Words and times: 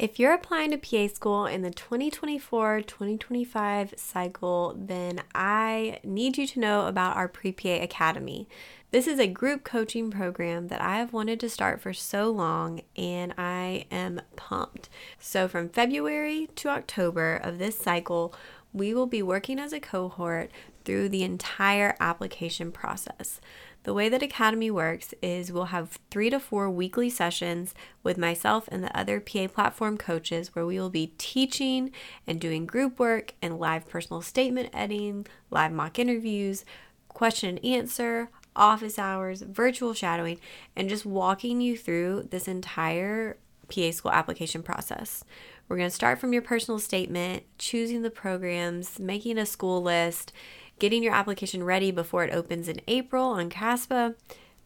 If 0.00 0.18
you're 0.18 0.32
applying 0.32 0.70
to 0.70 0.78
PA 0.78 1.12
school 1.14 1.44
in 1.44 1.60
the 1.60 1.70
2024 1.70 2.80
2025 2.80 3.92
cycle, 3.98 4.74
then 4.74 5.20
I 5.34 6.00
need 6.02 6.38
you 6.38 6.46
to 6.46 6.58
know 6.58 6.86
about 6.86 7.18
our 7.18 7.28
Pre 7.28 7.52
PA 7.52 7.68
Academy. 7.68 8.48
This 8.92 9.06
is 9.06 9.18
a 9.18 9.26
group 9.26 9.62
coaching 9.62 10.10
program 10.10 10.68
that 10.68 10.80
I 10.80 10.96
have 10.96 11.12
wanted 11.12 11.38
to 11.40 11.50
start 11.50 11.82
for 11.82 11.92
so 11.92 12.30
long, 12.30 12.80
and 12.96 13.34
I 13.36 13.84
am 13.90 14.22
pumped. 14.36 14.88
So, 15.18 15.46
from 15.46 15.68
February 15.68 16.48
to 16.56 16.70
October 16.70 17.36
of 17.36 17.58
this 17.58 17.78
cycle, 17.78 18.32
we 18.72 18.94
will 18.94 19.04
be 19.06 19.22
working 19.22 19.58
as 19.58 19.74
a 19.74 19.80
cohort 19.80 20.50
through 20.86 21.10
the 21.10 21.24
entire 21.24 21.94
application 22.00 22.72
process. 22.72 23.38
The 23.82 23.94
way 23.94 24.10
that 24.10 24.22
Academy 24.22 24.70
works 24.70 25.14
is 25.22 25.50
we'll 25.50 25.66
have 25.66 25.98
three 26.10 26.28
to 26.28 26.38
four 26.38 26.68
weekly 26.68 27.08
sessions 27.08 27.74
with 28.02 28.18
myself 28.18 28.68
and 28.70 28.84
the 28.84 28.96
other 28.96 29.20
PA 29.20 29.46
platform 29.46 29.96
coaches 29.96 30.54
where 30.54 30.66
we 30.66 30.78
will 30.78 30.90
be 30.90 31.14
teaching 31.16 31.90
and 32.26 32.38
doing 32.38 32.66
group 32.66 32.98
work 32.98 33.32
and 33.40 33.58
live 33.58 33.88
personal 33.88 34.20
statement 34.20 34.68
editing, 34.74 35.26
live 35.50 35.72
mock 35.72 35.98
interviews, 35.98 36.66
question 37.08 37.48
and 37.56 37.64
answer, 37.64 38.28
office 38.54 38.98
hours, 38.98 39.40
virtual 39.40 39.94
shadowing, 39.94 40.38
and 40.76 40.90
just 40.90 41.06
walking 41.06 41.62
you 41.62 41.76
through 41.76 42.28
this 42.30 42.46
entire 42.46 43.38
PA 43.74 43.90
school 43.92 44.12
application 44.12 44.62
process. 44.62 45.24
We're 45.68 45.76
going 45.76 45.88
to 45.88 45.94
start 45.94 46.18
from 46.18 46.32
your 46.32 46.42
personal 46.42 46.80
statement, 46.80 47.44
choosing 47.56 48.02
the 48.02 48.10
programs, 48.10 48.98
making 48.98 49.38
a 49.38 49.46
school 49.46 49.80
list, 49.80 50.32
getting 50.80 51.04
your 51.04 51.14
application 51.14 51.62
ready 51.62 51.92
before 51.92 52.24
it 52.24 52.34
opens 52.34 52.68
in 52.68 52.80
April 52.88 53.26
on 53.26 53.48
CASPA 53.48 54.16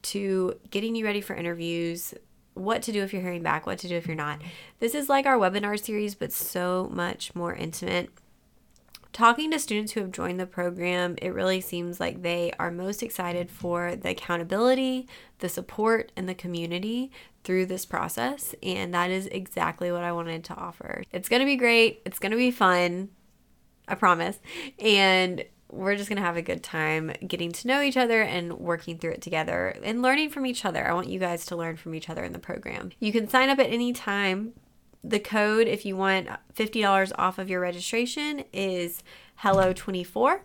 to 0.03 0.59
getting 0.71 0.95
you 0.95 1.05
ready 1.05 1.21
for 1.21 1.35
interviews, 1.35 2.15
what 2.55 2.83
to 2.83 2.93
do 2.93 3.03
if 3.03 3.13
you're 3.13 3.21
hearing 3.21 3.43
back, 3.43 3.67
what 3.67 3.79
to 3.81 3.89
do 3.89 3.97
if 3.97 4.07
you're 4.07 4.17
not. 4.17 4.41
This 4.79 4.95
is 4.95 5.09
like 5.09 5.27
our 5.27 5.37
webinar 5.37 5.79
series, 5.79 6.15
but 6.15 6.33
so 6.33 6.89
much 6.93 7.35
more 7.35 7.55
intimate. 7.55 8.11
Talking 9.13 9.51
to 9.51 9.59
students 9.59 9.93
who 9.93 10.01
have 10.01 10.13
joined 10.13 10.41
the 10.41 10.47
program, 10.47 11.17
it 11.21 11.29
really 11.29 11.61
seems 11.61 12.01
like 12.01 12.23
they 12.23 12.53
are 12.59 12.71
most 12.71 13.03
excited 13.03 13.51
for 13.51 13.95
the 13.95 14.11
accountability, 14.11 15.09
the 15.39 15.49
support, 15.49 16.11
and 16.17 16.29
the 16.29 16.35
community 16.35 17.11
through 17.45 17.67
this 17.67 17.87
process. 17.87 18.55
And 18.63 18.95
that 18.95 19.11
is 19.11 19.27
exactly 19.27 19.93
what 19.93 20.03
I 20.03 20.13
wanted 20.13 20.45
to 20.45 20.55
offer. 20.55 21.05
It's 21.13 21.29
going 21.29 21.41
to 21.41 21.47
be 21.47 21.57
great. 21.57 22.03
It's 22.05 22.19
going 22.19 22.33
to 22.33 22.39
be 22.39 22.51
fun. 22.51 23.11
I 23.87 23.95
promise. 23.95 24.39
And 24.79 25.45
we're 25.75 25.97
just 25.97 26.09
going 26.09 26.17
to 26.17 26.23
have 26.23 26.37
a 26.37 26.43
good 26.43 26.63
time 26.63 27.13
getting 27.27 27.51
to 27.53 27.67
know 27.67 27.83
each 27.83 27.97
other 27.97 28.23
and 28.23 28.59
working 28.59 28.99
through 28.99 29.13
it 29.13 29.23
together 29.23 29.77
and 29.83 30.03
learning 30.03 30.31
from 30.31 30.47
each 30.47 30.65
other. 30.65 30.89
I 30.89 30.95
want 30.95 31.09
you 31.09 31.19
guys 31.19 31.45
to 31.47 31.57
learn 31.57 31.77
from 31.77 31.95
each 31.95 32.09
other 32.09 32.23
in 32.23 32.33
the 32.33 32.39
program. 32.39 32.93
You 33.01 33.13
can 33.13 33.29
sign 33.29 33.49
up 33.49 33.59
at 33.59 33.71
any 33.71 33.93
time. 33.93 34.53
The 35.03 35.21
code, 35.21 35.67
if 35.67 35.85
you 35.85 35.97
want 35.97 36.29
$50 36.55 37.13
off 37.19 37.39
of 37.39 37.51
your 37.51 37.61
registration, 37.61 38.45
is 38.53 39.03
Hello24. 39.43 40.41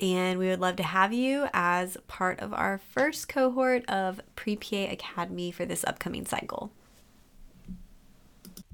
And 0.00 0.38
we 0.38 0.48
would 0.48 0.60
love 0.60 0.76
to 0.76 0.82
have 0.82 1.12
you 1.12 1.46
as 1.54 1.96
part 2.08 2.40
of 2.40 2.52
our 2.52 2.78
first 2.78 3.28
cohort 3.28 3.88
of 3.88 4.20
Pre 4.34 4.56
PA 4.56 4.90
Academy 4.90 5.52
for 5.52 5.64
this 5.64 5.84
upcoming 5.84 6.26
cycle. 6.26 6.72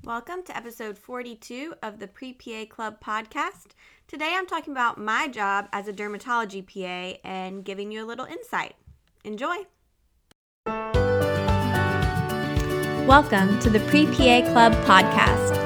Welcome 0.04 0.42
to 0.44 0.56
episode 0.56 0.98
42 0.98 1.76
of 1.82 1.98
the 1.98 2.06
Pre 2.06 2.34
PA 2.34 2.66
Club 2.68 3.00
podcast. 3.00 3.68
Today 4.06 4.34
I'm 4.34 4.46
talking 4.46 4.74
about 4.74 4.98
my 4.98 5.28
job 5.28 5.66
as 5.72 5.88
a 5.88 5.94
dermatology 5.94 6.62
PA 6.62 7.18
and 7.24 7.64
giving 7.64 7.90
you 7.90 8.04
a 8.04 8.06
little 8.06 8.26
insight. 8.26 8.74
Enjoy! 9.24 9.56
Welcome 13.06 13.58
to 13.60 13.70
the 13.70 13.82
Pre 13.88 14.04
PA 14.04 14.42
Club 14.52 14.74
podcast. 14.84 15.56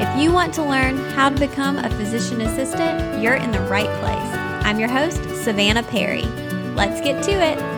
If 0.00 0.22
you 0.22 0.32
want 0.32 0.54
to 0.54 0.62
learn 0.62 0.96
how 1.10 1.30
to 1.30 1.36
become 1.36 1.78
a 1.78 1.90
physician 1.90 2.40
assistant, 2.42 3.20
you're 3.20 3.34
in 3.34 3.50
the 3.50 3.62
right 3.62 3.90
place. 3.98 4.64
I'm 4.64 4.78
your 4.78 4.90
host, 4.90 5.24
Savannah 5.42 5.82
Perry. 5.82 6.22
Let's 6.76 7.00
get 7.00 7.24
to 7.24 7.32
it. 7.32 7.77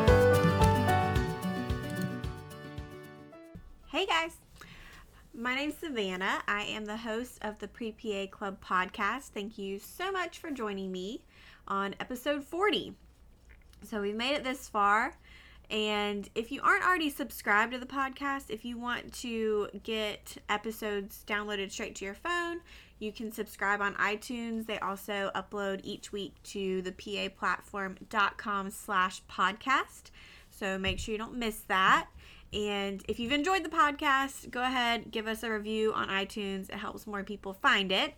My 5.40 5.54
name's 5.54 5.78
Savannah. 5.78 6.42
I 6.46 6.64
am 6.64 6.84
the 6.84 6.98
host 6.98 7.38
of 7.40 7.58
the 7.60 7.68
Pre 7.68 7.92
PA 7.92 8.26
Club 8.30 8.62
podcast. 8.62 9.28
Thank 9.28 9.56
you 9.56 9.78
so 9.78 10.12
much 10.12 10.38
for 10.38 10.50
joining 10.50 10.92
me 10.92 11.22
on 11.66 11.94
episode 11.98 12.44
40. 12.44 12.94
So 13.82 14.02
we've 14.02 14.14
made 14.14 14.34
it 14.34 14.44
this 14.44 14.68
far. 14.68 15.14
And 15.70 16.28
if 16.34 16.52
you 16.52 16.60
aren't 16.62 16.84
already 16.84 17.08
subscribed 17.08 17.72
to 17.72 17.78
the 17.78 17.86
podcast, 17.86 18.50
if 18.50 18.66
you 18.66 18.76
want 18.76 19.14
to 19.20 19.68
get 19.82 20.36
episodes 20.50 21.24
downloaded 21.26 21.70
straight 21.70 21.94
to 21.96 22.04
your 22.04 22.12
phone, 22.12 22.60
you 22.98 23.10
can 23.10 23.32
subscribe 23.32 23.80
on 23.80 23.94
iTunes. 23.94 24.66
They 24.66 24.78
also 24.80 25.30
upload 25.34 25.80
each 25.84 26.12
week 26.12 26.34
to 26.50 26.82
the 26.82 26.92
paplatform.com 26.92 28.70
slash 28.72 29.22
podcast. 29.24 30.10
So 30.50 30.76
make 30.76 30.98
sure 30.98 31.12
you 31.12 31.18
don't 31.18 31.36
miss 31.36 31.60
that. 31.68 32.08
And 32.52 33.02
if 33.08 33.20
you've 33.20 33.32
enjoyed 33.32 33.64
the 33.64 33.68
podcast, 33.68 34.50
go 34.50 34.62
ahead, 34.62 35.10
give 35.10 35.26
us 35.26 35.42
a 35.42 35.50
review 35.50 35.92
on 35.92 36.08
iTunes. 36.08 36.68
It 36.68 36.76
helps 36.76 37.06
more 37.06 37.22
people 37.22 37.52
find 37.52 37.92
it. 37.92 38.14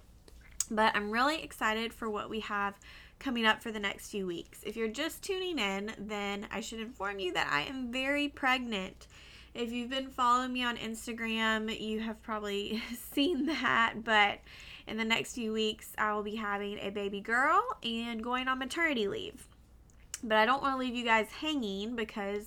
But 0.70 0.96
I'm 0.96 1.10
really 1.10 1.42
excited 1.42 1.92
for 1.92 2.08
what 2.08 2.30
we 2.30 2.40
have 2.40 2.74
coming 3.18 3.44
up 3.44 3.62
for 3.62 3.70
the 3.70 3.78
next 3.78 4.10
few 4.10 4.26
weeks. 4.26 4.60
If 4.64 4.74
you're 4.74 4.88
just 4.88 5.22
tuning 5.22 5.58
in, 5.58 5.92
then 5.98 6.46
I 6.50 6.60
should 6.60 6.80
inform 6.80 7.18
you 7.18 7.32
that 7.34 7.48
I 7.52 7.62
am 7.62 7.92
very 7.92 8.28
pregnant. 8.28 9.06
If 9.54 9.70
you've 9.70 9.90
been 9.90 10.08
following 10.08 10.52
me 10.52 10.64
on 10.64 10.78
Instagram, 10.78 11.78
you 11.78 12.00
have 12.00 12.22
probably 12.22 12.82
seen 13.12 13.46
that, 13.46 14.02
but 14.02 14.40
in 14.86 14.96
the 14.96 15.04
next 15.04 15.34
few 15.34 15.52
weeks, 15.52 15.92
I 15.98 16.14
will 16.14 16.22
be 16.22 16.36
having 16.36 16.78
a 16.78 16.90
baby 16.90 17.20
girl 17.20 17.62
and 17.84 18.22
going 18.22 18.48
on 18.48 18.58
maternity 18.58 19.08
leave. 19.08 19.46
But 20.24 20.38
I 20.38 20.46
don't 20.46 20.62
want 20.62 20.74
to 20.74 20.78
leave 20.78 20.94
you 20.94 21.04
guys 21.04 21.28
hanging 21.30 21.96
because 21.96 22.46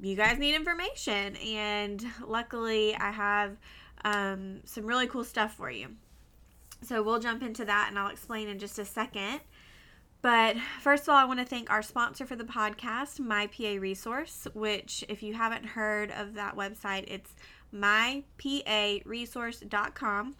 you 0.00 0.16
guys 0.16 0.38
need 0.38 0.54
information. 0.54 1.36
And 1.36 2.02
luckily, 2.26 2.96
I 2.96 3.10
have 3.10 3.58
um, 4.04 4.60
some 4.64 4.86
really 4.86 5.06
cool 5.06 5.24
stuff 5.24 5.54
for 5.54 5.70
you. 5.70 5.88
So 6.82 7.02
we'll 7.02 7.20
jump 7.20 7.42
into 7.42 7.64
that 7.64 7.86
and 7.88 7.98
I'll 7.98 8.10
explain 8.10 8.48
in 8.48 8.58
just 8.58 8.78
a 8.78 8.84
second. 8.84 9.40
But 10.20 10.56
first 10.80 11.04
of 11.04 11.10
all, 11.10 11.16
I 11.16 11.24
want 11.24 11.38
to 11.40 11.44
thank 11.44 11.70
our 11.70 11.82
sponsor 11.82 12.26
for 12.26 12.36
the 12.36 12.44
podcast, 12.44 13.18
My 13.18 13.48
PA 13.48 13.76
Resource, 13.80 14.46
which, 14.54 15.04
if 15.08 15.20
you 15.22 15.34
haven't 15.34 15.64
heard 15.64 16.12
of 16.12 16.34
that 16.34 16.56
website, 16.56 17.04
it's 17.08 17.34
myparesource.com. 17.74 20.36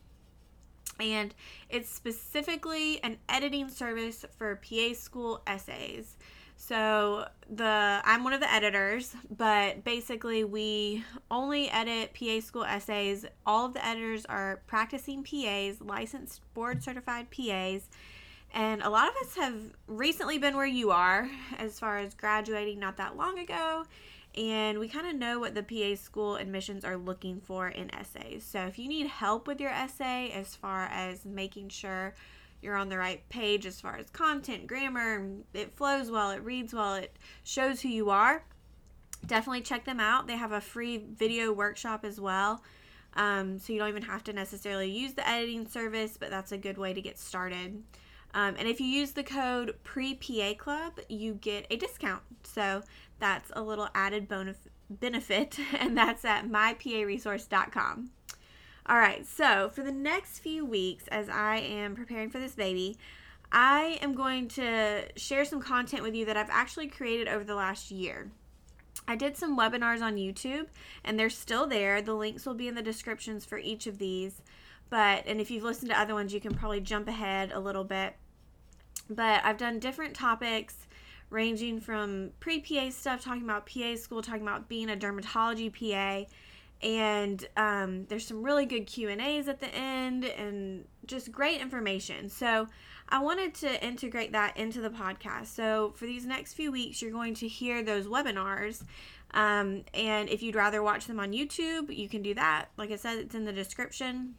And 1.01 1.35
it's 1.69 1.93
specifically 1.93 3.03
an 3.03 3.19
editing 3.29 3.69
service 3.69 4.25
for 4.37 4.55
PA 4.57 4.95
school 4.95 5.43
essays. 5.49 6.17
So 6.65 7.27
the 7.51 8.01
I'm 8.05 8.23
one 8.23 8.35
of 8.35 8.39
the 8.39 8.51
editors, 8.51 9.17
but 9.37 9.83
basically 9.83 10.45
we 10.45 11.03
only 11.29 11.69
edit 11.69 12.15
PA 12.15 12.39
school 12.39 12.63
essays. 12.63 13.27
All 13.45 13.67
of 13.67 13.75
the 13.75 13.85
editors 13.85 14.25
are 14.27 14.63
practicing 14.69 15.25
PAs, 15.25 15.81
licensed 15.81 16.41
board 16.55 16.85
certified 16.85 17.27
PAs. 17.33 17.89
And 18.55 18.81
a 18.81 18.89
lot 18.89 19.09
of 19.09 19.17
us 19.17 19.35
have 19.35 19.57
recently 19.89 20.39
been 20.39 20.57
where 20.57 20.65
you 20.65 20.93
are 20.93 21.29
as 21.59 21.81
far 21.81 21.99
as 21.99 22.15
graduating 22.15 22.79
not 22.79 22.97
that 22.99 23.17
long 23.17 23.41
ago. 23.41 23.85
And 24.37 24.79
we 24.79 24.87
kind 24.87 25.09
of 25.09 25.17
know 25.17 25.41
what 25.41 25.57
the 25.57 25.65
PA 25.65 26.01
school 26.01 26.37
admissions 26.37 26.85
are 26.85 26.97
looking 26.97 27.41
for 27.41 27.71
in 27.71 27.93
essays. 27.93 28.45
So 28.45 28.67
if 28.67 28.79
you 28.79 28.87
need 28.87 29.09
help 29.09 29.49
with 29.49 29.61
your 29.61 29.71
essay 29.71 30.31
as 30.31 30.55
far 30.55 30.85
as 30.85 31.25
making 31.25 31.71
sure 31.71 32.15
you're 32.63 32.77
on 32.77 32.89
the 32.89 32.99
right 32.99 33.27
page 33.29 33.67
as 33.67 33.81
far 33.81 33.97
as 33.97 34.09
content, 34.11 34.67
grammar, 34.67 35.27
it 35.53 35.75
flows 35.75 36.11
well, 36.11 36.31
it 36.31 36.43
reads 36.43 36.73
well, 36.73 36.95
it 36.95 37.17
shows 37.45 37.81
who 37.81 37.89
you 37.89 38.11
are. 38.11 38.45
Definitely 39.27 39.63
check 39.63 39.85
them 39.85 40.01
out. 40.01 40.27
They 40.27 40.37
have 40.37 40.53
a 40.53 40.61
free 40.61 40.99
video 40.99 41.53
workshop 41.53 42.05
as 42.05 42.21
well. 42.21 42.63
Um, 43.15 43.59
so 43.59 43.73
you 43.73 43.79
don't 43.79 43.89
even 43.89 44.03
have 44.03 44.25
to 44.25 44.33
necessarily 44.33 44.91
use 44.91 45.13
the 45.15 45.29
editing 45.29 45.67
service, 45.67 46.17
but 46.19 46.31
that's 46.31 46.53
a 46.53 46.59
good 46.59 46.79
way 46.79 46.95
to 46.95 47.03
get 47.03 47.19
started. 47.19 47.83
Um, 48.35 48.55
and 48.59 48.67
if 48.67 48.81
you 48.81 48.87
use 48.87 49.13
the 49.13 49.23
code 49.23 49.75
PRE-PA 49.85 50.55
Club, 50.55 50.99
you 51.09 51.35
get 51.35 51.67
a 51.71 51.77
discount. 51.77 52.23
So 52.45 52.83
that's 53.19 53.51
a 53.55 53.63
little 53.63 53.89
added 53.95 54.29
bonus 54.29 54.57
benefit, 54.89 55.59
and 55.79 55.97
that's 55.97 56.25
at 56.25 56.49
myparesource.com. 56.49 58.11
All 58.87 58.99
right, 58.99 59.25
so 59.25 59.69
for 59.69 59.83
the 59.85 59.93
next 59.93 60.41
few 60.41 60.65
weeks, 60.65 61.07
as 61.09 61.29
I 61.29 61.59
am 61.59 61.95
preparing 61.95 62.31
for 62.31 62.41
this 62.41 62.57
baby, 62.57 62.97
I 63.53 63.99
am 64.03 64.15
going 64.15 64.49
to 64.49 65.05
share 65.17 65.45
some 65.45 65.63
content 65.63 66.03
with 66.03 66.17
you 66.17 66.25
that 66.25 66.37
I've 66.37 66.51
actually 66.51 66.89
created 66.89 67.29
over 67.29 67.45
the 67.45 67.55
last 67.55 67.93
year. 67.93 68.33
I 69.07 69.15
did 69.15 69.37
some 69.37 69.57
webinars 69.57 70.03
on 70.03 70.17
YouTube, 70.17 70.67
and 71.05 71.19
they're 71.19 71.31
still 71.31 71.67
there. 71.67 72.03
The 72.03 72.15
links 72.15 72.45
will 72.45 72.55
be 72.55 72.67
in 72.67 72.75
the 72.75 72.83
descriptions 72.83 73.45
for 73.45 73.57
each 73.57 73.87
of 73.87 73.99
these. 73.99 74.43
But, 74.91 75.27
and 75.27 75.41
if 75.41 75.51
you've 75.51 75.63
listened 75.63 75.91
to 75.91 76.01
other 76.01 76.15
ones, 76.15 76.35
you 76.35 76.41
can 76.41 76.55
probably 76.55 76.81
jump 76.81 77.07
ahead 77.07 77.53
a 77.53 77.61
little 77.61 77.85
bit. 77.85 78.17
But 79.09 79.45
I've 79.45 79.59
done 79.59 79.79
different 79.79 80.15
topics 80.15 80.75
ranging 81.31 81.81
from 81.81 82.31
pre 82.41 82.61
PA 82.61 82.91
stuff, 82.91 83.23
talking 83.23 83.45
about 83.45 83.67
PA 83.67 83.95
school, 83.95 84.23
talking 84.23 84.43
about 84.43 84.69
being 84.69 84.91
a 84.91 84.97
dermatology 84.97 85.73
PA 85.73 86.29
and 86.83 87.47
um, 87.57 88.07
there's 88.07 88.27
some 88.27 88.43
really 88.43 88.67
good 88.67 88.87
q 88.87 89.09
and 89.09 89.21
a's 89.21 89.49
at 89.49 89.61
the 89.61 89.73
end 89.75 90.25
and 90.25 90.85
just 91.07 91.31
great 91.33 91.61
information 91.61 92.29
so 92.29 92.67
i 93.09 93.21
wanted 93.21 93.55
to 93.55 93.85
integrate 93.85 94.33
that 94.33 94.57
into 94.57 94.81
the 94.81 94.91
podcast 94.91 95.47
so 95.47 95.93
for 95.97 96.07
these 96.07 96.27
next 96.27 96.55
few 96.55 96.73
weeks 96.73 97.01
you're 97.01 97.13
going 97.13 97.35
to 97.35 97.49
hear 97.49 97.83
those 97.83 98.07
webinars 98.07 98.85
um, 99.35 99.83
and 99.95 100.29
if 100.29 100.43
you'd 100.43 100.55
rather 100.55 100.83
watch 100.83 101.07
them 101.07 101.19
on 101.19 101.33
youtube 101.33 101.95
you 101.95 102.09
can 102.09 102.23
do 102.23 102.35
that 102.35 102.67
like 102.77 102.91
i 102.91 102.97
said 102.97 103.19
it's 103.19 103.35
in 103.35 103.45
the 103.45 103.53
description 103.53 104.35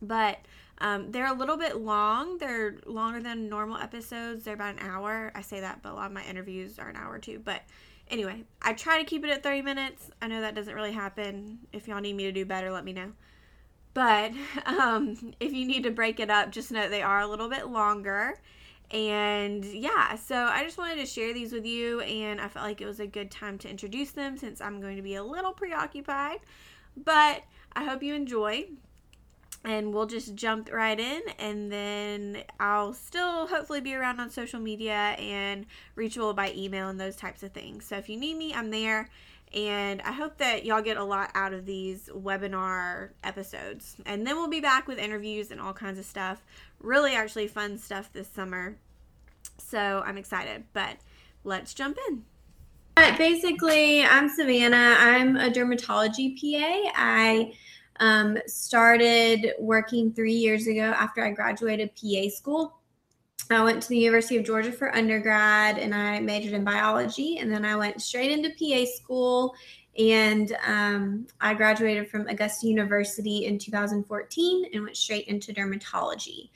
but 0.00 0.38
um, 0.78 1.12
they're 1.12 1.28
a 1.28 1.32
little 1.32 1.56
bit 1.56 1.76
long. 1.76 2.38
They're 2.38 2.76
longer 2.86 3.22
than 3.22 3.48
normal 3.48 3.76
episodes. 3.76 4.44
They're 4.44 4.54
about 4.54 4.80
an 4.80 4.80
hour. 4.80 5.30
I 5.34 5.40
say 5.40 5.60
that, 5.60 5.80
but 5.80 5.92
a 5.92 5.94
lot 5.94 6.06
of 6.06 6.12
my 6.12 6.24
interviews 6.24 6.78
are 6.80 6.88
an 6.88 6.96
hour 6.96 7.20
too. 7.20 7.40
But 7.42 7.62
anyway, 8.12 8.44
I 8.60 8.74
try 8.74 8.98
to 8.98 9.04
keep 9.04 9.24
it 9.24 9.30
at 9.30 9.42
30 9.42 9.62
minutes. 9.62 10.10
I 10.20 10.28
know 10.28 10.42
that 10.42 10.54
doesn't 10.54 10.74
really 10.74 10.92
happen. 10.92 11.58
If 11.72 11.88
y'all 11.88 12.00
need 12.00 12.14
me 12.14 12.24
to 12.24 12.32
do 12.32 12.44
better, 12.44 12.70
let 12.70 12.84
me 12.84 12.92
know. 12.92 13.12
But 13.94 14.32
um, 14.66 15.34
if 15.40 15.52
you 15.52 15.66
need 15.66 15.82
to 15.84 15.90
break 15.90 16.20
it 16.20 16.30
up, 16.30 16.52
just 16.52 16.70
know 16.70 16.88
they 16.88 17.02
are 17.02 17.20
a 17.20 17.26
little 17.26 17.48
bit 17.48 17.68
longer. 17.68 18.38
And 18.90 19.64
yeah, 19.64 20.16
so 20.16 20.36
I 20.36 20.62
just 20.64 20.76
wanted 20.76 20.96
to 20.96 21.06
share 21.06 21.32
these 21.32 21.50
with 21.50 21.64
you, 21.64 22.00
and 22.02 22.38
I 22.38 22.48
felt 22.48 22.66
like 22.66 22.82
it 22.82 22.86
was 22.86 23.00
a 23.00 23.06
good 23.06 23.30
time 23.30 23.56
to 23.58 23.70
introduce 23.70 24.10
them 24.10 24.36
since 24.36 24.60
I'm 24.60 24.82
going 24.82 24.96
to 24.96 25.02
be 25.02 25.14
a 25.14 25.24
little 25.24 25.52
preoccupied. 25.52 26.40
But 26.94 27.42
I 27.74 27.84
hope 27.84 28.02
you 28.02 28.14
enjoy 28.14 28.66
and 29.64 29.94
we'll 29.94 30.06
just 30.06 30.34
jump 30.34 30.70
right 30.72 30.98
in 30.98 31.22
and 31.38 31.70
then 31.70 32.38
I'll 32.58 32.92
still 32.92 33.46
hopefully 33.46 33.80
be 33.80 33.94
around 33.94 34.18
on 34.20 34.30
social 34.30 34.58
media 34.58 35.14
and 35.18 35.66
reachable 35.94 36.34
by 36.34 36.52
email 36.56 36.88
and 36.88 37.00
those 37.00 37.16
types 37.16 37.42
of 37.42 37.52
things. 37.52 37.84
So 37.84 37.96
if 37.96 38.08
you 38.08 38.16
need 38.16 38.36
me, 38.36 38.52
I'm 38.52 38.70
there. 38.70 39.08
And 39.54 40.00
I 40.02 40.12
hope 40.12 40.38
that 40.38 40.64
y'all 40.64 40.80
get 40.80 40.96
a 40.96 41.04
lot 41.04 41.30
out 41.34 41.52
of 41.52 41.66
these 41.66 42.08
webinar 42.08 43.10
episodes. 43.22 43.96
And 44.06 44.26
then 44.26 44.36
we'll 44.36 44.48
be 44.48 44.60
back 44.60 44.88
with 44.88 44.98
interviews 44.98 45.50
and 45.50 45.60
all 45.60 45.74
kinds 45.74 45.98
of 45.98 46.06
stuff. 46.06 46.42
Really, 46.80 47.14
actually, 47.14 47.48
fun 47.48 47.76
stuff 47.76 48.10
this 48.12 48.28
summer. 48.28 48.76
So 49.58 50.02
I'm 50.06 50.16
excited. 50.16 50.64
But 50.72 50.96
let's 51.44 51.74
jump 51.74 51.98
in. 52.08 52.24
Basically, 53.18 54.02
I'm 54.02 54.30
Savannah. 54.30 54.96
I'm 54.98 55.36
a 55.36 55.50
dermatology 55.50 56.34
PA. 56.34 56.90
I 56.96 57.52
um, 58.02 58.36
started 58.48 59.52
working 59.60 60.12
three 60.12 60.34
years 60.34 60.66
ago 60.66 60.92
after 60.96 61.24
I 61.24 61.30
graduated 61.30 61.92
PA 61.94 62.28
school. 62.30 62.80
I 63.48 63.62
went 63.62 63.80
to 63.80 63.88
the 63.88 63.96
University 63.96 64.36
of 64.36 64.44
Georgia 64.44 64.72
for 64.72 64.94
undergrad 64.94 65.78
and 65.78 65.94
I 65.94 66.18
majored 66.18 66.52
in 66.52 66.64
biology. 66.64 67.38
And 67.38 67.50
then 67.50 67.64
I 67.64 67.76
went 67.76 68.02
straight 68.02 68.32
into 68.32 68.50
PA 68.50 68.90
school 68.90 69.54
and 69.96 70.56
um, 70.66 71.28
I 71.40 71.54
graduated 71.54 72.10
from 72.10 72.26
Augusta 72.26 72.66
University 72.66 73.46
in 73.46 73.56
2014 73.56 74.70
and 74.72 74.82
went 74.82 74.96
straight 74.96 75.28
into 75.28 75.52
dermatology. 75.52 76.50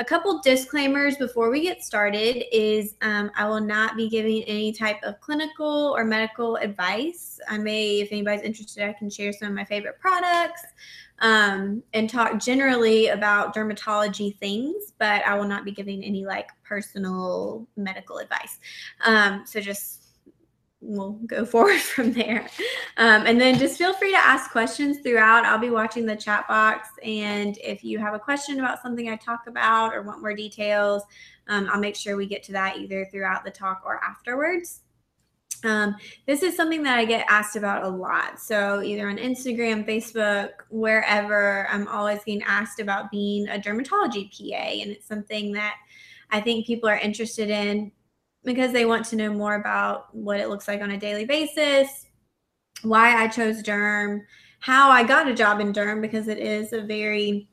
A 0.00 0.04
couple 0.04 0.40
disclaimers 0.40 1.18
before 1.18 1.50
we 1.50 1.60
get 1.60 1.84
started 1.84 2.46
is 2.56 2.94
um, 3.02 3.30
I 3.36 3.46
will 3.46 3.60
not 3.60 3.98
be 3.98 4.08
giving 4.08 4.42
any 4.44 4.72
type 4.72 4.96
of 5.02 5.20
clinical 5.20 5.94
or 5.94 6.06
medical 6.06 6.56
advice. 6.56 7.38
I 7.46 7.58
may, 7.58 8.00
if 8.00 8.10
anybody's 8.10 8.40
interested, 8.40 8.88
I 8.88 8.94
can 8.94 9.10
share 9.10 9.30
some 9.30 9.48
of 9.48 9.54
my 9.54 9.64
favorite 9.66 10.00
products 10.00 10.62
um, 11.18 11.82
and 11.92 12.08
talk 12.08 12.40
generally 12.40 13.08
about 13.08 13.54
dermatology 13.54 14.38
things, 14.38 14.94
but 14.98 15.22
I 15.26 15.34
will 15.34 15.46
not 15.46 15.66
be 15.66 15.70
giving 15.70 16.02
any 16.02 16.24
like 16.24 16.48
personal 16.64 17.68
medical 17.76 18.16
advice. 18.16 18.58
Um, 19.04 19.42
so 19.44 19.60
just 19.60 19.99
we'll 20.80 21.12
go 21.26 21.44
forward 21.46 21.80
from 21.80 22.12
there. 22.12 22.48
Um, 22.96 23.26
and 23.26 23.40
then 23.40 23.58
just 23.58 23.78
feel 23.78 23.92
free 23.94 24.12
to 24.12 24.18
ask 24.18 24.50
questions 24.50 24.98
throughout. 24.98 25.44
I'll 25.44 25.58
be 25.58 25.70
watching 25.70 26.06
the 26.06 26.16
chat 26.16 26.46
box. 26.48 26.88
And 27.02 27.58
if 27.58 27.84
you 27.84 27.98
have 27.98 28.14
a 28.14 28.18
question 28.18 28.58
about 28.58 28.82
something 28.82 29.08
I 29.08 29.16
talk 29.16 29.46
about 29.46 29.94
or 29.94 30.02
want 30.02 30.22
more 30.22 30.34
details, 30.34 31.02
um, 31.48 31.68
I'll 31.72 31.80
make 31.80 31.96
sure 31.96 32.16
we 32.16 32.26
get 32.26 32.42
to 32.44 32.52
that 32.52 32.78
either 32.78 33.08
throughout 33.10 33.44
the 33.44 33.50
talk 33.50 33.82
or 33.84 34.02
afterwards. 34.02 34.82
Um, 35.62 35.96
this 36.26 36.42
is 36.42 36.56
something 36.56 36.82
that 36.84 36.98
I 36.98 37.04
get 37.04 37.26
asked 37.28 37.56
about 37.56 37.84
a 37.84 37.88
lot. 37.88 38.40
So, 38.40 38.80
either 38.82 39.08
on 39.10 39.18
Instagram, 39.18 39.86
Facebook, 39.86 40.50
wherever, 40.70 41.68
I'm 41.68 41.86
always 41.88 42.24
getting 42.24 42.42
asked 42.44 42.80
about 42.80 43.10
being 43.10 43.46
a 43.48 43.58
dermatology 43.58 44.30
PA. 44.30 44.56
And 44.56 44.90
it's 44.90 45.06
something 45.06 45.52
that 45.52 45.76
I 46.30 46.40
think 46.40 46.66
people 46.66 46.88
are 46.88 46.96
interested 46.96 47.50
in 47.50 47.92
because 48.44 48.72
they 48.72 48.84
want 48.84 49.04
to 49.06 49.16
know 49.16 49.32
more 49.32 49.56
about 49.56 50.14
what 50.14 50.40
it 50.40 50.48
looks 50.48 50.66
like 50.66 50.80
on 50.80 50.92
a 50.92 50.98
daily 50.98 51.24
basis, 51.24 52.06
why 52.82 53.22
I 53.22 53.28
chose 53.28 53.62
derm, 53.62 54.22
how 54.60 54.90
I 54.90 55.02
got 55.02 55.28
a 55.28 55.34
job 55.34 55.60
in 55.60 55.72
derm 55.72 56.00
because 56.00 56.28
it 56.28 56.38
is 56.38 56.72
a 56.72 56.82
very 56.82 57.48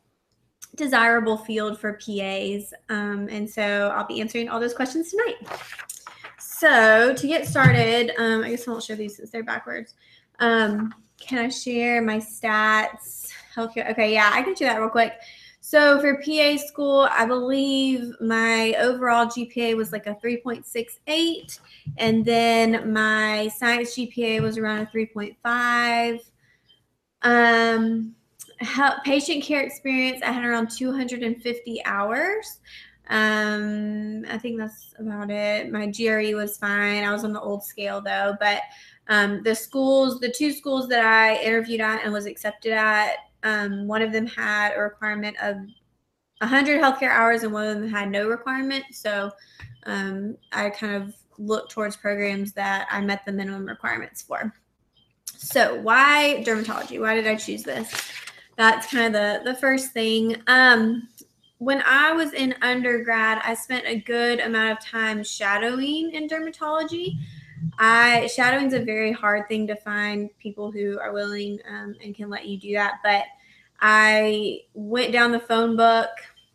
desirable 0.75 1.37
field 1.37 1.79
for 1.79 1.93
PAs. 1.93 2.73
Um, 2.89 3.27
and 3.29 3.49
so 3.49 3.91
I'll 3.95 4.07
be 4.07 4.21
answering 4.21 4.49
all 4.49 4.59
those 4.59 4.73
questions 4.73 5.11
tonight. 5.11 5.35
So 6.39 7.13
to 7.13 7.27
get 7.27 7.47
started, 7.47 8.11
um, 8.17 8.43
I 8.43 8.51
guess 8.51 8.67
I 8.67 8.71
won't 8.71 8.83
show 8.83 8.95
these 8.95 9.17
since 9.17 9.29
they're 9.29 9.43
backwards. 9.43 9.95
Um, 10.39 10.93
can 11.19 11.39
I 11.39 11.49
share 11.49 12.01
my 12.01 12.17
stats? 12.17 13.31
Okay, 13.57 14.13
yeah, 14.13 14.29
I 14.33 14.43
can 14.43 14.53
do 14.53 14.65
that 14.65 14.79
real 14.79 14.89
quick. 14.89 15.13
So 15.69 15.99
for 15.99 16.21
PA 16.23 16.55
school, 16.55 17.09
I 17.11 17.25
believe 17.25 18.13
my 18.21 18.73
overall 18.79 19.25
GPA 19.25 19.75
was 19.75 19.91
like 19.91 20.07
a 20.07 20.15
3.68. 20.23 21.59
And 21.97 22.23
then 22.23 22.93
my 22.93 23.49
science 23.49 23.93
GPA 23.97 24.41
was 24.41 24.57
around 24.57 24.79
a 24.79 24.85
3.5. 24.85 26.19
Um, 27.23 28.15
patient 29.03 29.43
care 29.43 29.61
experience, 29.61 30.21
I 30.23 30.31
had 30.31 30.45
around 30.45 30.69
250 30.69 31.83
hours. 31.83 32.61
Um, 33.09 34.23
I 34.29 34.37
think 34.37 34.57
that's 34.57 34.93
about 34.97 35.29
it. 35.29 35.69
My 35.69 35.87
GRE 35.87 36.33
was 36.33 36.57
fine. 36.57 37.03
I 37.03 37.11
was 37.11 37.25
on 37.25 37.33
the 37.33 37.41
old 37.41 37.65
scale 37.65 37.99
though, 37.99 38.37
but 38.39 38.61
um, 39.09 39.43
the 39.43 39.53
schools, 39.53 40.21
the 40.21 40.31
two 40.31 40.53
schools 40.53 40.87
that 40.87 41.03
I 41.03 41.43
interviewed 41.43 41.81
at 41.81 42.05
and 42.05 42.13
was 42.13 42.25
accepted 42.25 42.71
at, 42.71 43.17
um, 43.47 43.87
one 43.87 44.01
of 44.01 44.11
them 44.11 44.27
had 44.27 44.73
a 44.75 44.81
requirement 44.81 45.37
of 45.41 45.55
100 46.39 46.81
healthcare 46.81 47.09
hours, 47.09 47.43
and 47.43 47.53
one 47.53 47.65
of 47.65 47.79
them 47.79 47.89
had 47.89 48.11
no 48.11 48.27
requirement. 48.27 48.83
So 48.91 49.31
um, 49.85 50.37
I 50.51 50.69
kind 50.69 50.95
of 50.95 51.15
looked 51.39 51.71
towards 51.71 51.95
programs 51.95 52.51
that 52.53 52.87
I 52.91 52.99
met 53.01 53.25
the 53.25 53.31
minimum 53.31 53.65
requirements 53.65 54.21
for. 54.21 54.53
So 55.37 55.79
why 55.81 56.43
dermatology? 56.45 56.99
Why 56.99 57.15
did 57.15 57.25
I 57.25 57.35
choose 57.35 57.63
this? 57.63 58.11
That's 58.57 58.91
kind 58.91 59.05
of 59.05 59.13
the 59.13 59.51
the 59.51 59.57
first 59.57 59.93
thing. 59.93 60.35
Um, 60.47 61.07
when 61.59 61.81
I 61.85 62.11
was 62.11 62.33
in 62.33 62.53
undergrad, 62.61 63.39
I 63.43 63.53
spent 63.53 63.85
a 63.87 63.99
good 63.99 64.39
amount 64.39 64.77
of 64.77 64.85
time 64.85 65.23
shadowing 65.23 66.11
in 66.11 66.27
dermatology. 66.27 67.13
I 67.79 68.27
shadowing 68.27 68.67
is 68.67 68.73
a 68.73 68.79
very 68.79 69.11
hard 69.11 69.47
thing 69.47 69.67
to 69.67 69.75
find 69.75 70.29
people 70.39 70.71
who 70.71 70.99
are 70.99 71.13
willing 71.13 71.59
um, 71.69 71.95
and 72.03 72.15
can 72.15 72.29
let 72.29 72.45
you 72.45 72.57
do 72.57 72.73
that. 72.73 72.95
But 73.03 73.23
I 73.79 74.61
went 74.73 75.11
down 75.11 75.31
the 75.31 75.39
phone 75.39 75.75
book, 75.75 76.09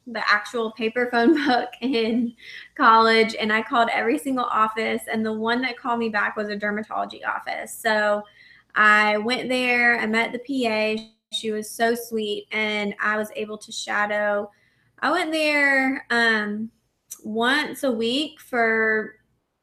the 0.07 0.29
actual 0.29 0.73
paper 0.73 1.09
phone 1.11 1.35
book 1.47 1.71
in 1.81 2.35
college, 2.76 3.35
and 3.38 3.52
I 3.52 3.62
called 3.62 3.88
every 3.93 4.19
single 4.19 4.45
office. 4.47 5.02
And 5.11 5.25
the 5.25 5.33
one 5.33 5.62
that 5.62 5.79
called 5.79 5.99
me 5.99 6.09
back 6.09 6.37
was 6.37 6.49
a 6.49 6.57
dermatology 6.57 7.26
office. 7.26 7.73
So 7.76 8.23
I 8.75 9.19
went 9.19 9.49
there, 9.49 9.99
I 9.99 10.07
met 10.07 10.33
the 10.33 10.38
PA. 10.38 11.02
She 11.33 11.50
was 11.50 11.71
so 11.71 11.95
sweet, 11.95 12.47
and 12.52 12.95
I 13.00 13.17
was 13.17 13.31
able 13.37 13.59
to 13.59 13.73
shadow. 13.73 14.50
I 14.99 15.11
went 15.11 15.33
there 15.33 16.07
um, 16.11 16.71
once 17.25 17.85
a 17.85 17.91
week 17.91 18.41
for 18.41 19.17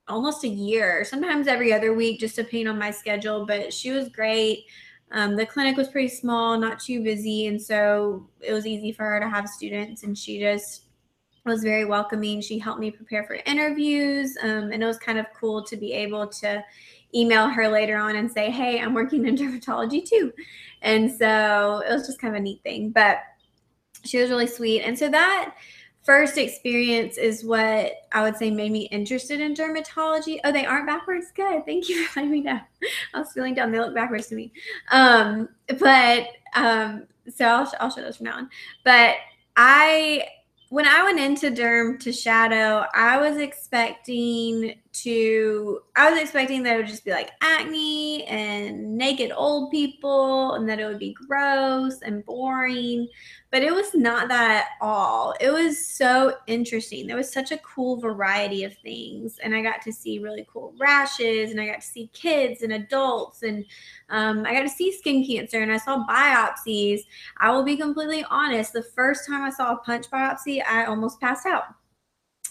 almost 0.08 0.44
a 0.44 0.48
year, 0.48 1.06
sometimes 1.06 1.48
every 1.48 1.72
other 1.72 1.94
week, 1.94 2.20
just 2.20 2.36
depending 2.36 2.68
on 2.68 2.80
my 2.80 2.92
schedule. 2.92 3.46
But 3.46 3.74
she 3.74 3.92
was 3.92 4.10
great. 4.10 4.66
Um, 5.12 5.36
the 5.36 5.46
clinic 5.46 5.76
was 5.76 5.88
pretty 5.88 6.10
small, 6.10 6.58
not 6.58 6.80
too 6.80 7.04
busy, 7.04 7.48
and 7.48 7.62
so 7.62 8.28
it 8.42 8.54
was 8.54 8.68
easy 8.68 8.92
for 8.92 9.06
her 9.06 9.20
to 9.20 9.30
have 9.30 9.50
students. 9.50 10.04
And 10.04 10.18
she 10.18 10.40
just 10.40 10.84
was 11.46 11.64
very 11.64 11.86
welcoming. 11.86 12.42
She 12.42 12.60
helped 12.60 12.80
me 12.80 12.92
prepare 12.92 13.24
for 13.24 13.36
interviews, 13.46 14.38
um, 14.42 14.72
and 14.72 14.84
it 14.84 14.86
was 14.86 14.98
kind 14.98 15.18
of 15.18 15.26
cool 15.34 15.64
to 15.64 15.76
be 15.78 15.94
able 15.94 16.28
to 16.28 16.64
email 17.16 17.50
her 17.50 17.68
later 17.68 17.98
on 17.98 18.18
and 18.18 18.32
say, 18.32 18.52
"Hey, 18.52 18.80
I'm 18.80 18.94
working 18.94 19.28
in 19.28 19.36
dermatology 19.38 20.08
too," 20.08 20.32
and 20.82 21.12
so 21.12 21.82
it 21.88 21.92
was 21.92 22.06
just 22.06 22.20
kind 22.20 22.36
of 22.36 22.40
a 22.40 22.44
neat 22.44 22.62
thing. 22.64 22.92
But 22.92 23.20
she 24.06 24.20
was 24.20 24.30
really 24.30 24.48
sweet, 24.48 24.82
and 24.82 24.98
so 24.98 25.10
that 25.10 25.56
first 26.04 26.38
experience 26.38 27.18
is 27.18 27.44
what 27.44 27.94
I 28.12 28.24
would 28.24 28.36
say 28.36 28.50
made 28.52 28.72
me 28.72 28.88
interested 28.88 29.42
in 29.42 29.54
dermatology. 29.54 30.40
Oh, 30.44 30.52
they 30.52 30.66
aren't 30.66 30.88
backwards. 30.88 31.28
Good. 31.36 31.66
Thank 31.66 31.90
you 31.90 32.06
for 32.06 32.20
letting 32.22 32.32
me 32.32 32.42
know. 32.42 32.60
I 33.14 33.20
was 33.20 33.32
feeling 33.32 33.54
dumb. 33.54 33.72
They 33.72 33.80
look 33.80 33.94
backwards 33.94 34.28
to 34.28 34.36
me. 34.36 34.52
Um, 34.92 35.50
but 35.80 36.28
um, 36.56 37.08
so 37.34 37.46
I'll, 37.46 37.72
I'll 37.80 37.92
show 37.92 38.02
those 38.02 38.18
from 38.18 38.26
now 38.26 38.38
on. 38.38 38.50
But 38.84 39.16
I, 39.56 40.24
when 40.70 40.88
I 40.88 41.04
went 41.04 41.20
into 41.20 41.52
derm 41.52 42.00
to 42.02 42.12
shadow, 42.12 42.86
I 42.94 43.18
was 43.18 43.38
expecting 43.38 44.76
to 44.92 45.82
I 45.96 46.10
was 46.10 46.20
expecting 46.20 46.64
that 46.64 46.74
it 46.74 46.78
would 46.78 46.88
just 46.88 47.06
be 47.06 47.12
like 47.12 47.32
acne 47.42 48.24
and 48.26 48.98
naked 48.98 49.32
old 49.36 49.70
people 49.70 50.54
and 50.54 50.68
that 50.68 50.80
it 50.80 50.86
would 50.86 51.00
be 51.00 51.14
gross 51.14 52.02
and 52.02 52.26
boring, 52.26 53.08
but 53.52 53.62
it 53.62 53.74
was 53.74 53.94
not 53.94 54.28
that 54.30 54.52
at 54.52 54.68
all. 54.82 55.36
It 55.40 55.52
was 55.52 55.86
so 55.86 56.38
interesting. 56.48 57.06
There 57.06 57.16
was 57.16 57.32
such 57.32 57.52
a 57.52 57.58
cool 57.60 58.00
variety 58.00 58.64
of 58.64 58.76
things, 58.78 59.38
and 59.44 59.54
I 59.54 59.62
got 59.62 59.82
to 59.84 59.94
see 59.94 60.20
really 60.20 60.48
cool 60.52 60.74
rashes, 60.80 61.52
and 61.52 61.62
I 61.62 61.68
got 61.68 61.82
to 61.82 61.88
see 61.88 62.10
kids 62.14 62.64
and 62.64 62.74
adults, 62.74 63.44
and 63.44 63.66
um, 64.10 64.46
I 64.46 64.54
got 64.54 64.64
to 64.64 64.70
see 64.70 64.92
skin 64.92 65.26
cancer, 65.26 65.62
and 65.62 65.72
I 65.72 65.78
saw 65.78 66.06
biopsies. 66.08 67.02
I 67.38 67.52
will 67.52 67.64
be 67.64 67.78
completely 67.78 68.26
honest. 68.30 68.74
The 68.74 68.84
first 68.84 69.28
time 69.28 69.44
I 69.44 69.52
saw 69.52 69.74
a 69.74 69.78
punch 69.78 70.10
biopsy, 70.10 70.64
I 70.66 70.86
almost 70.86 71.20
passed 71.20 71.46
out 71.46 71.76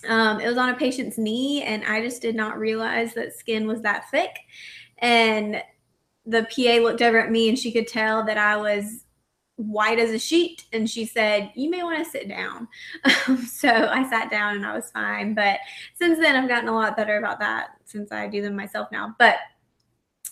um, 0.07 0.40
it 0.40 0.47
was 0.47 0.59
on 0.59 0.69
a 0.69 0.76
patient's 0.76 1.19
knee, 1.19 1.62
and 1.62 1.85
I 1.85 2.00
just 2.00 2.23
did 2.23 2.37
not 2.37 2.59
realize 2.59 3.14
that 3.14 3.37
skin 3.37 3.67
was 3.67 3.83
that 3.83 4.11
thick. 4.11 4.31
And 4.99 5.62
the 6.26 6.47
PA 6.55 6.83
looked 6.83 7.02
over 7.02 7.19
at 7.19 7.31
me 7.31 7.49
and 7.49 7.59
she 7.59 7.73
could 7.73 7.88
tell 7.88 8.25
that 8.25 8.37
I 8.37 8.57
was 8.57 9.05
white 9.57 9.99
as 9.99 10.11
a 10.11 10.19
sheet. 10.19 10.64
And 10.73 10.88
she 10.88 11.05
said, 11.05 11.50
You 11.55 11.71
may 11.71 11.83
want 11.83 12.05
to 12.05 12.11
sit 12.11 12.28
down. 12.28 12.69
so 13.47 13.69
I 13.69 14.09
sat 14.09 14.31
down 14.31 14.57
and 14.57 14.67
I 14.67 14.75
was 14.75 14.90
fine. 14.90 15.35
But 15.35 15.59
since 15.95 16.19
then, 16.19 16.37
I've 16.37 16.49
gotten 16.49 16.69
a 16.69 16.75
lot 16.75 16.97
better 16.97 17.19
about 17.19 17.40
that 17.40 17.71
since 17.85 18.12
I 18.12 18.28
do 18.28 18.43
them 18.43 18.55
myself 18.55 18.88
now. 18.93 19.14
But 19.19 19.37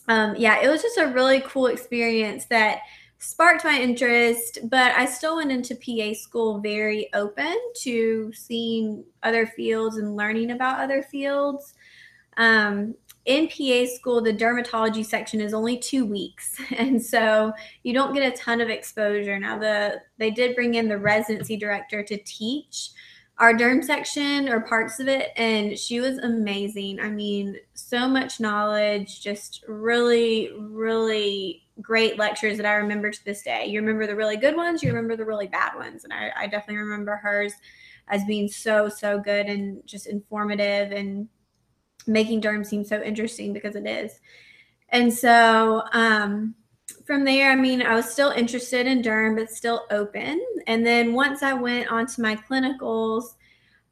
um, 0.08 0.36
yeah, 0.36 0.60
it 0.62 0.68
was 0.68 0.82
just 0.82 0.98
a 0.98 1.08
really 1.08 1.40
cool 1.40 1.66
experience 1.66 2.44
that 2.46 2.80
sparked 3.18 3.64
my 3.64 3.78
interest, 3.80 4.58
but 4.64 4.92
I 4.92 5.06
still 5.06 5.36
went 5.36 5.52
into 5.52 5.74
PA 5.74 6.14
school 6.14 6.60
very 6.60 7.08
open 7.14 7.56
to 7.82 8.32
seeing 8.34 9.04
other 9.22 9.46
fields 9.46 9.96
and 9.96 10.16
learning 10.16 10.50
about 10.50 10.80
other 10.80 11.02
fields. 11.02 11.74
Um, 12.36 12.94
in 13.24 13.48
PA 13.48 13.92
school, 13.92 14.22
the 14.22 14.32
dermatology 14.32 15.04
section 15.04 15.40
is 15.40 15.52
only 15.52 15.78
two 15.78 16.06
weeks, 16.06 16.60
and 16.76 17.02
so 17.02 17.52
you 17.82 17.92
don't 17.92 18.14
get 18.14 18.32
a 18.32 18.36
ton 18.36 18.60
of 18.60 18.68
exposure. 18.68 19.38
Now, 19.38 19.58
the 19.58 20.00
they 20.18 20.30
did 20.30 20.54
bring 20.54 20.74
in 20.74 20.88
the 20.88 20.98
residency 20.98 21.56
director 21.56 22.02
to 22.04 22.16
teach, 22.18 22.90
our 23.38 23.52
derm 23.52 23.84
section 23.84 24.48
or 24.48 24.60
parts 24.60 24.98
of 24.98 25.08
it 25.08 25.30
and 25.36 25.78
she 25.78 26.00
was 26.00 26.18
amazing. 26.18 27.00
I 27.00 27.10
mean 27.10 27.56
so 27.74 28.08
much 28.08 28.40
knowledge 28.40 29.20
just 29.20 29.64
really 29.68 30.50
really 30.58 31.62
great 31.82 32.18
lectures 32.18 32.56
that 32.56 32.64
i 32.66 32.74
remember 32.74 33.10
to 33.10 33.24
this 33.24 33.42
day. 33.42 33.66
You 33.66 33.80
remember 33.80 34.06
the 34.06 34.16
really 34.16 34.36
good 34.38 34.56
ones 34.56 34.82
you 34.82 34.88
remember 34.90 35.16
the 35.16 35.26
really 35.26 35.46
bad 35.46 35.74
ones 35.74 36.04
and 36.04 36.12
i, 36.12 36.30
I 36.36 36.46
definitely 36.46 36.78
remember 36.78 37.16
hers 37.16 37.52
as 38.08 38.24
being 38.24 38.48
so 38.48 38.88
so 38.88 39.18
good 39.18 39.46
and 39.46 39.82
just 39.86 40.06
informative 40.06 40.92
and 40.92 41.28
making 42.06 42.40
derm 42.40 42.64
seem 42.64 42.84
so 42.84 43.02
interesting 43.02 43.52
because 43.52 43.76
it 43.76 43.86
is. 43.86 44.20
And 44.90 45.12
so 45.12 45.82
um 45.92 46.54
from 47.06 47.24
there, 47.24 47.52
I 47.52 47.56
mean, 47.56 47.82
I 47.82 47.94
was 47.94 48.10
still 48.10 48.30
interested 48.30 48.86
in 48.86 49.00
derm, 49.00 49.36
but 49.36 49.50
still 49.50 49.86
open. 49.90 50.44
And 50.66 50.84
then 50.84 51.12
once 51.12 51.42
I 51.42 51.52
went 51.52 51.88
on 51.90 52.06
to 52.08 52.20
my 52.20 52.34
clinicals, 52.34 53.34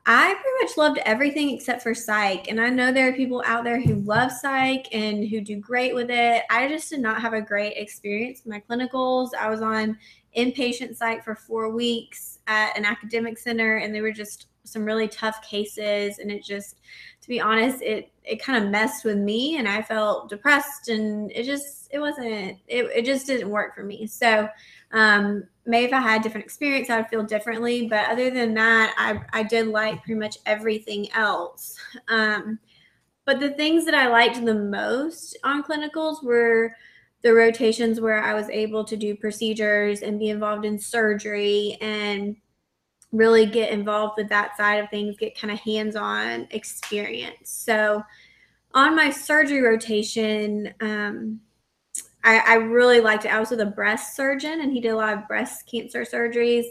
I 0.07 0.35
pretty 0.35 0.65
much 0.65 0.77
loved 0.77 0.99
everything 1.07 1.51
except 1.51 1.83
for 1.83 1.95
psych. 1.95 2.49
And 2.49 2.61
I 2.61 2.69
know 2.69 2.93
there 2.93 3.09
are 3.09 3.15
people 3.15 3.43
out 3.47 3.65
there 3.65 3.81
who 3.81 3.95
love 4.01 4.33
psych 4.33 4.89
and 4.93 5.27
who 5.27 5.41
do 5.41 5.57
great 5.57 5.95
with 5.95 6.11
it. 6.11 6.43
I 6.51 6.69
just 6.69 6.91
did 6.91 7.01
not 7.01 7.23
have 7.23 7.33
a 7.33 7.41
great 7.41 7.77
experience 7.77 8.43
with 8.45 8.53
my 8.53 8.61
clinicals. 8.69 9.31
I 9.39 9.49
was 9.49 9.63
on 9.63 9.97
inpatient 10.37 10.97
psych 10.97 11.25
for 11.25 11.37
four 11.37 11.71
weeks 11.71 12.41
at 12.49 12.77
an 12.77 12.85
academic 12.85 13.39
center, 13.39 13.77
and 13.77 13.95
they 13.95 14.03
were 14.03 14.13
just 14.13 14.49
some 14.65 14.85
really 14.85 15.09
tough 15.09 15.41
cases. 15.41 16.19
And 16.19 16.31
it 16.31 16.45
just, 16.45 16.81
to 17.25 17.29
be 17.29 17.41
honest, 17.41 17.81
it 17.81 18.11
it 18.23 18.43
kind 18.43 18.63
of 18.63 18.71
messed 18.71 19.03
with 19.03 19.17
me 19.17 19.57
and 19.57 19.67
I 19.67 19.81
felt 19.81 20.29
depressed 20.29 20.91
and 20.91 21.33
it 21.33 21.45
just 21.45 21.89
it 21.91 21.99
wasn't 21.99 22.59
it, 22.69 22.85
it 22.95 23.07
just 23.07 23.27
didn't 23.27 23.49
work 23.49 23.75
for 23.75 23.83
me. 23.83 24.07
So 24.07 24.47
um 24.93 25.45
maybe 25.65 25.87
if 25.87 25.95
I 25.95 26.01
had 26.01 26.21
a 26.21 26.23
different 26.23 26.45
experience, 26.45 26.91
I 26.91 26.99
would 26.99 27.09
feel 27.09 27.23
differently. 27.23 27.89
But 27.89 28.11
other 28.11 28.31
than 28.31 28.53
that, 28.55 28.95
I 28.99 29.41
I 29.41 29.43
did 29.43 29.69
like 29.69 30.05
pretty 30.05 30.21
much 30.21 30.37
everything 30.45 31.11
else. 31.13 31.79
Um 32.09 32.59
but 33.25 33.41
the 33.41 33.53
things 33.53 33.87
that 33.87 33.95
I 33.95 34.09
liked 34.09 34.45
the 34.45 34.55
most 34.55 35.39
on 35.45 35.63
clinicals 35.63 36.23
were 36.23 36.77
the 37.23 37.33
rotations 37.33 38.03
where 38.03 38.23
I 38.23 38.35
was 38.35 38.51
able 38.51 38.85
to 38.85 38.99
do 38.99 39.17
procedures 39.17 40.03
and 40.03 40.19
be 40.19 40.29
involved 40.29 40.67
in 40.67 40.79
surgery 40.79 41.79
and 41.81 42.37
really 43.15 43.47
get 43.47 43.71
involved 43.71 44.15
with 44.17 44.29
that 44.29 44.57
side 44.57 44.83
of 44.83 44.91
things, 44.91 45.17
get 45.17 45.39
kind 45.39 45.53
of 45.53 45.61
hands 45.61 45.97
on 45.97 46.47
experience. 46.51 47.51
So, 47.51 48.03
on 48.75 48.97
my 48.97 49.09
surgery 49.09 49.63
rotation, 49.63 50.75
um, 50.81 51.41
I, 52.25 52.39
I, 52.39 52.55
really 52.55 53.01
liked 53.01 53.25
it. 53.25 53.33
I 53.33 53.39
was 53.39 53.51
with 53.51 53.61
a 53.61 53.67
breast 53.67 54.17
surgeon, 54.17 54.63
and 54.63 54.73
he 54.73 54.81
did 54.81 54.89
a 54.89 54.97
lot 54.97 55.17
of 55.17 55.29
breast 55.29 55.71
cancer 55.71 56.05
surgeries. 56.05 56.65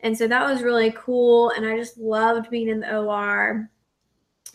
And 0.00 0.16
so 0.16 0.28
that 0.28 0.48
was 0.48 0.62
really 0.62 0.94
cool. 0.96 1.50
And 1.50 1.66
I 1.66 1.76
just 1.76 1.98
loved 1.98 2.50
being 2.50 2.68
in 2.68 2.80
the 2.80 2.96
OR. 2.96 3.68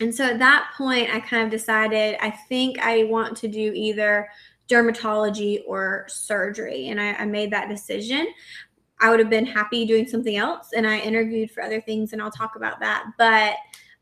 And 0.00 0.14
so 0.14 0.24
at 0.24 0.38
that 0.38 0.72
point, 0.78 1.14
I 1.14 1.20
kind 1.20 1.44
of 1.44 1.50
decided 1.50 2.16
I 2.20 2.30
think 2.30 2.78
I 2.78 3.04
want 3.04 3.36
to 3.38 3.48
do 3.48 3.72
either 3.74 4.28
dermatology 4.68 5.60
or 5.66 6.06
surgery. 6.08 6.88
And 6.88 7.00
I, 7.00 7.12
I 7.12 7.24
made 7.26 7.50
that 7.52 7.68
decision. 7.68 8.26
I 9.04 9.10
would 9.10 9.20
have 9.20 9.28
been 9.28 9.44
happy 9.44 9.84
doing 9.84 10.08
something 10.08 10.38
else. 10.38 10.70
And 10.74 10.86
I 10.86 10.98
interviewed 10.98 11.50
for 11.50 11.62
other 11.62 11.78
things, 11.78 12.14
and 12.14 12.22
I'll 12.22 12.30
talk 12.30 12.56
about 12.56 12.80
that. 12.80 13.04
But 13.18 13.56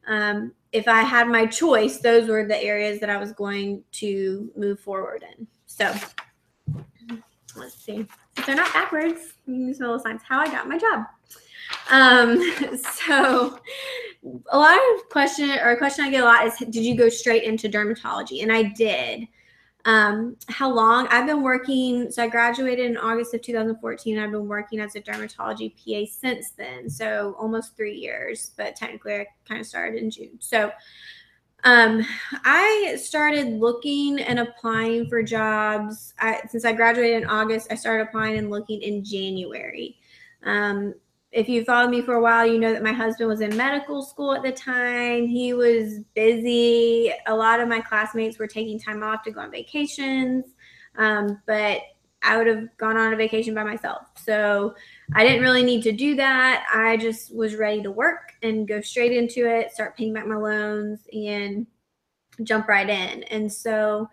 um, 0.06 0.52
if 0.70 0.86
I 0.86 1.02
had 1.02 1.26
my 1.26 1.44
choice, 1.44 1.98
those 1.98 2.28
were 2.28 2.46
the 2.46 2.62
areas 2.62 3.00
that 3.00 3.10
I 3.10 3.16
was 3.16 3.32
going 3.32 3.82
to 3.92 4.52
move 4.56 4.78
forward 4.78 5.24
in. 5.36 5.48
So 5.66 5.92
let's 7.56 7.74
see. 7.74 8.06
If 8.36 8.46
they're 8.46 8.54
not 8.54 8.72
backwards, 8.72 9.34
you 9.44 9.66
can 9.66 9.74
smell 9.74 9.94
the 9.94 9.98
signs. 9.98 10.22
How 10.22 10.38
I 10.38 10.46
got 10.46 10.68
my 10.68 10.78
job. 10.78 11.04
Um, 11.90 12.78
so 12.78 13.58
a 14.50 14.56
lot 14.56 14.78
of 14.94 15.08
question 15.08 15.50
or 15.50 15.72
a 15.72 15.76
question 15.76 16.04
I 16.04 16.10
get 16.10 16.22
a 16.22 16.26
lot 16.26 16.46
is, 16.46 16.56
did 16.58 16.76
you 16.76 16.96
go 16.96 17.08
straight 17.08 17.42
into 17.42 17.68
dermatology? 17.68 18.44
And 18.44 18.52
I 18.52 18.62
did 18.62 19.26
um, 19.84 20.36
how 20.48 20.72
long 20.72 21.08
I've 21.08 21.26
been 21.26 21.42
working. 21.42 22.10
So 22.10 22.22
I 22.22 22.28
graduated 22.28 22.86
in 22.86 22.96
August 22.96 23.34
of 23.34 23.42
2014. 23.42 24.18
I've 24.18 24.30
been 24.30 24.46
working 24.46 24.80
as 24.80 24.94
a 24.94 25.00
dermatology 25.00 25.74
PA 25.74 26.10
since 26.10 26.50
then. 26.50 26.88
So 26.88 27.34
almost 27.38 27.76
three 27.76 27.96
years, 27.96 28.52
but 28.56 28.76
technically 28.76 29.14
I 29.16 29.26
kind 29.46 29.60
of 29.60 29.66
started 29.66 30.00
in 30.00 30.10
June. 30.10 30.38
So 30.38 30.70
um, 31.64 32.04
I 32.44 32.96
started 33.00 33.60
looking 33.60 34.20
and 34.20 34.40
applying 34.40 35.08
for 35.08 35.22
jobs. 35.22 36.14
I, 36.18 36.42
since 36.48 36.64
I 36.64 36.72
graduated 36.72 37.22
in 37.22 37.28
August, 37.28 37.70
I 37.70 37.76
started 37.76 38.08
applying 38.08 38.38
and 38.38 38.50
looking 38.50 38.82
in 38.82 39.04
January. 39.04 39.96
Um, 40.44 40.94
if 41.32 41.48
you 41.48 41.64
followed 41.64 41.90
me 41.90 42.02
for 42.02 42.14
a 42.14 42.22
while, 42.22 42.46
you 42.46 42.58
know 42.58 42.72
that 42.72 42.82
my 42.82 42.92
husband 42.92 43.28
was 43.28 43.40
in 43.40 43.56
medical 43.56 44.02
school 44.02 44.34
at 44.34 44.42
the 44.42 44.52
time. 44.52 45.26
He 45.26 45.54
was 45.54 46.00
busy. 46.14 47.12
A 47.26 47.34
lot 47.34 47.58
of 47.58 47.68
my 47.68 47.80
classmates 47.80 48.38
were 48.38 48.46
taking 48.46 48.78
time 48.78 49.02
off 49.02 49.22
to 49.24 49.30
go 49.30 49.40
on 49.40 49.50
vacations, 49.50 50.44
um, 50.96 51.40
but 51.46 51.80
I 52.22 52.36
would 52.36 52.46
have 52.46 52.76
gone 52.76 52.98
on 52.98 53.14
a 53.14 53.16
vacation 53.16 53.54
by 53.54 53.64
myself. 53.64 54.06
So 54.16 54.74
I 55.14 55.24
didn't 55.24 55.42
really 55.42 55.64
need 55.64 55.82
to 55.84 55.92
do 55.92 56.14
that. 56.16 56.66
I 56.72 56.98
just 56.98 57.34
was 57.34 57.56
ready 57.56 57.82
to 57.82 57.90
work 57.90 58.32
and 58.42 58.68
go 58.68 58.80
straight 58.80 59.12
into 59.12 59.48
it, 59.48 59.72
start 59.72 59.96
paying 59.96 60.12
back 60.12 60.26
my 60.26 60.36
loans, 60.36 61.00
and 61.12 61.66
jump 62.44 62.68
right 62.68 62.88
in. 62.88 63.22
And 63.24 63.52
so 63.52 64.08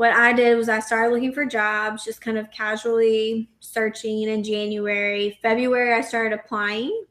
what 0.00 0.12
I 0.12 0.32
did 0.32 0.56
was 0.56 0.70
I 0.70 0.80
started 0.80 1.12
looking 1.12 1.34
for 1.34 1.44
jobs, 1.44 2.06
just 2.06 2.22
kind 2.22 2.38
of 2.38 2.50
casually 2.50 3.50
searching 3.60 4.22
in 4.22 4.42
January. 4.42 5.38
February, 5.42 5.92
I 5.92 6.00
started 6.00 6.32
applying. 6.40 7.04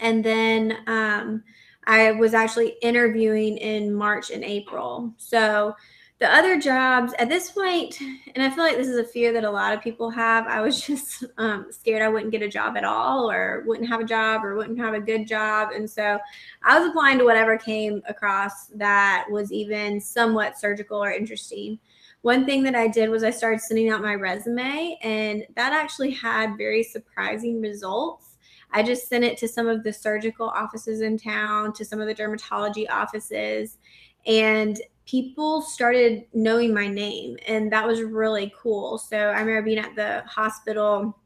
And 0.00 0.24
then 0.24 0.78
um, 0.86 1.42
I 1.88 2.12
was 2.12 2.34
actually 2.34 2.76
interviewing 2.82 3.58
in 3.58 3.92
March 3.92 4.30
and 4.30 4.44
April. 4.44 5.12
So 5.16 5.74
the 6.20 6.32
other 6.32 6.56
jobs 6.56 7.14
at 7.18 7.28
this 7.28 7.50
point, 7.50 8.00
and 8.00 8.44
I 8.44 8.50
feel 8.50 8.62
like 8.62 8.76
this 8.76 8.86
is 8.86 8.98
a 8.98 9.04
fear 9.04 9.32
that 9.32 9.42
a 9.42 9.50
lot 9.50 9.74
of 9.74 9.82
people 9.82 10.08
have. 10.08 10.46
I 10.46 10.60
was 10.60 10.80
just 10.86 11.24
um, 11.36 11.66
scared 11.70 12.02
I 12.02 12.08
wouldn't 12.08 12.30
get 12.30 12.42
a 12.42 12.48
job 12.48 12.76
at 12.76 12.84
all, 12.84 13.28
or 13.28 13.64
wouldn't 13.66 13.88
have 13.88 14.00
a 14.00 14.04
job, 14.04 14.44
or 14.44 14.54
wouldn't 14.54 14.78
have 14.78 14.94
a 14.94 15.00
good 15.00 15.26
job. 15.26 15.70
And 15.74 15.90
so 15.90 16.20
I 16.62 16.78
was 16.78 16.88
applying 16.88 17.18
to 17.18 17.24
whatever 17.24 17.58
came 17.58 18.02
across 18.08 18.66
that 18.76 19.26
was 19.28 19.50
even 19.50 20.00
somewhat 20.00 20.60
surgical 20.60 21.02
or 21.02 21.10
interesting 21.10 21.80
one 22.22 22.44
thing 22.44 22.62
that 22.64 22.74
I 22.74 22.88
did 22.88 23.10
was 23.10 23.22
I 23.22 23.30
started 23.30 23.60
sending 23.60 23.90
out 23.90 24.02
my 24.02 24.14
resume, 24.14 24.98
and 25.02 25.44
that 25.56 25.72
actually 25.72 26.10
had 26.10 26.58
very 26.58 26.82
surprising 26.82 27.60
results. 27.60 28.36
I 28.72 28.82
just 28.82 29.08
sent 29.08 29.24
it 29.24 29.38
to 29.38 29.48
some 29.48 29.66
of 29.66 29.82
the 29.82 29.92
surgical 29.92 30.48
offices 30.48 31.00
in 31.00 31.18
town, 31.18 31.72
to 31.74 31.84
some 31.84 32.00
of 32.00 32.06
the 32.06 32.14
dermatology 32.14 32.90
offices, 32.90 33.78
and 34.26 34.80
people 35.06 35.62
started 35.62 36.26
knowing 36.34 36.74
my 36.74 36.86
name, 36.86 37.36
and 37.46 37.72
that 37.72 37.86
was 37.86 38.02
really 38.02 38.52
cool. 38.60 38.98
So 38.98 39.16
I 39.16 39.40
remember 39.40 39.62
being 39.62 39.78
at 39.78 39.94
the 39.94 40.22
hospital 40.26 41.16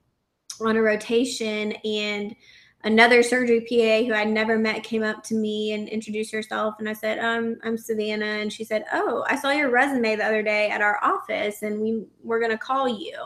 on 0.61 0.77
a 0.77 0.83
rotation 0.83 1.73
and 1.85 2.37
another 2.85 3.23
surgery 3.23 3.61
PA 3.61 4.07
who 4.07 4.15
I'd 4.15 4.29
never 4.29 4.59
met 4.59 4.83
came 4.83 5.03
up 5.03 5.23
to 5.25 5.35
me 5.35 5.73
and 5.73 5.89
introduced 5.89 6.33
herself. 6.33 6.77
And 6.79 6.89
I 6.89 6.93
said, 6.93 7.19
um, 7.19 7.59
I'm 7.63 7.79
Savannah. 7.79 8.25
And 8.25 8.53
she 8.53 8.65
said, 8.65 8.85
Oh, 8.93 9.25
I 9.29 9.37
saw 9.37 9.51
your 9.51 9.71
resume 9.71 10.17
the 10.17 10.25
other 10.25 10.43
day 10.43 10.69
at 10.71 10.81
our 10.81 10.99
office 11.03 11.63
and 11.63 11.81
we 11.81 12.05
were 12.23 12.41
going 12.41 12.51
to 12.51 12.59
call 12.59 12.89
you. 12.89 13.17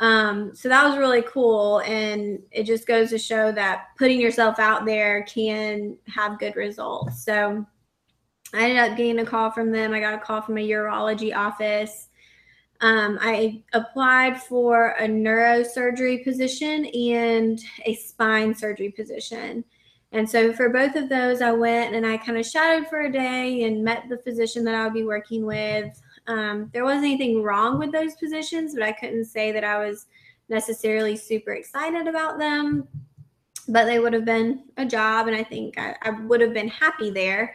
Um, 0.00 0.54
so 0.54 0.68
that 0.68 0.86
was 0.86 0.96
really 0.96 1.22
cool. 1.22 1.80
And 1.80 2.40
it 2.52 2.64
just 2.64 2.86
goes 2.86 3.10
to 3.10 3.18
show 3.18 3.50
that 3.52 3.86
putting 3.96 4.20
yourself 4.20 4.60
out 4.60 4.86
there 4.86 5.24
can 5.24 5.96
have 6.06 6.38
good 6.38 6.54
results. 6.54 7.24
So 7.24 7.66
I 8.54 8.62
ended 8.62 8.78
up 8.78 8.96
getting 8.96 9.18
a 9.18 9.26
call 9.26 9.50
from 9.50 9.72
them. 9.72 9.92
I 9.92 10.00
got 10.00 10.14
a 10.14 10.18
call 10.18 10.40
from 10.40 10.56
a 10.58 10.68
urology 10.68 11.34
office 11.36 12.07
um, 12.80 13.18
I 13.20 13.62
applied 13.72 14.40
for 14.40 14.90
a 15.00 15.06
neurosurgery 15.06 16.22
position 16.22 16.86
and 16.86 17.60
a 17.84 17.94
spine 17.94 18.54
surgery 18.54 18.90
position. 18.90 19.64
And 20.12 20.28
so 20.28 20.52
for 20.52 20.68
both 20.70 20.94
of 20.94 21.08
those, 21.08 21.42
I 21.42 21.50
went 21.50 21.94
and 21.94 22.06
I 22.06 22.16
kind 22.16 22.38
of 22.38 22.46
shadowed 22.46 22.88
for 22.88 23.00
a 23.00 23.12
day 23.12 23.64
and 23.64 23.84
met 23.84 24.04
the 24.08 24.18
physician 24.18 24.64
that 24.64 24.74
I 24.74 24.84
would 24.84 24.94
be 24.94 25.04
working 25.04 25.44
with. 25.44 26.00
Um, 26.28 26.70
there 26.72 26.84
wasn't 26.84 27.06
anything 27.06 27.42
wrong 27.42 27.78
with 27.78 27.92
those 27.92 28.14
positions, 28.14 28.74
but 28.74 28.82
I 28.82 28.92
couldn't 28.92 29.24
say 29.24 29.50
that 29.52 29.64
I 29.64 29.78
was 29.78 30.06
necessarily 30.48 31.16
super 31.16 31.52
excited 31.52 32.06
about 32.06 32.38
them. 32.38 32.86
But 33.70 33.84
they 33.84 33.98
would 33.98 34.14
have 34.14 34.24
been 34.24 34.64
a 34.78 34.86
job, 34.86 35.26
and 35.26 35.36
I 35.36 35.44
think 35.44 35.78
I, 35.78 35.94
I 36.00 36.10
would 36.10 36.40
have 36.40 36.54
been 36.54 36.68
happy 36.68 37.10
there. 37.10 37.54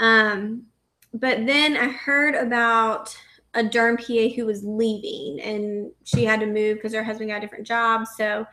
Um, 0.00 0.64
but 1.12 1.46
then 1.46 1.76
I 1.76 1.88
heard 1.90 2.34
about 2.34 3.16
a 3.54 3.62
derm 3.62 3.96
PA 3.96 4.34
who 4.34 4.46
was 4.46 4.64
leaving 4.64 5.40
and 5.40 5.90
she 6.04 6.24
had 6.24 6.40
to 6.40 6.46
move 6.46 6.76
because 6.76 6.92
her 6.92 7.04
husband 7.04 7.30
got 7.30 7.38
a 7.38 7.40
different 7.40 7.66
job. 7.66 8.06
So 8.16 8.46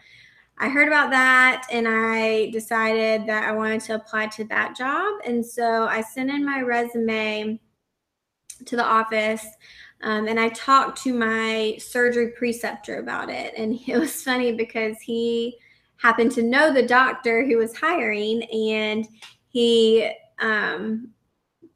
I 0.58 0.70
heard 0.70 0.88
about 0.88 1.10
that 1.10 1.66
and 1.72 1.88
I 1.88 2.52
decided 2.52 3.26
that 3.26 3.44
I 3.44 3.52
wanted 3.52 3.82
to 3.82 3.96
apply 3.96 4.28
to 4.28 4.44
that 4.46 4.76
job. 4.76 5.20
And 5.26 5.44
so 5.44 5.86
I 5.86 6.02
sent 6.02 6.30
in 6.30 6.46
my 6.46 6.62
resume 6.62 7.60
to 8.66 8.76
the 8.76 8.86
office 8.86 9.46
um, 10.04 10.28
and 10.28 10.40
I 10.40 10.50
talked 10.50 11.02
to 11.04 11.14
my 11.14 11.78
surgery 11.80 12.30
preceptor 12.30 13.00
about 13.00 13.30
it. 13.30 13.54
And 13.58 13.80
it 13.88 13.98
was 13.98 14.22
funny 14.22 14.52
because 14.52 15.00
he 15.00 15.58
happened 15.98 16.32
to 16.34 16.44
know 16.44 16.72
the 16.72 16.86
doctor 16.86 17.46
who 17.46 17.58
was 17.58 17.76
hiring 17.76 18.44
and 18.44 19.08
he 19.48 20.12
um, 20.40 21.10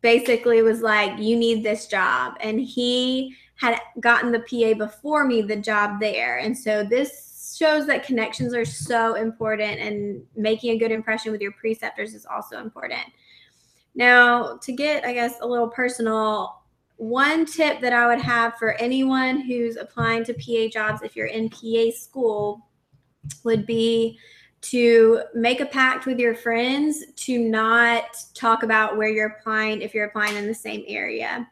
basically 0.06 0.62
was 0.62 0.82
like, 0.82 1.18
You 1.18 1.36
need 1.36 1.64
this 1.64 1.88
job. 1.88 2.36
And 2.40 2.62
he 2.62 3.36
had 3.56 3.80
gotten 4.00 4.32
the 4.32 4.42
PA 4.42 4.78
before 4.78 5.26
me 5.26 5.42
the 5.42 5.56
job 5.56 6.00
there. 6.00 6.38
And 6.38 6.56
so 6.56 6.84
this 6.84 7.56
shows 7.58 7.88
that 7.88 8.06
connections 8.06 8.54
are 8.54 8.66
so 8.66 9.16
important 9.16 9.80
and 9.80 10.22
making 10.36 10.76
a 10.76 10.78
good 10.78 10.92
impression 10.92 11.32
with 11.32 11.42
your 11.42 11.54
preceptors 11.54 12.14
is 12.14 12.28
also 12.28 12.60
important. 12.60 13.02
Now, 13.96 14.58
to 14.58 14.72
get, 14.74 15.06
I 15.06 15.14
guess, 15.14 15.40
a 15.42 15.48
little 15.48 15.70
personal, 15.70 16.62
one 16.98 17.48
tip 17.48 17.82
that 17.82 17.94
I 17.94 18.06
would 18.06 18.22
have 18.22 18.58
for 18.58 18.74
anyone 18.74 19.42
who's 19.42 19.76
applying 19.76 20.24
to 20.26 20.34
PA 20.34 20.70
jobs 20.72 21.02
if 21.02 21.16
you're 21.16 21.28
in 21.28 21.50
PA 21.50 21.90
school 21.98 22.68
would 23.44 23.66
be 23.66 24.20
to 24.72 25.22
make 25.34 25.60
a 25.60 25.66
pact 25.66 26.06
with 26.06 26.18
your 26.18 26.34
friends 26.34 27.04
to 27.16 27.38
not 27.38 28.04
talk 28.34 28.64
about 28.64 28.98
where 28.98 29.10
you're 29.10 29.38
applying 29.38 29.82
if 29.82 29.94
you're 29.94 30.06
applying 30.06 30.36
in 30.36 30.48
the 30.48 30.56
same 30.56 30.84
area. 30.88 31.48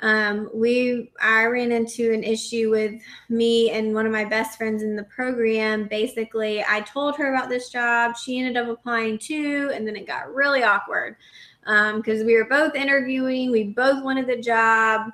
Um, 0.00 0.48
we 0.54 1.10
I 1.20 1.44
ran 1.46 1.72
into 1.72 2.12
an 2.12 2.22
issue 2.22 2.70
with 2.70 3.00
me 3.28 3.70
and 3.70 3.92
one 3.92 4.06
of 4.06 4.12
my 4.12 4.24
best 4.24 4.56
friends 4.56 4.84
in 4.84 4.94
the 4.94 5.02
program. 5.04 5.88
Basically, 5.88 6.62
I 6.62 6.82
told 6.82 7.16
her 7.16 7.34
about 7.34 7.48
this 7.48 7.70
job. 7.70 8.16
She 8.16 8.38
ended 8.38 8.56
up 8.56 8.68
applying 8.68 9.18
too, 9.18 9.72
and 9.74 9.86
then 9.86 9.96
it 9.96 10.06
got 10.06 10.32
really 10.32 10.62
awkward 10.62 11.16
because 11.64 12.20
um, 12.20 12.26
we 12.26 12.36
were 12.36 12.48
both 12.48 12.76
interviewing. 12.76 13.50
We 13.50 13.64
both 13.64 14.04
wanted 14.04 14.28
the 14.28 14.40
job 14.40 15.10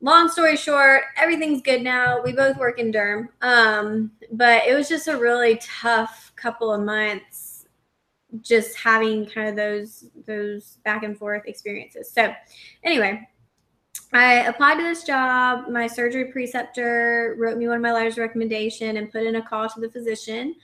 long 0.00 0.28
story 0.28 0.56
short, 0.56 1.02
everything's 1.16 1.62
good 1.62 1.82
now. 1.82 2.22
We 2.22 2.32
both 2.32 2.56
work 2.56 2.78
in 2.78 2.92
derm. 2.92 3.28
Um, 3.42 4.12
but 4.32 4.64
it 4.66 4.74
was 4.74 4.88
just 4.88 5.08
a 5.08 5.16
really 5.16 5.60
tough 5.62 6.32
couple 6.36 6.72
of 6.72 6.82
months 6.82 7.66
just 8.42 8.78
having 8.78 9.26
kind 9.26 9.48
of 9.48 9.56
those 9.56 10.04
those 10.26 10.78
back 10.84 11.02
and 11.02 11.18
forth 11.18 11.42
experiences. 11.46 12.10
So 12.10 12.32
anyway, 12.84 13.28
I 14.12 14.44
applied 14.46 14.76
to 14.76 14.82
this 14.82 15.04
job. 15.04 15.68
My 15.68 15.86
surgery 15.86 16.26
preceptor 16.26 17.36
wrote 17.38 17.58
me 17.58 17.66
one 17.66 17.76
of 17.76 17.82
my 17.82 17.92
letters 17.92 18.14
of 18.14 18.18
recommendation 18.18 18.96
and 18.96 19.10
put 19.10 19.24
in 19.24 19.36
a 19.36 19.42
call 19.42 19.68
to 19.68 19.80
the 19.80 19.90
physician. 19.90 20.54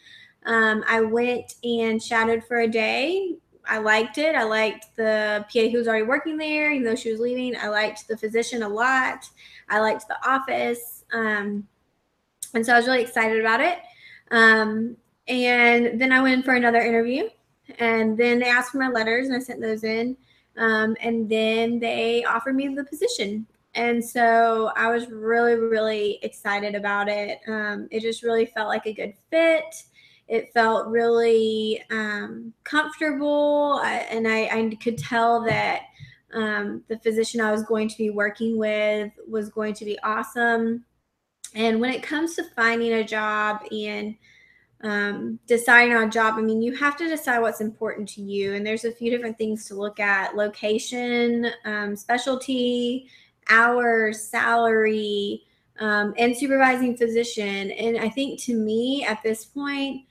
Um, 0.45 0.85
I 0.87 1.01
went 1.01 1.55
and 1.65 2.01
shadowed 2.01 2.45
for 2.45 2.61
a 2.61 2.69
day, 2.69 3.37
I 3.69 3.79
liked 3.79 4.19
it. 4.19 4.35
I 4.35 4.45
liked 4.45 4.95
the 4.97 5.45
PA 5.53 5.69
who 5.69 5.79
was 5.79 5.89
already 5.89 6.05
working 6.05 6.37
there, 6.37 6.73
even 6.73 6.85
though 6.85 6.95
she 6.95 7.11
was 7.11 7.21
leaving. 7.21 7.57
I 7.57 7.69
liked 7.69 8.09
the 8.09 8.17
physician 8.17 8.63
a 8.63 8.69
lot. 8.69 9.29
I 9.69 9.81
liked 9.81 10.07
the 10.09 10.17
office. 10.29 11.05
Um, 11.13 11.67
and 12.55 12.65
so 12.65 12.73
I 12.73 12.77
was 12.77 12.87
really 12.87 13.03
excited 13.03 13.41
about 13.41 13.61
it. 13.61 13.79
Um, 14.31 14.97
and 15.29 16.01
then 16.01 16.13
I 16.13 16.21
went 16.23 16.35
in 16.35 16.43
for 16.43 16.55
another 16.55 16.81
interview. 16.81 17.29
And 17.79 18.17
then 18.17 18.39
they 18.39 18.47
asked 18.47 18.71
for 18.71 18.79
my 18.79 18.89
letters, 18.89 19.27
and 19.27 19.37
I 19.37 19.41
sent 19.41 19.61
those 19.61 19.83
in. 19.83 20.17
Um, 20.57 20.97
and 21.01 21.29
then 21.29 21.79
they 21.79 22.25
offered 22.25 22.55
me 22.55 22.69
the 22.69 22.85
position. 22.85 23.47
And 23.75 24.03
so 24.03 24.71
I 24.75 24.91
was 24.91 25.09
really, 25.09 25.55
really 25.55 26.19
excited 26.23 26.75
about 26.75 27.09
it. 27.09 27.41
Um, 27.47 27.89
it 27.91 28.01
just 28.01 28.23
really 28.23 28.47
felt 28.47 28.69
like 28.69 28.87
a 28.87 28.93
good 28.93 29.15
fit 29.31 29.75
it 30.29 30.53
felt 30.53 30.89
really 30.89 31.83
um, 31.91 32.53
comfortable, 32.65 33.81
and 33.85 34.27
I, 34.27 34.47
I, 34.47 34.77
could 34.83 34.99
tell 34.99 35.45
that 35.45 35.83
um, 36.35 36.83
the 36.89 36.99
physician 36.99 37.41
I 37.41 37.53
was 37.53 37.63
going 37.63 37.89
to 37.89 37.97
be 37.97 38.11
working 38.11 38.59
with 38.59 39.13
was 39.29 39.49
going 39.49 39.75
to 39.75 39.85
be 39.85 39.99
awesome. 40.03 40.85
And 41.55 41.81
when 41.81 41.91
it 41.91 42.03
comes 42.03 42.35
to 42.37 42.45
finding 42.57 42.93
a 42.93 43.05
job 43.05 43.63
and 43.71 44.17
um, 44.83 45.39
deciding 45.47 45.95
on 45.95 46.09
a 46.09 46.11
job, 46.11 46.35
I 46.37 46.43
mean, 46.43 46.61
you 46.61 46.75
have 46.75 46.97
to 46.99 47.09
decide 47.09 47.39
what's 47.39 47.61
important 47.61 48.09
to 48.11 48.23
you. 48.23 48.55
And 48.55 48.67
there's 48.67 48.85
a 48.85 48.93
few 48.93 49.11
different 49.11 49.39
things 49.39 49.65
to 49.67 49.75
look 49.75 50.01
at 50.01 50.37
location, 50.37 51.51
um, 51.65 51.97
specialty, 51.97 53.09
hours, 53.49 54.23
salary, 54.23 55.45
um, 55.79 56.15
and 56.19 56.37
supervising 56.37 56.97
physician. 56.97 57.71
And 57.71 57.99
I 57.99 58.09
think 58.09 58.41
to 58.43 58.55
me 58.55 59.05
at 59.05 59.23
this 59.23 59.45
point, 59.45 60.06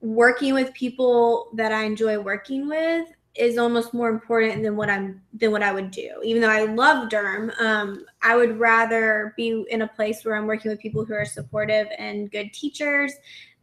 working 0.00 0.54
with 0.54 0.72
people 0.74 1.50
that 1.54 1.72
I 1.72 1.84
enjoy 1.84 2.18
working 2.18 2.68
with 2.68 3.08
is 3.34 3.56
almost 3.56 3.94
more 3.94 4.08
important 4.08 4.62
than 4.62 4.76
what 4.76 4.90
I'm 4.90 5.22
than 5.32 5.52
what 5.52 5.62
I 5.62 5.72
would 5.72 5.90
do. 5.90 6.10
Even 6.24 6.42
though 6.42 6.50
I 6.50 6.64
love 6.64 7.08
derm, 7.08 7.58
um, 7.60 8.04
I 8.22 8.36
would 8.36 8.58
rather 8.58 9.32
be 9.36 9.64
in 9.70 9.82
a 9.82 9.88
place 9.88 10.24
where 10.24 10.36
I'm 10.36 10.46
working 10.46 10.70
with 10.70 10.80
people 10.80 11.04
who 11.04 11.14
are 11.14 11.24
supportive 11.24 11.86
and 11.98 12.30
good 12.30 12.52
teachers 12.52 13.12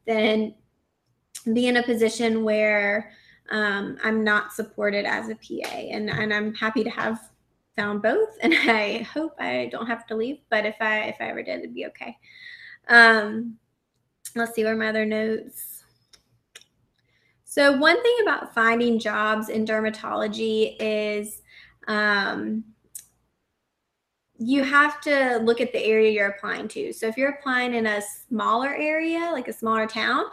than 0.06 0.54
be 1.54 1.68
in 1.68 1.78
a 1.78 1.84
position 1.84 2.44
where 2.44 3.12
um, 3.52 3.98
I'm 4.04 4.24
not 4.24 4.54
supported 4.54 5.06
as 5.06 5.30
a 5.30 5.36
PA. 5.36 5.76
And 5.76 6.10
and 6.10 6.34
I'm 6.34 6.54
happy 6.54 6.84
to 6.84 6.90
have 6.90 7.20
found 7.76 8.02
both, 8.02 8.30
and 8.42 8.54
I 8.68 9.00
hope 9.14 9.36
I 9.40 9.70
don't 9.72 9.88
have 9.88 10.08
to 10.08 10.16
leave. 10.16 10.40
But 10.50 10.66
if 10.66 10.76
I 10.80 11.04
if 11.04 11.18
I 11.20 11.26
ever 11.26 11.44
did, 11.44 11.60
it'd 11.60 11.74
be 11.74 11.86
okay. 11.88 12.18
Um, 12.88 13.58
let's 14.36 14.54
see 14.54 14.64
where 14.64 14.76
my 14.76 14.90
other 14.90 15.06
notes. 15.06 15.75
So, 17.56 17.72
one 17.72 18.04
thing 18.04 18.18
about 18.22 18.54
finding 18.54 19.00
jobs 19.00 19.48
in 19.48 19.64
dermatology 19.64 20.76
is 20.78 21.42
um, 21.88 22.66
you 24.38 24.62
have 24.62 25.00
to 25.04 25.38
look 25.38 25.62
at 25.62 25.72
the 25.72 25.82
area 25.82 26.12
you're 26.12 26.28
applying 26.28 26.68
to. 26.68 26.92
So, 26.92 27.08
if 27.08 27.16
you're 27.16 27.30
applying 27.30 27.74
in 27.74 27.86
a 27.86 28.02
smaller 28.28 28.76
area, 28.76 29.30
like 29.32 29.48
a 29.48 29.54
smaller 29.54 29.88
town, 29.88 30.26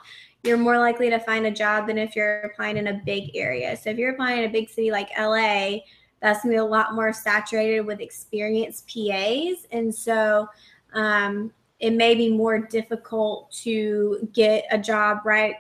you're 0.43 0.57
more 0.57 0.81
likely 0.81 1.11
to 1.11 1.21
find 1.21 1.47
a 1.47 1.51
job 1.53 1.87
than 1.87 1.97
if 1.97 2.17
you're 2.17 2.41
applying 2.41 2.77
in 2.77 2.89
a 2.89 3.01
big 3.07 3.37
area. 3.37 3.77
So, 3.77 3.91
if 3.91 3.99
you're 3.99 4.15
applying 4.15 4.43
in 4.43 4.51
a 4.51 4.53
big 4.53 4.69
city 4.69 4.91
like 4.91 5.11
LA, 5.17 5.77
that's 6.21 6.43
going 6.43 6.51
to 6.51 6.57
be 6.57 6.57
a 6.57 6.65
lot 6.65 6.97
more 6.97 7.13
saturated 7.13 7.83
with 7.83 8.01
experienced 8.01 8.89
PAs. 8.93 9.69
And 9.71 9.95
so, 9.95 10.49
um, 10.93 11.53
it 11.79 11.93
may 11.93 12.17
be 12.17 12.31
more 12.31 12.59
difficult 12.59 13.53
to 13.63 14.29
get 14.33 14.65
a 14.73 14.79
job 14.79 15.19
right 15.25 15.55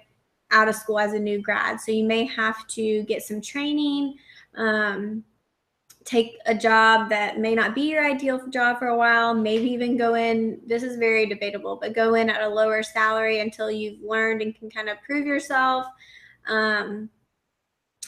out 0.53 0.69
of 0.69 0.75
school 0.75 0.99
as 0.99 1.12
a 1.12 1.19
new 1.19 1.41
grad. 1.41 1.81
So 1.81 1.93
you 1.93 2.05
may 2.05 2.25
have 2.27 2.67
to 2.69 3.03
get 3.05 3.23
some 3.23 3.41
training, 3.41 4.17
um, 4.57 5.25
take 6.05 6.38
a 6.47 6.55
job 6.55 7.09
that 7.09 7.38
may 7.38 7.55
not 7.55 7.75
be 7.75 7.83
your 7.83 8.05
ideal 8.05 8.47
job 8.49 8.79
for 8.79 8.88
a 8.88 8.97
while, 8.97 9.35
maybe 9.35 9.71
even 9.71 9.97
go 9.97 10.15
in. 10.15 10.61
This 10.67 10.83
is 10.83 10.97
very 10.97 11.27
debatable, 11.27 11.77
but 11.77 11.95
go 11.95 12.15
in 12.15 12.29
at 12.29 12.43
a 12.43 12.49
lower 12.49 12.83
salary 12.83 13.41
until 13.41 13.71
you've 13.71 14.03
learned 14.03 14.43
and 14.43 14.55
can 14.55 14.71
kind 14.71 14.88
of 14.88 15.01
prove 15.03 15.27
yourself. 15.27 15.87
Um, 16.49 17.09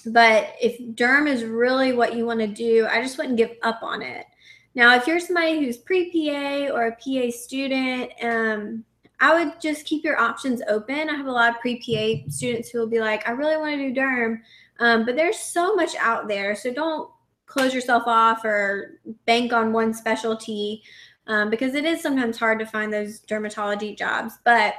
but 0.06 0.54
if 0.60 0.78
derm 0.96 1.28
is 1.28 1.44
really 1.44 1.92
what 1.92 2.14
you 2.14 2.26
want 2.26 2.40
to 2.40 2.46
do, 2.46 2.86
I 2.90 3.00
just 3.00 3.16
wouldn't 3.16 3.36
give 3.36 3.52
up 3.62 3.82
on 3.82 4.02
it. 4.02 4.26
Now, 4.74 4.96
if 4.96 5.06
you're 5.06 5.20
somebody 5.20 5.60
who's 5.60 5.78
pre 5.78 6.10
PA 6.10 6.74
or 6.74 6.88
a 6.88 6.96
PA 6.96 7.30
student, 7.30 8.10
um, 8.22 8.84
I 9.20 9.34
would 9.44 9.60
just 9.60 9.86
keep 9.86 10.04
your 10.04 10.18
options 10.18 10.60
open. 10.68 11.08
I 11.08 11.14
have 11.14 11.26
a 11.26 11.32
lot 11.32 11.54
of 11.54 11.60
pre 11.60 11.76
PA 11.76 12.28
students 12.30 12.70
who 12.70 12.78
will 12.78 12.88
be 12.88 13.00
like, 13.00 13.26
I 13.28 13.32
really 13.32 13.56
want 13.56 13.76
to 13.76 13.90
do 13.90 14.00
derm, 14.00 14.40
um, 14.80 15.04
but 15.04 15.16
there's 15.16 15.38
so 15.38 15.74
much 15.74 15.94
out 15.96 16.28
there. 16.28 16.54
So 16.54 16.72
don't 16.72 17.10
close 17.46 17.74
yourself 17.74 18.04
off 18.06 18.44
or 18.44 19.00
bank 19.26 19.52
on 19.52 19.72
one 19.72 19.94
specialty 19.94 20.82
um, 21.26 21.50
because 21.50 21.74
it 21.74 21.84
is 21.84 22.02
sometimes 22.02 22.38
hard 22.38 22.58
to 22.58 22.66
find 22.66 22.92
those 22.92 23.20
dermatology 23.20 23.96
jobs. 23.96 24.34
But 24.44 24.74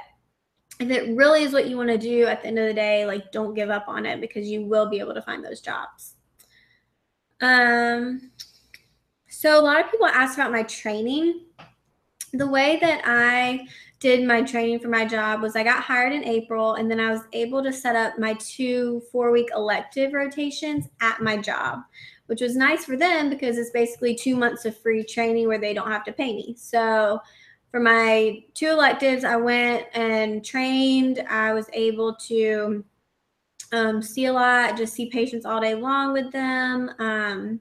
if 0.78 0.90
it 0.90 1.16
really 1.16 1.42
is 1.42 1.52
what 1.52 1.68
you 1.68 1.76
want 1.76 1.88
to 1.88 1.98
do 1.98 2.26
at 2.26 2.42
the 2.42 2.48
end 2.48 2.58
of 2.58 2.66
the 2.66 2.74
day, 2.74 3.06
like 3.06 3.32
don't 3.32 3.54
give 3.54 3.70
up 3.70 3.88
on 3.88 4.04
it 4.04 4.20
because 4.20 4.46
you 4.46 4.64
will 4.64 4.88
be 4.88 4.98
able 4.98 5.14
to 5.14 5.22
find 5.22 5.44
those 5.44 5.60
jobs. 5.60 6.14
Um, 7.40 8.30
so 9.28 9.58
a 9.58 9.62
lot 9.62 9.84
of 9.84 9.90
people 9.90 10.06
ask 10.06 10.38
about 10.38 10.52
my 10.52 10.62
training. 10.64 11.42
The 12.32 12.46
way 12.46 12.78
that 12.80 13.02
I 13.04 13.66
did 13.98 14.26
my 14.26 14.42
training 14.42 14.78
for 14.78 14.88
my 14.88 15.04
job 15.06 15.40
was 15.40 15.56
I 15.56 15.64
got 15.64 15.82
hired 15.82 16.12
in 16.12 16.24
April 16.24 16.74
and 16.74 16.90
then 16.90 17.00
I 17.00 17.10
was 17.10 17.22
able 17.32 17.62
to 17.62 17.72
set 17.72 17.96
up 17.96 18.18
my 18.18 18.34
two 18.34 19.02
four 19.10 19.32
week 19.32 19.48
elective 19.54 20.12
rotations 20.12 20.88
at 21.00 21.22
my 21.22 21.36
job, 21.36 21.80
which 22.26 22.40
was 22.42 22.56
nice 22.56 22.84
for 22.84 22.96
them 22.96 23.30
because 23.30 23.56
it's 23.56 23.70
basically 23.70 24.14
two 24.14 24.36
months 24.36 24.64
of 24.66 24.76
free 24.76 25.02
training 25.02 25.48
where 25.48 25.58
they 25.58 25.72
don't 25.72 25.90
have 25.90 26.04
to 26.04 26.12
pay 26.12 26.34
me. 26.34 26.54
So 26.58 27.20
for 27.70 27.80
my 27.80 28.42
two 28.54 28.68
electives, 28.68 29.24
I 29.24 29.36
went 29.36 29.86
and 29.94 30.44
trained. 30.44 31.24
I 31.28 31.54
was 31.54 31.68
able 31.72 32.14
to 32.26 32.84
um, 33.72 34.02
see 34.02 34.26
a 34.26 34.32
lot, 34.32 34.76
just 34.76 34.94
see 34.94 35.10
patients 35.10 35.44
all 35.44 35.60
day 35.60 35.74
long 35.74 36.12
with 36.12 36.30
them, 36.32 36.90
um, 36.98 37.60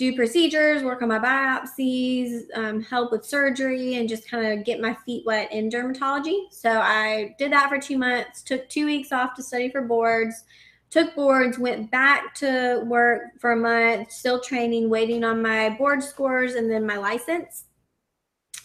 do 0.00 0.16
procedures, 0.16 0.82
work 0.82 1.02
on 1.02 1.08
my 1.08 1.18
biopsies, 1.18 2.44
um, 2.54 2.82
help 2.82 3.12
with 3.12 3.22
surgery, 3.22 3.96
and 3.96 4.08
just 4.08 4.26
kind 4.26 4.46
of 4.46 4.64
get 4.64 4.80
my 4.80 4.96
feet 5.04 5.26
wet 5.26 5.52
in 5.52 5.68
dermatology. 5.68 6.50
So 6.50 6.70
I 6.70 7.34
did 7.38 7.52
that 7.52 7.68
for 7.68 7.78
two 7.78 7.98
months, 7.98 8.40
took 8.40 8.66
two 8.70 8.86
weeks 8.86 9.12
off 9.12 9.34
to 9.34 9.42
study 9.42 9.68
for 9.68 9.82
boards, 9.82 10.44
took 10.88 11.14
boards, 11.14 11.58
went 11.58 11.90
back 11.90 12.34
to 12.36 12.82
work 12.86 13.38
for 13.38 13.52
a 13.52 13.56
month, 13.56 14.10
still 14.10 14.40
training, 14.40 14.88
waiting 14.88 15.22
on 15.22 15.42
my 15.42 15.68
board 15.68 16.02
scores 16.02 16.54
and 16.54 16.70
then 16.70 16.86
my 16.86 16.96
license. 16.96 17.64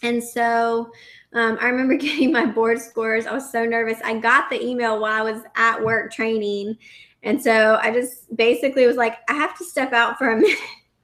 And 0.02 0.24
so 0.24 0.90
um, 1.34 1.58
I 1.60 1.68
remember 1.68 1.96
getting 1.98 2.32
my 2.32 2.46
board 2.46 2.80
scores. 2.80 3.26
I 3.26 3.34
was 3.34 3.52
so 3.52 3.66
nervous. 3.66 3.98
I 4.02 4.18
got 4.18 4.48
the 4.48 4.64
email 4.64 4.98
while 4.98 5.26
I 5.26 5.30
was 5.32 5.42
at 5.54 5.84
work 5.84 6.14
training. 6.14 6.78
And 7.22 7.42
so 7.42 7.78
I 7.82 7.92
just 7.92 8.34
basically 8.34 8.86
was 8.86 8.96
like, 8.96 9.18
I 9.28 9.34
have 9.34 9.54
to 9.58 9.64
step 9.66 9.92
out 9.92 10.16
for 10.16 10.30
a 10.30 10.36
minute. 10.40 10.56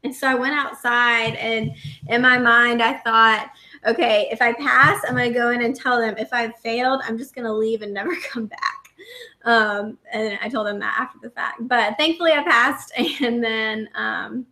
And 0.04 0.14
so 0.14 0.26
I 0.26 0.34
went 0.34 0.54
outside, 0.54 1.36
and 1.36 1.74
in 2.08 2.22
my 2.22 2.36
mind, 2.36 2.82
I 2.82 2.94
thought, 2.94 3.50
okay, 3.86 4.28
if 4.32 4.42
I 4.42 4.52
pass, 4.52 5.00
I'm 5.06 5.14
going 5.14 5.32
to 5.32 5.38
go 5.38 5.50
in 5.50 5.62
and 5.62 5.74
tell 5.76 6.00
them. 6.00 6.16
If 6.18 6.32
I've 6.32 6.56
failed, 6.58 7.02
I'm 7.06 7.18
just 7.18 7.34
going 7.34 7.46
to 7.46 7.52
leave 7.52 7.82
and 7.82 7.94
never 7.94 8.14
come 8.32 8.46
back. 8.46 8.82
Um, 9.44 9.98
and 10.12 10.38
I 10.40 10.48
told 10.48 10.66
them 10.66 10.78
that 10.80 10.96
after 10.98 11.18
the 11.20 11.30
fact. 11.30 11.66
But 11.68 11.96
thankfully, 11.98 12.32
I 12.32 12.42
passed. 12.42 12.92
And 13.22 13.42
then 13.42 13.88
um, 13.94 14.46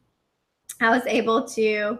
I 0.80 0.90
was 0.90 1.04
able 1.06 1.46
to 1.48 1.98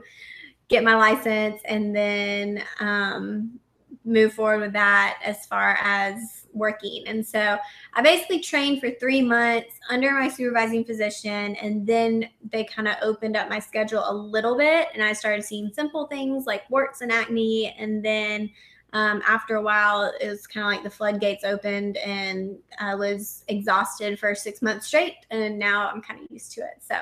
get 0.69 0.85
my 0.85 0.95
license 0.95 1.61
and 1.65 1.95
then 1.95 2.63
um, 2.79 3.59
move 4.05 4.33
forward 4.33 4.61
with 4.61 4.73
that 4.73 5.21
as 5.25 5.47
far 5.47 5.79
as 5.83 6.40
working. 6.53 7.05
And 7.07 7.27
so 7.27 7.59
I 7.95 8.03
basically 8.03 8.41
trained 8.41 8.81
for 8.81 8.91
three 8.91 9.23
months 9.23 9.79
under 9.89 10.13
my 10.13 10.29
supervising 10.29 10.85
physician, 10.85 11.57
and 11.57 11.87
then 11.87 12.29
they 12.51 12.65
kind 12.65 12.89
of 12.89 12.97
opened 13.03 13.37
up 13.37 13.49
my 13.49 13.59
schedule 13.59 14.05
a 14.07 14.15
little 14.15 14.57
bit, 14.57 14.89
and 14.95 15.03
I 15.03 15.13
started 15.13 15.45
seeing 15.45 15.73
simple 15.73 16.07
things 16.07 16.47
like 16.47 16.69
warts 16.71 17.01
and 17.01 17.13
acne, 17.13 17.75
and 17.79 18.05
then. 18.05 18.51
Um, 18.93 19.23
after 19.25 19.55
a 19.55 19.63
while, 19.63 20.13
it 20.21 20.29
was 20.29 20.49
kind 20.49 20.67
of 20.67 20.73
like 20.73 20.83
the 20.83 20.91
floodgates 20.91 21.45
opened, 21.45 21.97
and 21.99 22.59
I 22.81 22.97
was 22.97 23.45
exhausted 23.47 24.19
for 24.19 24.35
six 24.35 24.63
months 24.63 24.89
straight. 24.89 25.15
And 25.31 25.61
now 25.61 25.89
I'm 25.89 26.03
kind 26.03 26.19
of 26.19 26.27
used 26.29 26.51
to 26.55 26.63
it. 26.63 26.81
So 26.81 26.97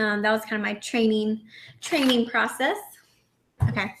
um, 0.00 0.22
that 0.22 0.30
was 0.30 0.42
kind 0.42 0.54
of 0.54 0.62
my 0.62 0.74
training 0.74 1.42
training 1.80 2.26
process. 2.26 2.76
Okay, 3.68 3.94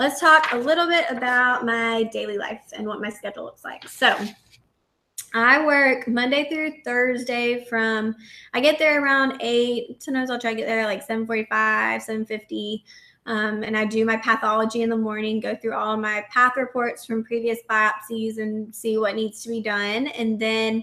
let's 0.00 0.18
talk 0.18 0.50
a 0.52 0.56
little 0.56 0.86
bit 0.86 1.04
about 1.10 1.66
my 1.66 2.04
daily 2.04 2.38
life 2.38 2.62
and 2.74 2.86
what 2.86 3.02
my 3.02 3.10
schedule 3.10 3.44
looks 3.44 3.64
like. 3.64 3.86
So 3.86 4.16
I 5.34 5.62
work 5.66 6.08
Monday 6.08 6.48
through 6.48 6.80
Thursday 6.86 7.66
from 7.68 8.16
I 8.54 8.60
get 8.60 8.78
there 8.78 9.04
around 9.04 9.36
eight. 9.42 10.02
Sometimes 10.02 10.30
I'll 10.30 10.40
try 10.40 10.52
to 10.52 10.56
get 10.56 10.66
there 10.66 10.86
like 10.86 11.02
745, 11.02 12.00
750. 12.02 12.82
Um, 13.26 13.62
and 13.62 13.76
I 13.76 13.84
do 13.84 14.06
my 14.06 14.16
pathology 14.16 14.80
in 14.80 14.88
the 14.88 14.96
morning, 14.96 15.38
go 15.38 15.54
through 15.54 15.74
all 15.74 15.98
my 15.98 16.24
path 16.30 16.54
reports 16.56 17.04
from 17.04 17.22
previous 17.22 17.58
biopsies 17.68 18.38
and 18.38 18.74
see 18.74 18.96
what 18.96 19.14
needs 19.14 19.42
to 19.42 19.50
be 19.50 19.60
done. 19.60 20.06
And 20.06 20.40
then 20.40 20.82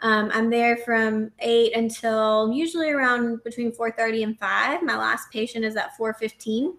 um, 0.00 0.30
I'm 0.32 0.48
there 0.48 0.78
from 0.78 1.30
eight 1.40 1.76
until 1.76 2.50
usually 2.50 2.88
around 2.88 3.44
between 3.44 3.72
4:30 3.72 4.22
and 4.22 4.38
5. 4.38 4.82
My 4.82 4.96
last 4.96 5.30
patient 5.30 5.66
is 5.66 5.76
at 5.76 5.94
4:15, 5.98 6.76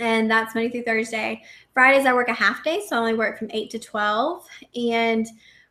and 0.00 0.30
that's 0.30 0.54
Monday 0.54 0.70
through 0.70 0.82
Thursday. 0.82 1.42
Fridays 1.72 2.06
I 2.06 2.12
work 2.12 2.28
a 2.28 2.34
half 2.34 2.64
day, 2.64 2.82
so 2.86 2.96
I 2.96 2.98
only 3.00 3.14
work 3.14 3.38
from 3.38 3.48
eight 3.52 3.70
to 3.70 3.78
12. 3.78 4.46
And 4.76 5.26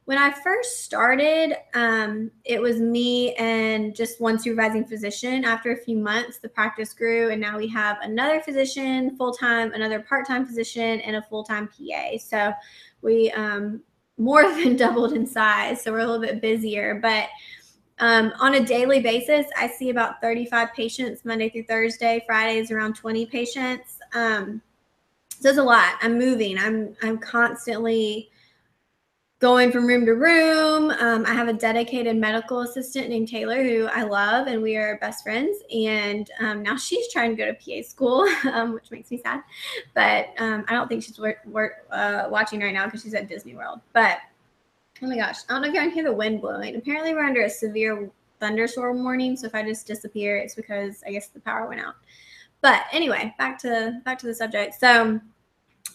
when 0.05 0.17
I 0.17 0.31
first 0.31 0.85
started, 0.85 1.57
um, 1.73 2.31
it 2.45 2.61
was 2.61 2.79
me 2.79 3.33
and 3.35 3.93
just 3.93 4.21
one 4.21 4.39
supervising 4.39 4.85
physician. 4.85 5.43
After 5.43 5.73
a 5.73 5.77
few 5.77 5.97
months, 5.97 6.39
the 6.39 6.47
practice 6.47 6.93
grew, 6.93 7.29
and 7.29 7.41
now 7.41 7.57
we 7.57 7.67
have 7.67 7.97
another 8.01 8.39
physician 8.39 9.17
full 9.17 9.33
time, 9.33 9.73
another 9.73 9.99
part 9.99 10.25
time 10.25 10.45
physician, 10.45 11.01
and 11.01 11.17
a 11.17 11.21
full 11.21 11.43
time 11.43 11.67
PA. 11.67 12.17
So 12.19 12.53
we 13.01 13.31
um, 13.31 13.81
more 14.17 14.43
than 14.63 14.77
doubled 14.77 15.11
in 15.11 15.25
size. 15.25 15.81
So 15.81 15.91
we're 15.91 15.99
a 15.99 16.05
little 16.05 16.21
bit 16.21 16.41
busier. 16.41 16.95
But 17.01 17.27
um, 17.99 18.31
on 18.39 18.55
a 18.55 18.65
daily 18.65 19.01
basis, 19.01 19.45
I 19.57 19.67
see 19.67 19.89
about 19.89 20.21
35 20.21 20.73
patients 20.73 21.25
Monday 21.25 21.49
through 21.49 21.63
Thursday. 21.63 22.23
Fridays 22.25 22.71
around 22.71 22.95
20 22.95 23.25
patients. 23.25 23.96
Um, 24.13 24.61
so 25.39 25.49
it's 25.49 25.57
a 25.57 25.63
lot. 25.63 25.97
I'm 26.01 26.17
moving. 26.17 26.57
I'm 26.57 26.95
I'm 27.03 27.17
constantly 27.17 28.29
going 29.39 29.71
from 29.71 29.85
room 29.85 30.05
to 30.05 30.13
room. 30.13 30.89
Um, 30.99 31.23
I 31.27 31.33
have 31.33 31.47
a 31.47 31.53
dedicated 31.53 32.15
medical 32.15 32.61
assistant 32.61 33.09
named 33.09 33.27
Taylor 33.27 33.63
who 33.63 33.85
I 33.85 34.01
love, 34.03 34.47
and 34.47 34.61
we 34.63 34.75
are 34.77 34.97
best 34.97 35.23
friends. 35.23 35.57
And 35.71 36.29
um, 36.39 36.63
now 36.63 36.75
she's 36.75 37.11
trying 37.11 37.35
to 37.35 37.37
go 37.37 37.45
to 37.45 37.53
PA 37.53 37.87
school, 37.87 38.27
um, 38.51 38.73
which 38.73 38.89
makes 38.89 39.11
me 39.11 39.19
sad. 39.19 39.41
But 39.93 40.29
um, 40.39 40.65
I 40.67 40.73
don't 40.73 40.87
think 40.87 41.03
she's 41.03 41.19
wor- 41.19 41.41
wor- 41.45 41.83
uh, 41.91 42.25
watching 42.29 42.61
right 42.61 42.73
now 42.73 42.85
because 42.85 43.03
she's 43.03 43.13
at 43.13 43.27
Disney 43.27 43.55
World. 43.55 43.79
But 43.93 44.17
oh 45.03 45.07
my 45.07 45.17
gosh, 45.17 45.37
I 45.47 45.53
don't 45.53 45.61
know 45.61 45.67
if 45.67 45.73
you 45.75 45.81
can 45.81 45.91
hear 45.91 46.03
the 46.03 46.13
wind 46.13 46.41
blowing. 46.41 46.75
Apparently, 46.75 47.13
we're 47.13 47.25
under 47.25 47.43
a 47.43 47.49
severe 47.49 48.09
thunderstorm 48.39 49.03
warning. 49.03 49.35
So 49.35 49.45
if 49.47 49.53
I 49.53 49.63
just 49.63 49.85
disappear, 49.85 50.37
it's 50.37 50.55
because 50.55 51.03
I 51.05 51.11
guess 51.11 51.27
the 51.27 51.39
power 51.39 51.67
went 51.67 51.81
out. 51.81 51.95
But 52.61 52.83
anyway, 52.91 53.33
back 53.37 53.59
to 53.59 54.01
back 54.03 54.17
to 54.19 54.25
the 54.25 54.35
subject. 54.35 54.75
So 54.79 55.19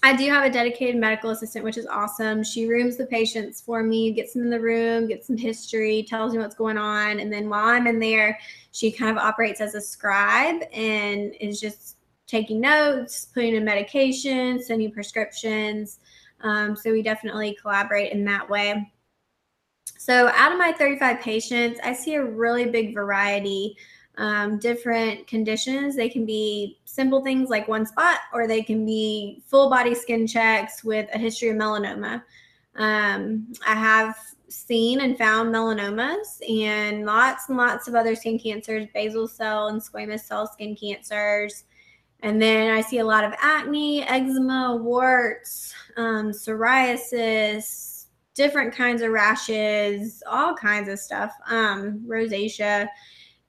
I 0.04 0.16
do 0.16 0.28
have 0.30 0.44
a 0.44 0.50
dedicated 0.50 0.96
medical 0.96 1.30
assistant, 1.30 1.64
which 1.64 1.76
is 1.76 1.86
awesome. 1.86 2.42
She 2.42 2.66
rooms 2.66 2.96
the 2.96 3.06
patients 3.06 3.60
for 3.60 3.84
me, 3.84 4.12
gets 4.12 4.32
them 4.32 4.42
in 4.42 4.50
the 4.50 4.60
room, 4.60 5.06
gets 5.06 5.28
some 5.28 5.36
history, 5.36 6.04
tells 6.08 6.32
me 6.32 6.38
what's 6.38 6.56
going 6.56 6.76
on. 6.76 7.20
And 7.20 7.32
then 7.32 7.48
while 7.48 7.66
I'm 7.66 7.86
in 7.86 8.00
there, 8.00 8.38
she 8.72 8.90
kind 8.90 9.16
of 9.16 9.22
operates 9.22 9.60
as 9.60 9.76
a 9.76 9.80
scribe 9.80 10.62
and 10.72 11.34
is 11.40 11.60
just 11.60 11.98
taking 12.26 12.60
notes, 12.60 13.26
putting 13.26 13.54
in 13.54 13.64
medication, 13.64 14.60
sending 14.60 14.90
prescriptions. 14.90 16.00
Um, 16.40 16.74
so 16.74 16.90
we 16.90 17.02
definitely 17.02 17.56
collaborate 17.60 18.10
in 18.12 18.24
that 18.24 18.48
way. 18.50 18.92
So 19.98 20.28
out 20.34 20.50
of 20.50 20.58
my 20.58 20.72
35 20.72 21.20
patients, 21.20 21.78
I 21.84 21.92
see 21.92 22.14
a 22.14 22.24
really 22.24 22.66
big 22.66 22.92
variety 22.92 23.76
um, 24.18 24.58
different 24.58 25.26
conditions. 25.26 25.96
They 25.96 26.08
can 26.08 26.26
be 26.26 26.78
simple 26.84 27.22
things 27.22 27.48
like 27.48 27.68
one 27.68 27.86
spot, 27.86 28.18
or 28.32 28.46
they 28.46 28.62
can 28.62 28.84
be 28.84 29.42
full 29.46 29.70
body 29.70 29.94
skin 29.94 30.26
checks 30.26 30.84
with 30.84 31.08
a 31.14 31.18
history 31.18 31.48
of 31.48 31.56
melanoma. 31.56 32.22
Um, 32.76 33.52
I 33.66 33.74
have 33.74 34.16
seen 34.48 35.00
and 35.00 35.16
found 35.16 35.54
melanomas 35.54 36.40
and 36.48 37.06
lots 37.06 37.48
and 37.48 37.56
lots 37.56 37.88
of 37.88 37.94
other 37.94 38.14
skin 38.14 38.38
cancers, 38.38 38.86
basal 38.92 39.26
cell 39.26 39.68
and 39.68 39.80
squamous 39.80 40.20
cell 40.20 40.46
skin 40.46 40.76
cancers. 40.76 41.64
And 42.20 42.40
then 42.40 42.70
I 42.72 42.82
see 42.82 42.98
a 42.98 43.04
lot 43.04 43.24
of 43.24 43.32
acne, 43.40 44.04
eczema, 44.04 44.76
warts, 44.76 45.74
um, 45.96 46.30
psoriasis, 46.30 48.06
different 48.34 48.74
kinds 48.74 49.02
of 49.02 49.10
rashes, 49.10 50.22
all 50.26 50.54
kinds 50.54 50.88
of 50.88 50.98
stuff, 50.98 51.32
um, 51.48 52.04
rosacea 52.06 52.86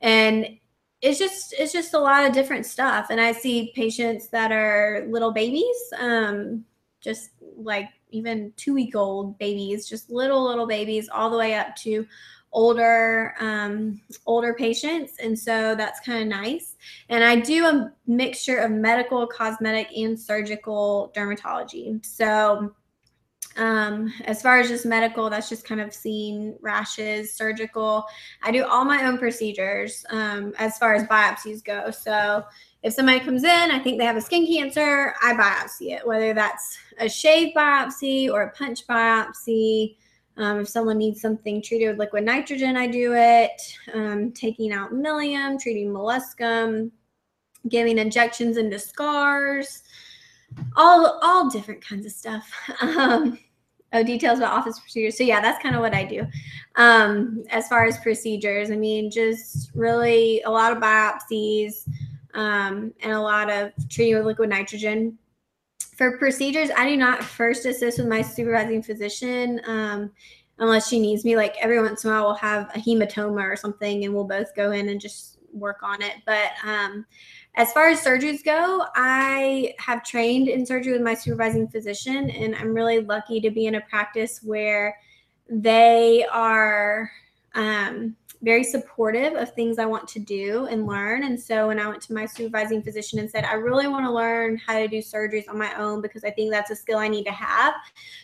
and 0.03 0.45
it's 1.01 1.17
just 1.17 1.53
it's 1.57 1.73
just 1.73 1.95
a 1.95 1.99
lot 1.99 2.25
of 2.25 2.33
different 2.33 2.65
stuff. 2.65 3.07
And 3.09 3.19
i 3.19 3.31
see 3.31 3.71
patients 3.75 4.27
that 4.29 4.51
are 4.51 5.05
little 5.09 5.31
babies 5.31 5.75
um 5.99 6.63
just 7.01 7.31
like 7.57 7.89
even 8.11 8.53
two 8.55 8.73
week 8.73 8.95
old 8.95 9.37
babies 9.39 9.89
just 9.89 10.09
little 10.09 10.45
little 10.45 10.67
babies 10.67 11.09
all 11.09 11.29
the 11.29 11.37
way 11.37 11.55
up 11.55 11.75
to 11.77 12.05
older 12.53 13.33
um, 13.39 13.99
older 14.27 14.53
patients. 14.53 15.13
And 15.19 15.37
so 15.37 15.75
that's 15.75 15.99
kind 15.99 16.21
of 16.21 16.27
nice. 16.27 16.75
And 17.09 17.23
i 17.23 17.35
do 17.35 17.65
a 17.65 17.91
mixture 18.07 18.57
of 18.59 18.71
medical 18.71 19.25
cosmetic 19.27 19.89
and 19.95 20.19
surgical 20.19 21.11
dermatology. 21.15 22.05
So 22.05 22.73
um, 23.57 24.13
as 24.25 24.41
far 24.41 24.59
as 24.59 24.67
just 24.67 24.85
medical 24.85 25.29
that's 25.29 25.49
just 25.49 25.65
kind 25.65 25.81
of 25.81 25.93
seeing 25.93 26.57
rashes 26.61 27.33
surgical. 27.33 28.05
I 28.41 28.51
do 28.51 28.65
all 28.65 28.85
my 28.85 29.05
own 29.05 29.17
procedures 29.17 30.05
um, 30.09 30.53
as 30.57 30.77
far 30.77 30.93
as 30.93 31.03
biopsies 31.03 31.63
go. 31.63 31.91
So 31.91 32.43
if 32.81 32.93
somebody 32.93 33.21
comes 33.21 33.45
in 33.45 33.71
i 33.71 33.79
think 33.79 33.97
they 33.97 34.03
have 34.03 34.17
a 34.17 34.21
skin 34.21 34.45
cancer 34.45 35.13
i 35.23 35.33
biopsy 35.33 35.95
it 35.95 36.05
whether 36.05 36.33
that's 36.33 36.77
a 36.99 37.09
shave 37.09 37.53
biopsy 37.55 38.29
or 38.29 38.43
a 38.43 38.51
punch 38.51 38.85
biopsy. 38.87 39.97
Um, 40.35 40.61
if 40.61 40.69
someone 40.69 40.97
needs 40.97 41.21
something 41.21 41.61
treated 41.61 41.89
with 41.89 41.99
liquid 41.99 42.23
nitrogen, 42.23 42.75
I 42.75 42.87
do 42.87 43.13
it. 43.13 43.61
Um, 43.93 44.31
taking 44.31 44.71
out 44.71 44.91
milium, 44.91 45.59
treating 45.59 45.89
molluscum, 45.89 46.91
giving 47.69 47.99
injections 47.99 48.57
into 48.57 48.79
scars, 48.79 49.83
all 50.75 51.19
all 51.21 51.49
different 51.49 51.83
kinds 51.83 52.05
of 52.05 52.11
stuff. 52.11 52.51
Um, 52.81 53.39
oh, 53.93 54.03
details 54.03 54.39
about 54.39 54.53
office 54.53 54.79
procedures. 54.79 55.17
So 55.17 55.23
yeah, 55.23 55.39
that's 55.39 55.61
kind 55.61 55.75
of 55.75 55.81
what 55.81 55.93
I 55.93 56.03
do. 56.03 56.25
Um, 56.75 57.43
as 57.51 57.67
far 57.67 57.85
as 57.85 57.97
procedures, 57.99 58.71
I 58.71 58.75
mean, 58.75 59.11
just 59.11 59.71
really 59.75 60.41
a 60.43 60.49
lot 60.49 60.71
of 60.71 60.79
biopsies 60.79 61.87
um, 62.33 62.93
and 63.03 63.11
a 63.11 63.19
lot 63.19 63.51
of 63.51 63.71
treating 63.89 64.15
with 64.15 64.25
liquid 64.25 64.49
nitrogen 64.49 65.17
for 65.95 66.17
procedures, 66.17 66.69
I 66.75 66.89
do 66.89 66.97
not 66.97 67.23
first 67.23 67.65
assist 67.65 67.99
with 67.99 68.07
my 68.07 68.21
supervising 68.21 68.81
physician 68.81 69.61
um, 69.65 70.11
unless 70.57 70.87
she 70.87 70.99
needs 70.99 71.23
me. 71.23 71.35
Like 71.35 71.55
every 71.61 71.81
once 71.81 72.03
in 72.03 72.09
a 72.09 72.13
while, 72.13 72.25
we'll 72.25 72.35
have 72.35 72.71
a 72.75 72.79
hematoma 72.79 73.43
or 73.43 73.55
something, 73.55 74.03
and 74.03 74.13
we'll 74.13 74.23
both 74.23 74.55
go 74.55 74.71
in 74.71 74.89
and 74.89 74.99
just 74.99 75.37
work 75.51 75.83
on 75.83 76.01
it. 76.01 76.15
But 76.25 76.51
um, 76.63 77.05
as 77.55 77.71
far 77.71 77.89
as 77.89 78.03
surgeries 78.03 78.43
go, 78.43 78.85
I 78.95 79.75
have 79.77 80.03
trained 80.03 80.47
in 80.47 80.65
surgery 80.65 80.93
with 80.93 81.01
my 81.01 81.13
supervising 81.13 81.67
physician, 81.67 82.29
and 82.31 82.55
I'm 82.55 82.73
really 82.73 82.99
lucky 82.99 83.39
to 83.41 83.51
be 83.51 83.67
in 83.67 83.75
a 83.75 83.81
practice 83.81 84.41
where 84.41 84.97
they 85.47 86.25
are 86.31 87.11
um, 87.53 88.15
very 88.41 88.63
supportive 88.63 89.33
of 89.35 89.53
things 89.53 89.79
I 89.79 89.85
want 89.85 90.07
to 90.09 90.19
do 90.19 90.65
and 90.65 90.85
learn. 90.85 91.23
And 91.23 91.39
so 91.39 91.67
when 91.67 91.79
I 91.79 91.87
went 91.87 92.01
to 92.03 92.13
my 92.13 92.25
supervising 92.25 92.81
physician 92.81 93.19
and 93.19 93.29
said, 93.29 93.45
I 93.45 93.53
really 93.53 93.87
want 93.87 94.05
to 94.05 94.11
learn 94.11 94.57
how 94.57 94.79
to 94.79 94.87
do 94.87 94.97
surgeries 94.97 95.47
on 95.47 95.57
my 95.57 95.73
own 95.75 96.01
because 96.01 96.25
I 96.25 96.31
think 96.31 96.51
that's 96.51 96.69
a 96.69 96.75
skill 96.75 96.97
I 96.97 97.07
need 97.07 97.23
to 97.25 97.31
have, 97.31 97.73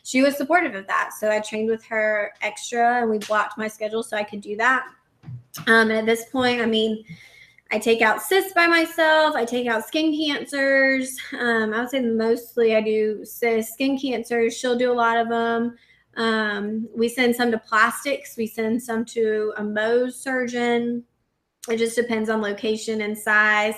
she 0.03 0.21
was 0.21 0.35
supportive 0.35 0.75
of 0.75 0.87
that. 0.87 1.11
So 1.17 1.29
I 1.29 1.39
trained 1.39 1.69
with 1.69 1.83
her 1.85 2.33
extra 2.41 3.01
and 3.01 3.09
we 3.09 3.19
blocked 3.19 3.57
my 3.57 3.67
schedule 3.67 4.03
so 4.03 4.17
I 4.17 4.23
could 4.23 4.41
do 4.41 4.57
that. 4.57 4.87
Um, 5.67 5.89
and 5.89 5.93
at 5.93 6.05
this 6.05 6.25
point, 6.25 6.61
I 6.61 6.65
mean, 6.65 7.05
I 7.71 7.77
take 7.77 8.01
out 8.01 8.21
cysts 8.21 8.53
by 8.53 8.67
myself. 8.67 9.35
I 9.35 9.45
take 9.45 9.67
out 9.67 9.87
skin 9.87 10.15
cancers. 10.17 11.17
Um, 11.39 11.73
I 11.73 11.81
would 11.81 11.89
say 11.89 12.01
mostly 12.01 12.75
I 12.75 12.81
do 12.81 13.23
cysts, 13.23 13.73
skin 13.73 13.97
cancers. 13.97 14.57
She'll 14.57 14.77
do 14.77 14.91
a 14.91 14.93
lot 14.93 15.17
of 15.17 15.29
them. 15.29 15.77
Um, 16.17 16.87
we 16.95 17.07
send 17.07 17.35
some 17.35 17.51
to 17.51 17.59
plastics, 17.59 18.35
we 18.35 18.47
send 18.47 18.81
some 18.81 19.05
to 19.05 19.53
a 19.57 19.61
Mohs 19.61 20.13
surgeon. 20.13 21.03
It 21.69 21.77
just 21.77 21.95
depends 21.95 22.29
on 22.29 22.41
location 22.41 23.01
and 23.01 23.17
size. 23.17 23.75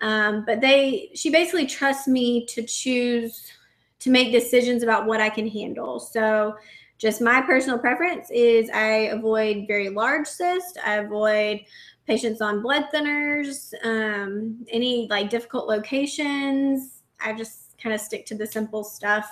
Um, 0.00 0.44
but 0.46 0.60
they, 0.60 1.10
she 1.14 1.30
basically 1.30 1.66
trusts 1.66 2.08
me 2.08 2.46
to 2.46 2.62
choose 2.62 3.52
to 4.00 4.10
make 4.10 4.32
decisions 4.32 4.82
about 4.82 5.06
what 5.06 5.20
I 5.20 5.28
can 5.28 5.48
handle. 5.48 6.00
So, 6.00 6.56
just 6.98 7.20
my 7.20 7.42
personal 7.42 7.78
preference 7.78 8.30
is 8.30 8.70
I 8.70 9.10
avoid 9.12 9.66
very 9.68 9.90
large 9.90 10.26
cysts. 10.26 10.78
I 10.82 10.94
avoid 10.94 11.60
patients 12.06 12.40
on 12.40 12.62
blood 12.62 12.86
thinners, 12.92 13.72
um, 13.84 14.64
any 14.70 15.06
like 15.10 15.30
difficult 15.30 15.66
locations. 15.66 17.02
I 17.20 17.32
just 17.32 17.78
kind 17.82 17.94
of 17.94 18.00
stick 18.00 18.26
to 18.26 18.34
the 18.34 18.46
simple 18.46 18.84
stuff 18.84 19.28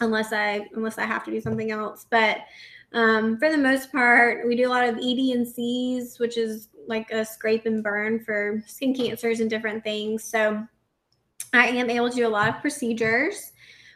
unless 0.00 0.32
I 0.32 0.66
unless 0.74 0.98
I 0.98 1.04
have 1.04 1.24
to 1.24 1.30
do 1.30 1.40
something 1.40 1.70
else. 1.70 2.06
But 2.10 2.38
um, 2.92 3.38
for 3.38 3.50
the 3.50 3.58
most 3.58 3.90
part, 3.90 4.46
we 4.46 4.56
do 4.56 4.68
a 4.68 4.70
lot 4.70 4.88
of 4.88 4.96
ED&Cs, 4.96 6.18
which 6.18 6.38
is 6.38 6.68
like 6.86 7.10
a 7.10 7.24
scrape 7.24 7.66
and 7.66 7.82
burn 7.82 8.22
for 8.24 8.62
skin 8.66 8.94
cancers 8.94 9.40
and 9.40 9.50
different 9.50 9.82
things. 9.82 10.22
So 10.22 10.64
I 11.52 11.66
am 11.68 11.90
able 11.90 12.10
to 12.10 12.16
do 12.16 12.26
a 12.26 12.28
lot 12.28 12.48
of 12.48 12.60
procedures. 12.60 13.52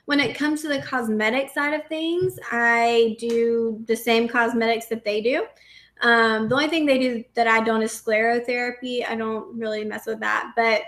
When 0.06 0.20
it 0.20 0.36
comes 0.36 0.62
to 0.62 0.68
the 0.68 0.80
cosmetic 0.82 1.50
side 1.50 1.74
of 1.74 1.86
things, 1.86 2.38
I 2.50 3.16
do 3.20 3.84
the 3.86 3.96
same 3.96 4.26
cosmetics 4.26 4.86
that 4.86 5.04
they 5.04 5.20
do. 5.20 5.46
Um, 6.02 6.48
the 6.48 6.54
only 6.54 6.68
thing 6.68 6.86
they 6.86 6.98
do 6.98 7.24
that 7.34 7.48
I 7.48 7.62
don't 7.62 7.82
is 7.82 7.92
sclerotherapy. 7.92 9.08
I 9.08 9.16
don't 9.16 9.58
really 9.58 9.84
mess 9.84 10.06
with 10.06 10.20
that, 10.20 10.52
but 10.54 10.82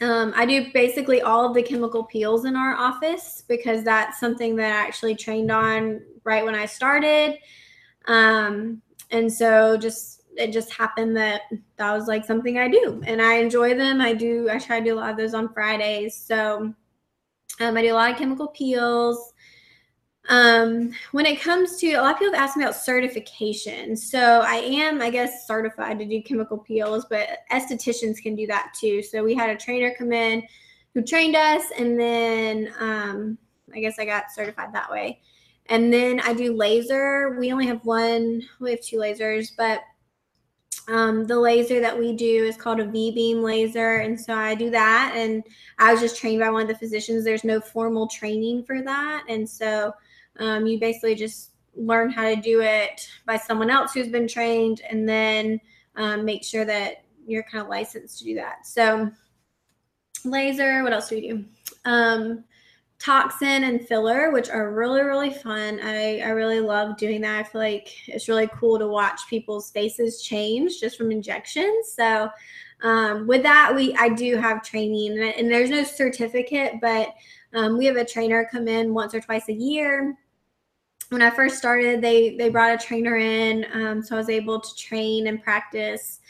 um, 0.00 0.32
I 0.36 0.46
do 0.46 0.72
basically 0.72 1.22
all 1.22 1.46
of 1.46 1.54
the 1.54 1.62
chemical 1.62 2.04
peels 2.04 2.44
in 2.44 2.56
our 2.56 2.74
office 2.74 3.44
because 3.46 3.84
that's 3.84 4.18
something 4.18 4.56
that 4.56 4.72
I 4.72 4.86
actually 4.86 5.14
trained 5.14 5.52
on 5.52 6.00
right 6.24 6.44
when 6.44 6.54
I 6.54 6.66
started. 6.66 7.38
Um, 8.06 8.82
and 9.10 9.32
so 9.32 9.76
just 9.76 10.22
it 10.36 10.52
just 10.52 10.72
happened 10.72 11.16
that 11.16 11.42
that 11.76 11.92
was 11.92 12.08
like 12.08 12.24
something 12.24 12.58
I 12.58 12.66
do 12.66 13.00
and 13.06 13.22
I 13.22 13.34
enjoy 13.34 13.74
them. 13.74 14.00
I 14.00 14.14
do 14.14 14.48
I 14.50 14.58
try 14.58 14.80
to 14.80 14.84
do 14.84 14.94
a 14.94 14.96
lot 14.96 15.10
of 15.10 15.16
those 15.16 15.34
on 15.34 15.52
Fridays. 15.52 16.16
So 16.16 16.74
um, 17.60 17.76
I 17.76 17.82
do 17.82 17.92
a 17.92 17.94
lot 17.94 18.10
of 18.10 18.18
chemical 18.18 18.48
peels. 18.48 19.33
Um, 20.28 20.92
when 21.12 21.26
it 21.26 21.40
comes 21.40 21.76
to 21.76 21.92
a 21.92 22.00
lot 22.00 22.12
of 22.12 22.18
people 22.18 22.32
have 22.32 22.42
asked 22.42 22.56
me 22.56 22.64
about 22.64 22.76
certification. 22.76 23.94
So 23.94 24.40
I 24.40 24.54
am, 24.54 25.02
I 25.02 25.10
guess, 25.10 25.46
certified 25.46 25.98
to 25.98 26.06
do 26.06 26.22
chemical 26.22 26.58
peels, 26.58 27.04
but 27.10 27.28
estheticians 27.52 28.22
can 28.22 28.34
do 28.34 28.46
that 28.46 28.72
too. 28.78 29.02
So 29.02 29.22
we 29.22 29.34
had 29.34 29.50
a 29.50 29.56
trainer 29.56 29.94
come 29.96 30.12
in 30.12 30.42
who 30.94 31.02
trained 31.02 31.36
us, 31.36 31.64
and 31.76 31.98
then 31.98 32.72
um, 32.78 33.36
I 33.74 33.80
guess 33.80 33.98
I 33.98 34.06
got 34.06 34.30
certified 34.34 34.72
that 34.72 34.90
way. 34.90 35.20
And 35.66 35.92
then 35.92 36.20
I 36.20 36.32
do 36.32 36.54
laser. 36.54 37.36
We 37.38 37.52
only 37.52 37.66
have 37.66 37.84
one, 37.84 38.42
we 38.60 38.70
have 38.70 38.80
two 38.80 38.98
lasers, 38.98 39.50
but 39.56 39.80
um, 40.88 41.24
the 41.24 41.38
laser 41.38 41.80
that 41.80 41.98
we 41.98 42.14
do 42.14 42.44
is 42.44 42.56
called 42.56 42.80
a 42.80 42.86
V 42.86 43.10
beam 43.12 43.42
laser. 43.42 43.96
And 43.96 44.20
so 44.20 44.34
I 44.34 44.54
do 44.54 44.70
that. 44.70 45.14
And 45.16 45.42
I 45.78 45.92
was 45.92 46.00
just 46.00 46.18
trained 46.18 46.40
by 46.40 46.50
one 46.50 46.62
of 46.62 46.68
the 46.68 46.76
physicians. 46.76 47.24
There's 47.24 47.44
no 47.44 47.60
formal 47.60 48.06
training 48.06 48.64
for 48.64 48.82
that. 48.82 49.24
And 49.28 49.48
so 49.48 49.94
um, 50.38 50.66
you 50.66 50.78
basically 50.78 51.14
just 51.14 51.50
learn 51.76 52.10
how 52.10 52.22
to 52.22 52.36
do 52.36 52.60
it 52.60 53.08
by 53.26 53.36
someone 53.36 53.70
else 53.70 53.92
who's 53.92 54.08
been 54.08 54.28
trained 54.28 54.80
and 54.88 55.08
then 55.08 55.60
um, 55.96 56.24
make 56.24 56.44
sure 56.44 56.64
that 56.64 57.04
you're 57.26 57.42
kind 57.44 57.62
of 57.62 57.68
licensed 57.68 58.18
to 58.18 58.24
do 58.24 58.34
that. 58.34 58.66
So, 58.66 59.10
laser, 60.24 60.82
what 60.82 60.92
else 60.92 61.08
do 61.08 61.16
we 61.16 61.28
do? 61.28 61.44
Um, 61.84 62.44
toxin 62.98 63.64
and 63.64 63.86
filler, 63.86 64.30
which 64.30 64.48
are 64.48 64.72
really, 64.72 65.02
really 65.02 65.32
fun. 65.32 65.80
I, 65.82 66.20
I 66.20 66.30
really 66.30 66.60
love 66.60 66.96
doing 66.96 67.20
that. 67.22 67.38
I 67.38 67.42
feel 67.42 67.60
like 67.60 67.92
it's 68.08 68.28
really 68.28 68.48
cool 68.54 68.78
to 68.78 68.88
watch 68.88 69.20
people's 69.28 69.70
faces 69.70 70.22
change 70.22 70.80
just 70.80 70.96
from 70.96 71.10
injections. 71.10 71.92
So, 71.94 72.30
um, 72.82 73.26
with 73.26 73.42
that, 73.42 73.74
we 73.74 73.94
I 73.96 74.10
do 74.10 74.36
have 74.36 74.62
training, 74.62 75.12
and, 75.12 75.34
and 75.34 75.50
there's 75.50 75.70
no 75.70 75.84
certificate, 75.84 76.74
but 76.80 77.14
um, 77.54 77.78
we 77.78 77.86
have 77.86 77.96
a 77.96 78.04
trainer 78.04 78.48
come 78.50 78.68
in 78.68 78.92
once 78.92 79.14
or 79.14 79.20
twice 79.20 79.48
a 79.48 79.52
year 79.52 80.16
when 81.10 81.22
I 81.22 81.30
first 81.30 81.58
started, 81.58 82.00
they 82.00 82.36
they 82.36 82.48
brought 82.48 82.74
a 82.74 82.78
trainer 82.78 83.16
in, 83.16 83.66
um, 83.72 84.02
so 84.02 84.16
I 84.16 84.18
was 84.18 84.28
able 84.28 84.60
to 84.60 84.76
train 84.76 85.26
and 85.26 85.42
practice. 85.42 86.20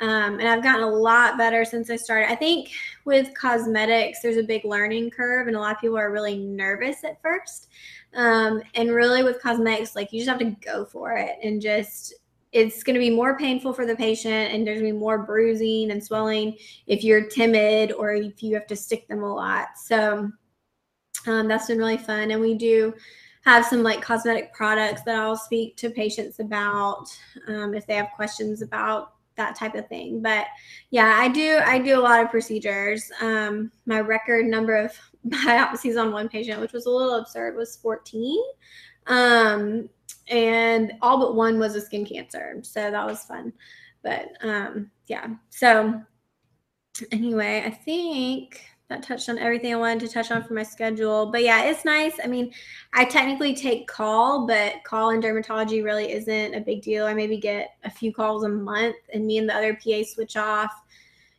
Um, 0.00 0.38
and 0.38 0.48
I've 0.48 0.62
gotten 0.62 0.84
a 0.84 0.90
lot 0.90 1.36
better 1.36 1.64
since 1.64 1.90
I 1.90 1.96
started. 1.96 2.30
I 2.30 2.36
think 2.36 2.70
with 3.04 3.34
cosmetics, 3.34 4.20
there's 4.22 4.36
a 4.36 4.44
big 4.44 4.64
learning 4.64 5.10
curve, 5.10 5.48
and 5.48 5.56
a 5.56 5.60
lot 5.60 5.74
of 5.74 5.80
people 5.80 5.98
are 5.98 6.12
really 6.12 6.36
nervous 6.36 7.02
at 7.02 7.20
first. 7.20 7.68
Um, 8.14 8.62
and 8.74 8.92
really, 8.92 9.22
with 9.24 9.42
cosmetics, 9.42 9.96
like 9.96 10.12
you 10.12 10.20
just 10.20 10.28
have 10.28 10.38
to 10.38 10.56
go 10.64 10.84
for 10.84 11.16
it, 11.16 11.36
and 11.42 11.60
just 11.60 12.14
it's 12.52 12.82
going 12.82 12.94
to 12.94 13.00
be 13.00 13.10
more 13.10 13.36
painful 13.36 13.72
for 13.72 13.86
the 13.86 13.96
patient, 13.96 14.54
and 14.54 14.66
there's 14.66 14.80
going 14.80 14.92
to 14.92 14.94
be 14.94 15.00
more 15.00 15.18
bruising 15.18 15.90
and 15.90 16.02
swelling 16.02 16.56
if 16.86 17.02
you're 17.04 17.26
timid 17.26 17.92
or 17.92 18.14
if 18.14 18.42
you 18.42 18.54
have 18.54 18.66
to 18.68 18.76
stick 18.76 19.06
them 19.08 19.22
a 19.22 19.34
lot. 19.34 19.68
So 19.76 20.30
um, 21.26 21.48
that's 21.48 21.66
been 21.66 21.78
really 21.78 21.98
fun, 21.98 22.30
and 22.30 22.40
we 22.40 22.54
do 22.54 22.94
have 23.48 23.64
some 23.64 23.82
like 23.82 24.02
cosmetic 24.02 24.52
products 24.52 25.02
that 25.02 25.16
I'll 25.16 25.34
speak 25.34 25.74
to 25.78 25.88
patients 25.88 26.38
about 26.38 27.06
um, 27.46 27.72
if 27.72 27.86
they 27.86 27.94
have 27.94 28.10
questions 28.14 28.60
about 28.60 29.14
that 29.36 29.56
type 29.56 29.74
of 29.74 29.88
thing. 29.88 30.20
But 30.20 30.48
yeah, 30.90 31.16
I 31.18 31.28
do 31.28 31.58
I 31.64 31.78
do 31.78 31.98
a 31.98 32.02
lot 32.02 32.22
of 32.22 32.30
procedures. 32.30 33.10
Um, 33.22 33.72
my 33.86 34.00
record 34.00 34.44
number 34.44 34.76
of 34.76 34.92
biopsies 35.28 35.98
on 35.98 36.12
one 36.12 36.28
patient, 36.28 36.60
which 36.60 36.74
was 36.74 36.84
a 36.84 36.90
little 36.90 37.14
absurd, 37.14 37.56
was 37.56 37.76
14. 37.76 38.38
Um, 39.06 39.88
and 40.28 40.92
all 41.00 41.18
but 41.18 41.34
one 41.34 41.58
was 41.58 41.74
a 41.74 41.80
skin 41.80 42.04
cancer. 42.04 42.58
So 42.62 42.90
that 42.90 43.06
was 43.06 43.24
fun. 43.24 43.54
But 44.02 44.28
um, 44.42 44.90
yeah. 45.06 45.26
So 45.48 46.02
anyway, 47.12 47.62
I 47.64 47.70
think 47.70 48.60
that 48.88 49.02
touched 49.02 49.28
on 49.28 49.38
everything 49.38 49.72
I 49.72 49.76
wanted 49.76 50.00
to 50.00 50.08
touch 50.08 50.30
on 50.30 50.42
for 50.42 50.54
my 50.54 50.62
schedule. 50.62 51.26
But 51.30 51.42
yeah, 51.42 51.64
it's 51.64 51.84
nice. 51.84 52.14
I 52.22 52.26
mean, 52.26 52.52
I 52.94 53.04
technically 53.04 53.54
take 53.54 53.86
call, 53.86 54.46
but 54.46 54.82
call 54.84 55.10
in 55.10 55.20
dermatology 55.20 55.84
really 55.84 56.10
isn't 56.12 56.54
a 56.54 56.60
big 56.60 56.82
deal. 56.82 57.06
I 57.06 57.12
maybe 57.14 57.36
get 57.36 57.76
a 57.84 57.90
few 57.90 58.12
calls 58.12 58.44
a 58.44 58.48
month, 58.48 58.96
and 59.12 59.26
me 59.26 59.38
and 59.38 59.48
the 59.48 59.54
other 59.54 59.74
PA 59.74 60.02
switch 60.04 60.36
off. 60.36 60.72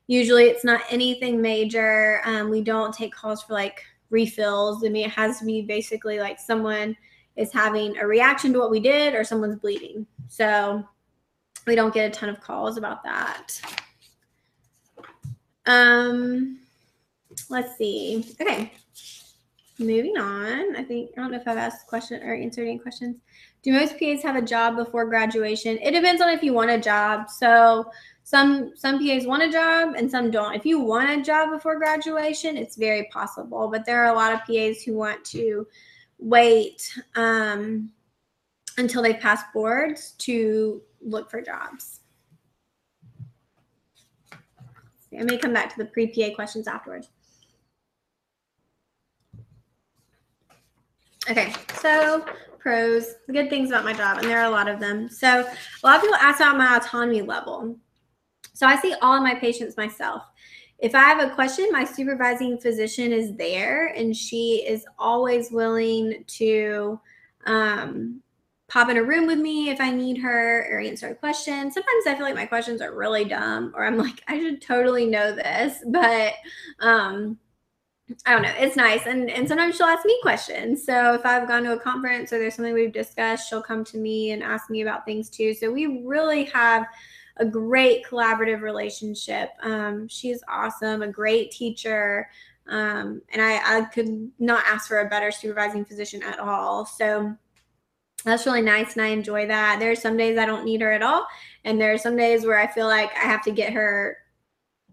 Usually, 0.07 0.45
it's 0.45 0.63
not 0.63 0.81
anything 0.89 1.41
major. 1.41 2.21
Um, 2.25 2.49
we 2.49 2.62
don't 2.62 2.93
take 2.93 3.13
calls 3.13 3.43
for 3.43 3.53
like 3.53 3.83
refills. 4.09 4.83
I 4.83 4.89
mean, 4.89 5.05
it 5.05 5.12
has 5.12 5.39
to 5.39 5.45
be 5.45 5.62
basically 5.62 6.19
like 6.19 6.39
someone 6.39 6.95
is 7.35 7.53
having 7.53 7.97
a 7.97 8.05
reaction 8.05 8.53
to 8.53 8.59
what 8.59 8.71
we 8.71 8.79
did 8.79 9.15
or 9.15 9.23
someone's 9.23 9.55
bleeding. 9.55 10.05
So 10.27 10.83
we 11.65 11.75
don't 11.75 11.93
get 11.93 12.07
a 12.07 12.13
ton 12.13 12.29
of 12.29 12.41
calls 12.41 12.77
about 12.77 13.03
that. 13.03 13.62
Um, 15.65 16.59
let's 17.49 17.77
see. 17.77 18.25
Okay. 18.39 18.71
Moving 19.79 20.17
on. 20.17 20.75
I 20.75 20.83
think 20.83 21.12
I 21.17 21.21
don't 21.21 21.31
know 21.31 21.38
if 21.38 21.47
I've 21.47 21.57
asked 21.57 21.88
question 21.88 22.21
or 22.21 22.33
answered 22.33 22.67
any 22.67 22.77
questions. 22.77 23.17
Do 23.63 23.73
most 23.73 23.97
PAs 23.99 24.21
have 24.23 24.35
a 24.35 24.41
job 24.41 24.75
before 24.75 25.05
graduation? 25.05 25.77
It 25.81 25.91
depends 25.91 26.21
on 26.21 26.29
if 26.29 26.43
you 26.43 26.53
want 26.53 26.69
a 26.69 26.79
job. 26.79 27.29
So 27.29 27.89
some 28.23 28.73
some 28.75 28.99
PAs 28.99 29.25
want 29.25 29.43
a 29.43 29.51
job 29.51 29.95
and 29.97 30.12
some 30.12 30.31
don't. 30.31 30.53
If 30.53 30.65
you 30.65 30.79
want 30.79 31.09
a 31.09 31.23
job 31.23 31.51
before 31.51 31.77
graduation, 31.77 32.57
it's 32.57 32.75
very 32.75 33.09
possible. 33.12 33.69
But 33.69 33.85
there 33.85 34.03
are 34.03 34.13
a 34.13 34.15
lot 34.15 34.33
of 34.33 34.41
PAs 34.41 34.83
who 34.83 34.93
want 34.93 35.23
to 35.25 35.65
wait 36.19 36.93
um, 37.15 37.91
until 38.77 39.01
they 39.01 39.13
pass 39.13 39.41
boards 39.53 40.12
to 40.19 40.81
look 41.01 41.31
for 41.31 41.41
jobs. 41.41 42.01
I 45.17 45.23
may 45.23 45.38
come 45.38 45.53
back 45.53 45.71
to 45.71 45.77
the 45.77 45.85
pre-PA 45.85 46.35
questions 46.35 46.67
afterwards. 46.67 47.09
Okay, 51.27 51.53
so 51.82 52.23
pros, 52.60 53.15
the 53.27 53.34
good 53.34 53.49
things 53.49 53.69
about 53.69 53.84
my 53.84 53.93
job, 53.93 54.19
and 54.19 54.27
there 54.27 54.39
are 54.39 54.45
a 54.45 54.49
lot 54.49 54.67
of 54.67 54.79
them. 54.79 55.10
So 55.10 55.27
a 55.27 55.86
lot 55.86 55.95
of 55.95 56.01
people 56.01 56.15
ask 56.15 56.39
about 56.39 56.58
my 56.58 56.77
autonomy 56.77 57.21
level. 57.21 57.75
So 58.53 58.67
I 58.67 58.79
see 58.79 58.93
all 59.01 59.15
of 59.15 59.23
my 59.23 59.36
patients 59.36 59.77
myself. 59.77 60.23
If 60.79 60.95
I 60.95 61.03
have 61.03 61.19
a 61.19 61.34
question, 61.34 61.67
my 61.71 61.84
supervising 61.84 62.58
physician 62.58 63.12
is 63.12 63.36
there, 63.36 63.88
and 63.88 64.15
she 64.15 64.65
is 64.67 64.86
always 64.97 65.51
willing 65.51 66.23
to 66.27 66.99
um, 67.45 68.21
pop 68.69 68.89
in 68.89 68.97
a 68.97 69.03
room 69.03 69.27
with 69.27 69.39
me 69.39 69.69
if 69.69 69.82
I 69.82 69.91
need 69.91 70.17
her 70.19 70.67
or 70.71 70.79
answer 70.79 71.10
a 71.10 71.15
question. 71.15 71.71
Sometimes 71.71 72.08
I 72.08 72.15
feel 72.15 72.23
like 72.23 72.36
my 72.36 72.45
questions 72.45 72.82
are 72.82 72.95
really 72.95 73.25
dumb, 73.25 73.73
or 73.75 73.86
I'm 73.86 73.97
like, 73.97 74.23
I 74.27 74.39
should 74.39 74.62
totally 74.62 75.05
know 75.05 75.36
this, 75.36 75.84
but 75.88 76.34
um, 76.79 77.38
I 78.26 78.34
don't 78.34 78.41
know. 78.41 78.54
It's 78.58 78.76
nice. 78.76 79.06
And 79.06 79.30
and 79.30 79.48
sometimes 79.48 79.76
she'll 79.76 79.86
ask 79.86 80.06
me 80.06 80.17
questions. 80.22 80.84
So 80.86 81.13
if 81.13 81.26
I've 81.26 81.48
gone 81.48 81.63
to 81.63 81.74
a 81.74 81.80
conference 81.80 82.34
or 82.34 82.39
there's 82.39 82.56
something 82.56 82.74
we've 82.74 82.91
discussed, 82.91 83.50
she'll 83.50 83.62
come 83.62 83.84
to 83.86 83.98
me 83.98 84.32
and 84.32 84.41
ask 84.41 84.69
me 84.69 84.82
about 84.82 85.06
things 85.06 85.30
too. 85.30 85.54
So 85.54 85.72
we 85.72 86.04
really 86.04 86.45
have 86.45 86.86
a 87.38 87.45
great 87.45 88.06
collaborative 88.06 88.62
relationship. 88.62 89.52
Um, 89.63 90.08
she's 90.08 90.43
awesome, 90.50 91.02
a 91.02 91.08
great 91.08 91.52
teacher. 91.52 92.30
Um, 92.67 93.22
and 93.34 93.41
I, 93.41 93.80
I 93.80 93.82
could 93.86 94.30
not 94.38 94.63
ask 94.67 94.88
for 94.88 95.00
a 95.00 95.10
better 95.10 95.32
supervising 95.32 95.86
physician 95.86 96.22
at 96.22 96.39
all. 96.39 96.86
So 96.86 97.36
that's 98.26 98.45
really 98.45 98.62
nice 98.62 98.93
and 98.93 99.02
I 99.02 99.08
enjoy 99.08 99.48
that. 99.48 99.80
There 99.80 99.91
are 99.91 99.95
some 99.95 100.17
days 100.17 100.38
I 100.38 100.45
don't 100.45 100.65
need 100.65 100.82
her 100.82 100.91
at 100.91 101.02
all. 101.02 101.26
And 101.63 101.80
there 101.80 101.93
are 101.93 101.98
some 101.98 102.17
days 102.17 102.45
where 102.45 102.60
I 102.60 102.67
feel 102.67 102.88
like 102.88 103.12
I 103.15 103.22
have 103.22 103.43
to 103.43 103.52
get 103.52 103.74
her 103.74 104.17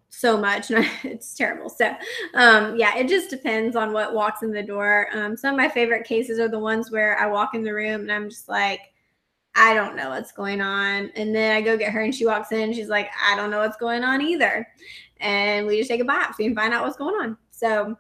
so 0.09 0.37
much. 0.37 0.71
And 0.77 0.87
it's 1.05 1.35
terrible. 1.35 1.69
So 1.69 1.95
um, 2.35 2.77
yeah 2.77 2.97
it 2.97 3.09
just 3.09 3.31
depends 3.31 3.77
on 3.77 3.93
what 3.93 4.15
walks 4.15 4.43
in 4.43 4.53
the 4.53 4.63
door. 4.63 5.09
Um, 5.13 5.37
some 5.37 5.55
of 5.55 5.59
my 5.59 5.69
favorite 5.69 6.07
cases 6.07 6.39
are 6.39 6.49
the 6.49 6.59
ones 6.59 6.91
where 6.91 7.19
i 7.19 7.27
walk 7.27 7.55
in 7.55 7.63
the 7.63 7.73
room 7.73 8.03
and 8.03 8.13
i'm 8.13 8.29
just 8.29 8.49
like 8.49 8.81
i 9.55 9.75
don't 9.75 9.97
know 9.97 10.11
what's 10.11 10.33
going 10.33 10.61
on. 10.61 11.11
And 11.17 11.35
then 11.35 11.55
i 11.55 11.61
go 11.61 11.77
get 11.77 11.93
her 11.93 12.03
and 12.03 12.15
she 12.15 12.27
walks 12.27 12.53
in 12.53 12.61
and 12.61 12.75
she's 12.75 12.89
like 12.89 13.11
i 13.25 13.37
don't 13.37 13.51
know 13.51 13.61
what's 13.61 13.77
going 13.77 14.05
on 14.05 14.21
either. 14.23 14.67
And 15.21 15.67
we 15.67 15.79
just 15.79 15.89
take 15.89 16.01
a 16.01 16.05
biopsy 16.05 16.47
and 16.47 16.55
find 16.55 16.75
out 16.75 16.85
what's 16.85 16.97
going 16.97 17.15
on. 17.15 17.37
So 17.51 17.97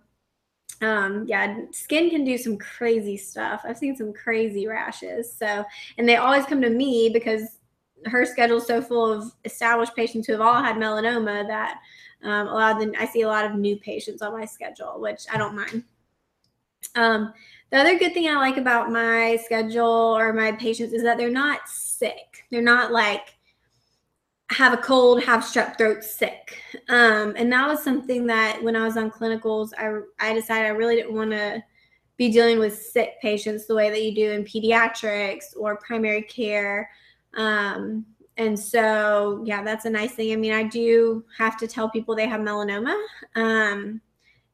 um 0.82 1.24
yeah 1.26 1.56
skin 1.72 2.10
can 2.10 2.24
do 2.24 2.36
some 2.36 2.58
crazy 2.58 3.16
stuff. 3.16 3.62
I've 3.64 3.78
seen 3.78 3.96
some 3.96 4.12
crazy 4.12 4.66
rashes. 4.66 5.32
So 5.32 5.64
and 5.98 6.08
they 6.08 6.16
always 6.16 6.44
come 6.46 6.60
to 6.62 6.70
me 6.70 7.10
because 7.12 7.58
her 8.04 8.24
schedule's 8.24 8.66
so 8.66 8.80
full 8.82 9.10
of 9.10 9.32
established 9.44 9.96
patients 9.96 10.26
who 10.26 10.32
have 10.32 10.42
all 10.42 10.62
had 10.62 10.76
melanoma 10.76 11.46
that 11.46 11.80
um, 12.26 12.48
a 12.48 12.54
lot 12.54 12.80
of 12.80 12.92
the 12.92 13.00
I 13.00 13.06
see 13.06 13.22
a 13.22 13.28
lot 13.28 13.44
of 13.44 13.54
new 13.54 13.76
patients 13.76 14.22
on 14.22 14.32
my 14.32 14.44
schedule, 14.44 15.00
which 15.00 15.26
I 15.32 15.38
don't 15.38 15.54
mind. 15.54 15.84
Um, 16.94 17.32
the 17.70 17.78
other 17.78 17.98
good 17.98 18.14
thing 18.14 18.28
I 18.28 18.36
like 18.36 18.56
about 18.56 18.90
my 18.90 19.38
schedule 19.44 20.16
or 20.16 20.32
my 20.32 20.52
patients 20.52 20.92
is 20.92 21.02
that 21.02 21.18
they're 21.18 21.30
not 21.30 21.68
sick. 21.68 22.44
They're 22.50 22.62
not 22.62 22.92
like 22.92 23.36
have 24.50 24.72
a 24.72 24.76
cold, 24.76 25.22
have 25.24 25.42
strep 25.42 25.76
throat, 25.76 26.04
sick. 26.04 26.60
Um, 26.88 27.34
and 27.36 27.52
that 27.52 27.66
was 27.66 27.82
something 27.82 28.26
that 28.26 28.62
when 28.62 28.76
I 28.76 28.84
was 28.84 28.96
on 28.96 29.10
clinicals, 29.10 29.70
I 29.76 30.00
I 30.20 30.34
decided 30.34 30.66
I 30.66 30.70
really 30.70 30.96
didn't 30.96 31.14
want 31.14 31.30
to 31.32 31.62
be 32.16 32.30
dealing 32.30 32.58
with 32.58 32.80
sick 32.80 33.20
patients 33.20 33.66
the 33.66 33.74
way 33.74 33.90
that 33.90 34.02
you 34.02 34.14
do 34.14 34.30
in 34.30 34.44
pediatrics 34.44 35.56
or 35.56 35.76
primary 35.76 36.22
care. 36.22 36.88
Um, 37.34 38.06
and 38.36 38.58
so 38.58 39.42
yeah 39.44 39.62
that's 39.62 39.84
a 39.84 39.90
nice 39.90 40.12
thing. 40.12 40.32
I 40.32 40.36
mean 40.36 40.52
i 40.52 40.62
do 40.62 41.24
have 41.36 41.56
to 41.58 41.66
tell 41.66 41.90
people 41.90 42.14
they 42.14 42.28
have 42.28 42.40
melanoma 42.40 42.96
um, 43.34 44.00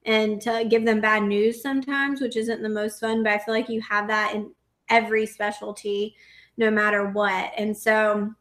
and 0.04 0.40
to 0.42 0.66
give 0.68 0.84
them 0.84 1.00
bad 1.00 1.22
news 1.24 1.62
sometimes 1.62 2.20
which 2.20 2.36
isn't 2.36 2.62
the 2.62 2.68
most 2.68 3.00
fun 3.00 3.22
but 3.22 3.32
i 3.32 3.38
feel 3.38 3.54
like 3.54 3.68
you 3.68 3.80
have 3.80 4.08
that 4.08 4.34
in 4.34 4.52
every 4.88 5.26
specialty 5.26 6.14
no 6.56 6.70
matter 6.70 7.06
what. 7.06 7.52
And 7.56 7.76
so 7.76 8.32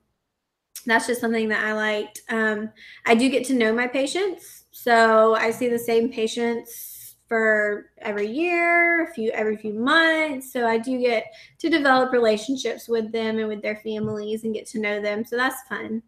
that's 0.86 1.08
just 1.08 1.22
something 1.22 1.48
that 1.50 1.64
i 1.64 1.74
liked. 1.74 2.22
Um, 2.30 2.72
i 3.06 3.16
do 3.16 3.30
get 3.30 3.46
to 3.46 3.54
know 3.54 3.74
my 3.74 3.88
patients 3.88 4.66
so 4.72 5.36
i 5.36 5.52
see 5.52 5.68
the 5.68 5.78
same 5.80 6.12
patients 6.12 6.91
for 7.32 7.86
every 8.00 8.28
year, 8.28 9.06
a 9.06 9.14
few 9.14 9.32
every 9.32 9.56
few 9.56 9.72
months. 9.72 10.52
So 10.52 10.68
I 10.68 10.78
do 10.78 11.00
get 11.00 11.34
to 11.60 11.70
develop 11.70 12.12
relationships 12.12 12.90
with 12.90 13.10
them 13.14 13.40
and 13.40 13.48
with 13.48 13.62
their 13.62 13.78
families 13.78 14.44
and 14.44 14.54
get 14.54 14.68
to 14.72 14.82
know 14.82 15.02
them. 15.02 15.24
So 15.24 15.38
that's 15.38 15.66
fun. 15.70 16.04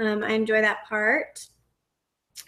Um, 0.00 0.24
I 0.24 0.32
enjoy 0.32 0.62
that 0.62 0.84
part. 0.88 1.46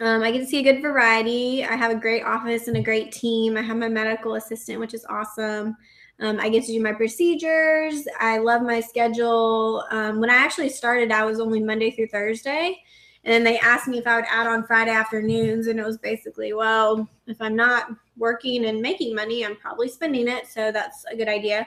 Um, 0.01 0.25
I 0.25 0.33
get 0.33 0.41
to 0.41 0.47
see 0.47 0.59
a 0.59 0.73
good 0.73 0.83
variety. 0.83 1.65
I 1.65 1.77
have 1.77 1.93
a 1.93 2.01
great 2.01 2.25
office 2.25 2.67
and 2.67 2.77
a 2.77 2.83
great 2.83 3.13
team. 3.13 3.57
I 3.57 3.63
have 3.63 3.77
my 3.77 3.89
medical 3.89 4.35
assistant, 4.35 4.81
which 4.81 4.93
is 4.93 5.07
awesome. 5.09 5.77
Um, 6.19 6.41
I 6.41 6.49
get 6.49 6.65
to 6.65 6.73
do 6.73 6.83
my 6.83 6.95
procedures. 6.95 8.09
I 8.19 8.39
love 8.39 8.63
my 8.63 8.81
schedule. 8.81 9.85
Um, 9.93 10.19
when 10.19 10.31
I 10.31 10.35
actually 10.35 10.71
started, 10.71 11.13
I 11.13 11.25
was 11.25 11.39
only 11.39 11.61
Monday 11.61 11.93
through 11.93 12.09
Thursday. 12.09 12.77
And 13.23 13.33
then 13.33 13.45
they 13.45 13.61
asked 13.61 13.87
me 13.87 13.99
if 13.99 14.07
I 14.09 14.17
would 14.17 14.25
add 14.29 14.49
on 14.49 14.67
Friday 14.67 14.91
afternoons. 14.91 15.69
And 15.69 15.79
it 15.79 15.87
was 15.87 15.99
basically, 15.99 16.55
well, 16.55 17.09
if 17.29 17.41
I'm 17.41 17.55
not 17.55 17.87
working 18.17 18.67
and 18.67 18.81
making 18.81 19.15
money, 19.15 19.45
I'm 19.45 19.57
probably 19.57 19.89
spending 19.89 20.29
it. 20.29 20.47
So 20.47 20.73
that's 20.73 21.05
a 21.11 21.17
good 21.17 21.29
idea. 21.29 21.67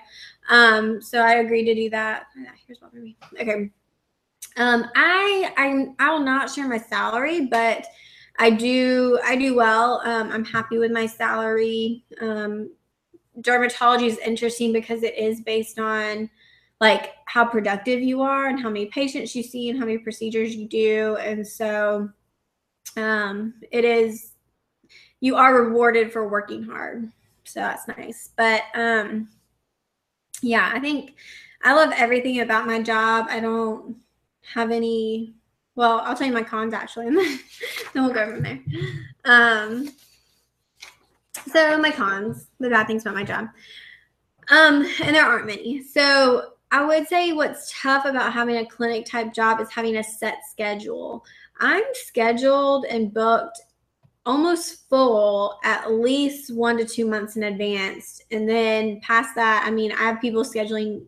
Um, 0.50 1.02
so 1.02 1.22
I 1.22 1.36
agreed 1.36 1.66
to 1.66 1.76
do 1.76 1.90
that. 1.92 2.28
Here's 2.66 2.82
what 2.82 2.92
for 2.92 2.98
me. 2.98 3.18
Okay. 3.40 3.70
Um, 4.58 4.86
I, 4.96 5.54
I, 5.58 5.88
I 6.00 6.12
will 6.12 6.24
not 6.24 6.50
share 6.50 6.68
my 6.68 6.80
salary, 6.80 7.46
but 7.46 7.86
I 8.40 8.50
do, 8.50 9.20
I 9.24 9.36
do 9.36 9.56
well. 9.56 10.02
Um, 10.04 10.32
I'm 10.32 10.46
happy 10.46 10.78
with 10.78 10.92
my 10.92 11.06
salary. 11.06 12.04
Um, 12.22 12.72
dermatology 13.42 14.08
is 14.08 14.18
interesting 14.20 14.74
because 14.74 15.04
it 15.04 15.18
is 15.18 15.42
based 15.42 15.80
on 15.80 16.30
like 16.82 17.12
how 17.26 17.46
productive 17.46 18.02
you 18.02 18.22
are 18.22 18.48
and 18.48 18.60
how 18.60 18.70
many 18.70 18.86
patients 18.88 19.36
you 19.36 19.44
see 19.44 19.70
and 19.70 19.78
how 19.78 19.86
many 19.86 19.98
procedures 19.98 20.56
you 20.56 20.68
do. 20.68 21.18
And 21.18 21.46
so 21.46 22.10
um, 22.96 23.54
it 23.72 23.86
is, 23.86 24.29
you 25.22 25.36
are 25.36 25.64
rewarded 25.64 26.12
for 26.12 26.28
working 26.28 26.64
hard. 26.64 27.12
So 27.44 27.60
that's 27.60 27.88
nice. 27.88 28.30
But 28.36 28.64
um, 28.76 29.30
yeah, 30.42 30.72
I 30.74 30.80
think 30.80 31.16
I 31.64 31.74
love 31.74 31.92
everything 31.96 32.42
about 32.42 32.68
my 32.68 32.82
job. 32.82 33.28
I 33.30 33.40
don't 33.40 33.98
have 34.54 34.72
any, 34.72 35.34
well, 35.76 36.02
I'll 36.04 36.16
tell 36.16 36.28
you 36.28 36.34
my 36.34 36.44
cons 36.44 36.74
actually, 36.74 37.08
and 37.08 37.18
then, 37.18 37.40
we'll 37.96 38.14
go 38.14 38.32
from 38.32 38.44
there. 38.44 38.60
Um, 39.26 39.92
so 41.52 41.78
my 41.78 41.92
cons, 41.92 42.48
the 42.60 42.70
bad 42.70 42.88
things 42.88 43.04
about 43.04 43.16
my 43.16 43.24
job. 43.24 43.48
Um, 44.50 44.88
and 45.02 45.16
there 45.16 45.26
aren't 45.26 45.46
many. 45.46 45.84
So 45.84 46.54
I 46.72 46.86
would 46.86 47.08
say 47.08 47.34
what's 47.34 47.74
tough 47.82 48.06
about 48.06 48.34
having 48.34 48.58
a 48.58 48.66
clinic 48.66 49.06
type 49.06 49.34
job 49.34 49.60
is 49.60 49.70
having 49.70 49.98
a 49.98 50.04
set 50.04 50.40
schedule. 50.50 51.26
I'm 51.60 51.84
scheduled 51.94 52.86
and 52.86 53.14
booked 53.14 53.60
almost 54.30 54.88
full 54.90 55.60
at 55.64 55.92
least 55.92 56.54
one 56.54 56.78
to 56.78 56.86
two 56.86 57.08
months 57.08 57.36
in 57.36 57.44
advance. 57.44 58.22
And 58.32 58.48
then 58.48 59.02
past 59.02 59.34
that, 59.36 59.64
I 59.66 59.72
mean, 59.72 59.92
I 59.92 60.04
have 60.04 60.22
people 60.22 60.44
scheduling 60.44 61.06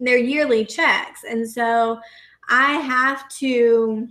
their 0.00 0.16
yearly 0.16 0.64
checks. 0.64 1.24
And 1.28 1.48
so 1.48 2.00
I 2.48 2.74
have 2.74 3.28
to 3.40 4.08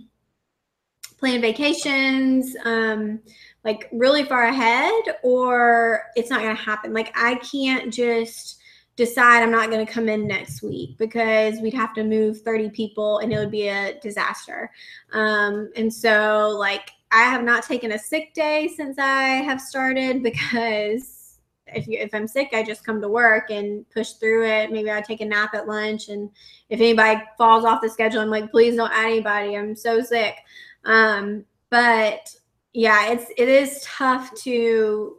plan 1.18 1.40
vacations. 1.40 2.54
Um, 2.64 3.20
like 3.64 3.88
really 3.92 4.24
far 4.24 4.44
ahead 4.44 5.02
or 5.22 6.04
it's 6.16 6.30
not 6.30 6.40
going 6.40 6.56
to 6.56 6.62
happen. 6.62 6.94
Like 6.94 7.12
I 7.14 7.34
can't 7.36 7.92
just 7.92 8.58
decide 8.96 9.42
I'm 9.42 9.50
not 9.50 9.70
going 9.70 9.84
to 9.84 9.92
come 9.92 10.08
in 10.08 10.26
next 10.26 10.62
week 10.62 10.96
because 10.96 11.60
we'd 11.60 11.74
have 11.74 11.94
to 11.94 12.04
move 12.04 12.40
30 12.40 12.70
people 12.70 13.18
and 13.18 13.32
it 13.32 13.38
would 13.38 13.50
be 13.50 13.68
a 13.68 13.98
disaster. 14.00 14.70
Um, 15.12 15.70
and 15.76 15.92
so, 15.92 16.56
like, 16.58 16.90
I 17.10 17.22
have 17.22 17.42
not 17.42 17.62
taken 17.62 17.92
a 17.92 17.98
sick 17.98 18.34
day 18.34 18.68
since 18.68 18.98
I 18.98 19.42
have 19.42 19.60
started 19.60 20.22
because 20.22 21.38
if 21.66 21.86
you, 21.86 21.98
if 21.98 22.14
I'm 22.14 22.26
sick, 22.26 22.50
I 22.52 22.62
just 22.62 22.84
come 22.84 23.00
to 23.00 23.08
work 23.08 23.50
and 23.50 23.88
push 23.90 24.12
through 24.12 24.46
it. 24.46 24.70
Maybe 24.70 24.90
I 24.90 25.00
take 25.00 25.20
a 25.20 25.26
nap 25.26 25.54
at 25.54 25.68
lunch, 25.68 26.08
and 26.08 26.30
if 26.70 26.80
anybody 26.80 27.20
falls 27.36 27.64
off 27.64 27.82
the 27.82 27.90
schedule, 27.90 28.20
I'm 28.20 28.30
like, 28.30 28.50
please 28.50 28.76
don't 28.76 28.92
add 28.92 29.06
anybody. 29.06 29.56
I'm 29.56 29.76
so 29.76 30.00
sick. 30.00 30.36
Um, 30.84 31.44
but 31.70 32.34
yeah, 32.72 33.10
it's 33.10 33.30
it 33.36 33.48
is 33.48 33.82
tough 33.82 34.34
to 34.42 35.18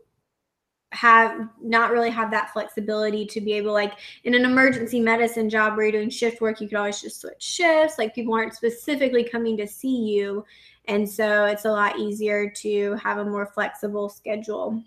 have 0.91 1.47
not 1.61 1.91
really 1.91 2.09
have 2.09 2.31
that 2.31 2.51
flexibility 2.51 3.23
to 3.23 3.39
be 3.39 3.53
able 3.53 3.71
like 3.71 3.93
in 4.23 4.33
an 4.33 4.43
emergency 4.43 4.99
medicine 4.99 5.47
job 5.47 5.77
where 5.77 5.85
you're 5.85 5.91
doing 5.91 6.09
shift 6.09 6.41
work 6.41 6.59
you 6.59 6.67
could 6.67 6.77
always 6.79 6.99
just 6.99 7.21
switch 7.21 7.35
shifts 7.43 7.99
like 7.99 8.15
people 8.15 8.33
aren't 8.33 8.55
specifically 8.55 9.23
coming 9.23 9.55
to 9.55 9.67
see 9.67 9.95
you 9.95 10.43
and 10.89 11.07
so 11.07 11.45
it's 11.45 11.65
a 11.65 11.71
lot 11.71 11.97
easier 11.97 12.49
to 12.49 12.95
have 12.95 13.19
a 13.19 13.25
more 13.25 13.45
flexible 13.45 14.09
schedule 14.09 14.83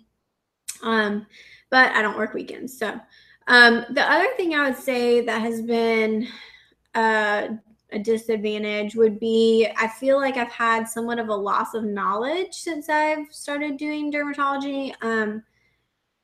um 0.83 1.25
but 1.69 1.91
i 1.93 2.01
don't 2.01 2.17
work 2.17 2.33
weekends 2.33 2.77
so 2.77 2.99
um 3.47 3.85
the 3.91 4.11
other 4.11 4.27
thing 4.37 4.53
i 4.53 4.67
would 4.69 4.77
say 4.77 5.21
that 5.21 5.41
has 5.41 5.61
been 5.61 6.27
uh 6.93 7.47
a 7.93 7.99
disadvantage 7.99 8.95
would 8.95 9.19
be 9.19 9.67
I 9.77 9.87
feel 9.87 10.17
like 10.17 10.35
I've 10.35 10.51
had 10.51 10.87
somewhat 10.87 11.19
of 11.19 11.29
a 11.29 11.35
loss 11.35 11.73
of 11.75 11.83
knowledge 11.83 12.53
since 12.53 12.89
I've 12.89 13.31
started 13.31 13.77
doing 13.77 14.11
dermatology. 14.11 14.93
Um, 15.01 15.43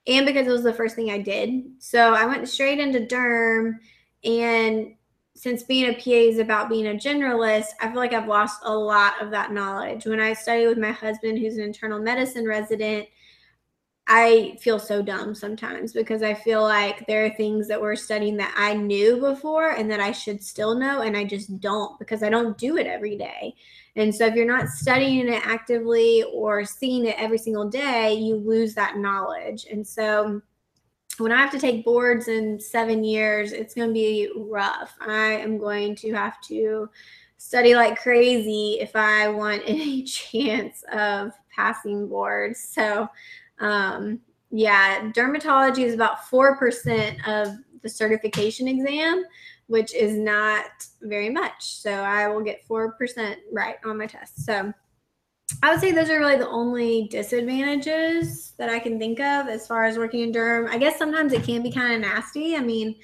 and 0.08 0.26
because 0.26 0.48
it 0.48 0.52
was 0.52 0.64
the 0.64 0.74
first 0.74 0.96
thing 0.96 1.12
I 1.12 1.20
did. 1.20 1.64
So 1.78 2.14
I 2.14 2.26
went 2.26 2.50
straight 2.50 2.80
into 2.80 3.02
derm. 3.02 3.76
And 4.24 4.96
since 5.40 5.64
being 5.64 5.90
a 5.90 5.94
PA 5.94 6.10
is 6.10 6.38
about 6.38 6.68
being 6.68 6.88
a 6.88 6.96
generalist, 6.96 7.68
I 7.80 7.88
feel 7.88 7.96
like 7.96 8.12
I've 8.12 8.28
lost 8.28 8.60
a 8.66 8.76
lot 8.76 9.14
of 9.22 9.32
that 9.32 9.54
knowledge. 9.54 10.06
When 10.06 10.20
I 10.20 10.34
study 10.34 10.68
with 10.68 10.78
my 10.78 10.92
husband, 10.92 11.40
who's 11.40 11.56
an 11.56 11.64
internal 11.64 11.98
medicine 11.98 12.46
resident, 12.46 13.08
I 14.06 14.58
feel 14.60 14.80
so 14.80 15.02
dumb 15.02 15.34
sometimes 15.34 15.94
because 15.94 16.24
I 16.24 16.34
feel 16.34 16.64
like 16.64 17.08
there 17.08 17.24
are 17.24 17.30
things 17.30 17.70
that 17.70 17.80
we're 17.80 17.96
studying 17.96 18.36
that 18.36 18.54
I 18.58 18.74
knew 18.74 19.18
before 19.22 19.70
and 19.70 19.90
that 19.90 20.02
I 20.02 20.12
should 20.12 20.44
still 20.44 20.76
know, 20.76 21.04
and 21.04 21.16
I 21.16 21.24
just 21.24 21.58
don't 21.62 21.98
because 22.00 22.22
I 22.22 22.30
don't 22.30 22.58
do 22.58 22.76
it 22.76 22.86
every 22.86 23.16
day. 23.16 23.56
And 23.96 24.14
so, 24.14 24.26
if 24.26 24.36
you're 24.36 24.46
not 24.46 24.68
studying 24.68 25.30
it 25.30 25.48
actively 25.48 26.26
or 26.34 26.66
seeing 26.66 27.06
it 27.06 27.16
every 27.18 27.38
single 27.38 27.70
day, 27.70 28.14
you 28.14 28.36
lose 28.36 28.74
that 28.74 28.98
knowledge. 28.98 29.68
And 29.72 29.88
so, 29.88 30.42
when 31.24 31.32
I 31.32 31.38
have 31.38 31.52
to 31.52 31.60
take 31.60 31.86
boards 31.86 32.28
in 32.28 32.60
seven 32.60 33.04
years, 33.04 33.52
it's 33.52 33.74
going 33.74 33.90
to 33.90 33.94
be 33.94 34.30
rough. 34.36 34.96
I 35.02 35.34
am 35.38 35.58
going 35.58 35.96
to 35.98 36.14
have 36.14 36.40
to 36.42 36.90
study 37.38 37.76
like 37.76 38.00
crazy 38.00 38.78
if 38.80 38.96
I 38.96 39.28
want 39.30 39.64
any 39.68 40.04
chance 40.04 40.84
of 40.94 41.32
passing 41.56 42.08
boards. 42.08 42.60
So, 42.62 43.08
um, 43.60 44.20
yeah, 44.52 45.12
dermatology 45.12 45.84
is 45.84 45.94
about 45.94 46.20
4% 46.30 47.28
of 47.28 47.56
the 47.82 47.90
certification 47.90 48.68
exam, 48.68 49.24
which 49.68 49.94
is 49.94 50.18
not 50.18 50.66
very 51.02 51.30
much. 51.30 51.76
So 51.76 51.92
I 51.92 52.28
will 52.28 52.42
get 52.42 52.68
4% 52.68 53.36
right 53.52 53.76
on 53.86 53.98
my 53.98 54.08
test. 54.08 54.46
So 54.46 54.74
I 55.64 55.72
would 55.72 55.82
say 55.82 55.92
those 55.92 56.10
are 56.10 56.20
really 56.20 56.38
the 56.38 56.50
only 56.50 57.08
disadvantages 57.10 58.54
that 58.58 58.70
I 58.70 58.80
can 58.80 59.00
think 59.00 59.20
of 59.20 59.48
as 59.48 59.68
far 59.68 59.86
as 59.86 59.98
working 59.98 60.22
in 60.22 60.32
derm. 60.32 60.70
I 60.70 60.78
guess 60.78 60.98
sometimes 60.98 61.34
it 61.34 61.44
can 61.44 61.64
be 61.64 61.72
kind 61.72 61.94
of 61.94 62.02
nasty. 62.02 62.56
I 62.56 62.60
mean, 62.60 62.96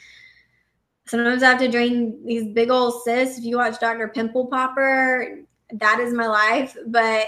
sometimes 1.08 1.44
I 1.44 1.50
have 1.50 1.60
to 1.60 1.72
drain 1.72 2.24
these 2.26 2.48
big 2.54 2.70
old 2.70 3.04
cysts. 3.04 3.40
If 3.40 3.46
you 3.46 3.58
watch 3.58 3.80
Dr. 3.80 4.08
Pimple 4.10 4.48
Popper, 4.48 5.40
that 5.74 6.00
is 6.00 6.14
my 6.14 6.28
life. 6.28 6.78
But 6.88 7.28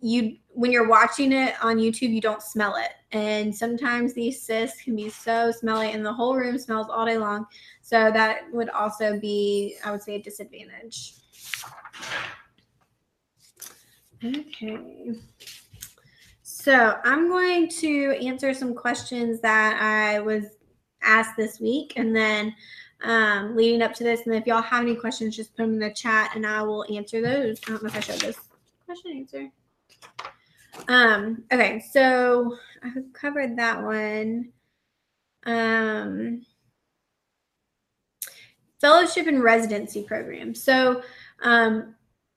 you 0.00 0.36
when 0.48 0.72
you're 0.72 0.88
watching 0.88 1.32
it 1.32 1.54
on 1.62 1.76
YouTube, 1.76 2.12
you 2.14 2.20
don't 2.20 2.42
smell 2.42 2.76
it. 2.76 2.92
And 3.12 3.54
sometimes 3.54 4.14
these 4.14 4.40
cysts 4.40 4.82
can 4.82 4.96
be 4.96 5.10
so 5.10 5.52
smelly 5.52 5.92
and 5.92 6.04
the 6.04 6.12
whole 6.12 6.34
room 6.34 6.58
smells 6.58 6.88
all 6.90 7.04
day 7.04 7.18
long. 7.18 7.46
So 7.82 8.10
that 8.10 8.50
would 8.52 8.70
also 8.70 9.20
be, 9.20 9.76
I 9.84 9.90
would 9.90 10.02
say, 10.02 10.14
a 10.14 10.22
disadvantage. 10.22 11.14
Okay. 14.34 15.14
So 16.42 16.98
I'm 17.04 17.28
going 17.28 17.68
to 17.68 18.16
answer 18.20 18.52
some 18.52 18.74
questions 18.74 19.40
that 19.40 19.80
I 19.80 20.20
was 20.20 20.44
asked 21.02 21.36
this 21.36 21.60
week 21.60 21.92
and 21.96 22.14
then 22.14 22.54
um, 23.02 23.54
leading 23.56 23.82
up 23.82 23.94
to 23.94 24.04
this. 24.04 24.26
And 24.26 24.34
if 24.34 24.46
y'all 24.46 24.62
have 24.62 24.82
any 24.82 24.96
questions, 24.96 25.36
just 25.36 25.54
put 25.56 25.62
them 25.62 25.74
in 25.74 25.78
the 25.78 25.92
chat 25.92 26.32
and 26.34 26.46
I 26.46 26.62
will 26.62 26.84
answer 26.92 27.22
those. 27.22 27.60
I 27.66 27.70
don't 27.70 27.82
know 27.82 27.88
if 27.88 27.96
I 27.96 28.00
showed 28.00 28.20
this 28.20 28.38
question 28.84 29.12
answer. 29.12 29.48
Um, 30.88 31.44
okay, 31.52 31.84
so 31.92 32.56
I've 32.82 33.12
covered 33.12 33.56
that 33.58 33.82
one. 33.82 34.52
Um, 35.44 36.44
fellowship 38.80 39.26
and 39.26 39.42
residency 39.42 40.02
program. 40.02 40.54
So 40.54 41.02
um, 41.42 41.94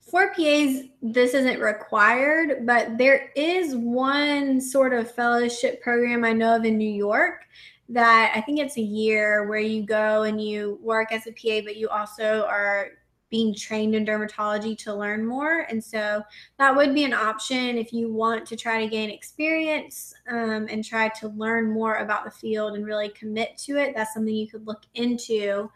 for 0.10 0.34
PAs, 0.34 0.84
this 1.02 1.34
isn't 1.34 1.60
required, 1.60 2.66
but 2.66 2.98
there 2.98 3.32
is 3.36 3.76
one 3.76 4.60
sort 4.60 4.94
of 4.94 5.14
fellowship 5.14 5.82
program 5.82 6.24
I 6.24 6.34
know 6.34 6.56
of 6.56 6.66
in 6.66 6.78
New 6.78 6.90
York 6.90 7.46
that 7.90 8.32
I 8.36 8.42
think 8.42 8.60
it's 8.60 8.78
a 8.78 8.82
year 8.82 9.48
where 9.48 9.60
you 9.60 9.84
go 9.84 10.24
and 10.24 10.42
you 10.42 10.80
work 10.82 11.12
as 11.12 11.28
a 11.28 11.32
PA, 11.32 11.66
but 11.66 11.76
you 11.76 11.90
also 11.90 12.46
are 12.48 12.90
being 13.30 13.54
trained 13.54 13.96
in 13.96 14.06
dermatology 14.06 14.78
to 14.80 14.94
learn 14.94 15.26
more. 15.26 15.62
And 15.70 15.84
so 15.84 16.24
that 16.58 16.76
would 16.76 16.94
be 16.96 17.04
an 17.04 17.14
option 17.14 17.78
if 17.78 17.94
you 17.94 18.12
want 18.12 18.46
to 18.48 18.56
try 18.56 18.84
to 18.84 18.90
gain 18.90 19.10
experience 19.10 20.14
um, 20.30 20.68
and 20.70 20.84
try 20.84 21.10
to 21.10 21.28
learn 21.30 21.72
more 21.72 21.98
about 21.98 22.26
the 22.26 22.32
field 22.32 22.76
and 22.76 22.86
really 22.86 23.10
commit 23.10 23.58
to 23.60 23.78
it. 23.78 23.94
That's 23.96 24.14
something 24.14 24.34
you 24.34 24.48
could 24.48 24.66
look 24.66 24.84
into 24.96 25.70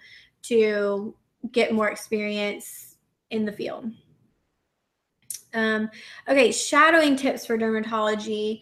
to 0.44 1.16
get 1.52 1.74
more 1.74 1.90
experience 1.90 2.98
in 3.30 3.46
the 3.46 3.52
field. 3.52 3.92
Um, 5.54 5.89
okay, 6.28 6.51
shadowing 6.51 7.16
tips 7.16 7.45
for 7.45 7.58
dermatology. 7.58 8.62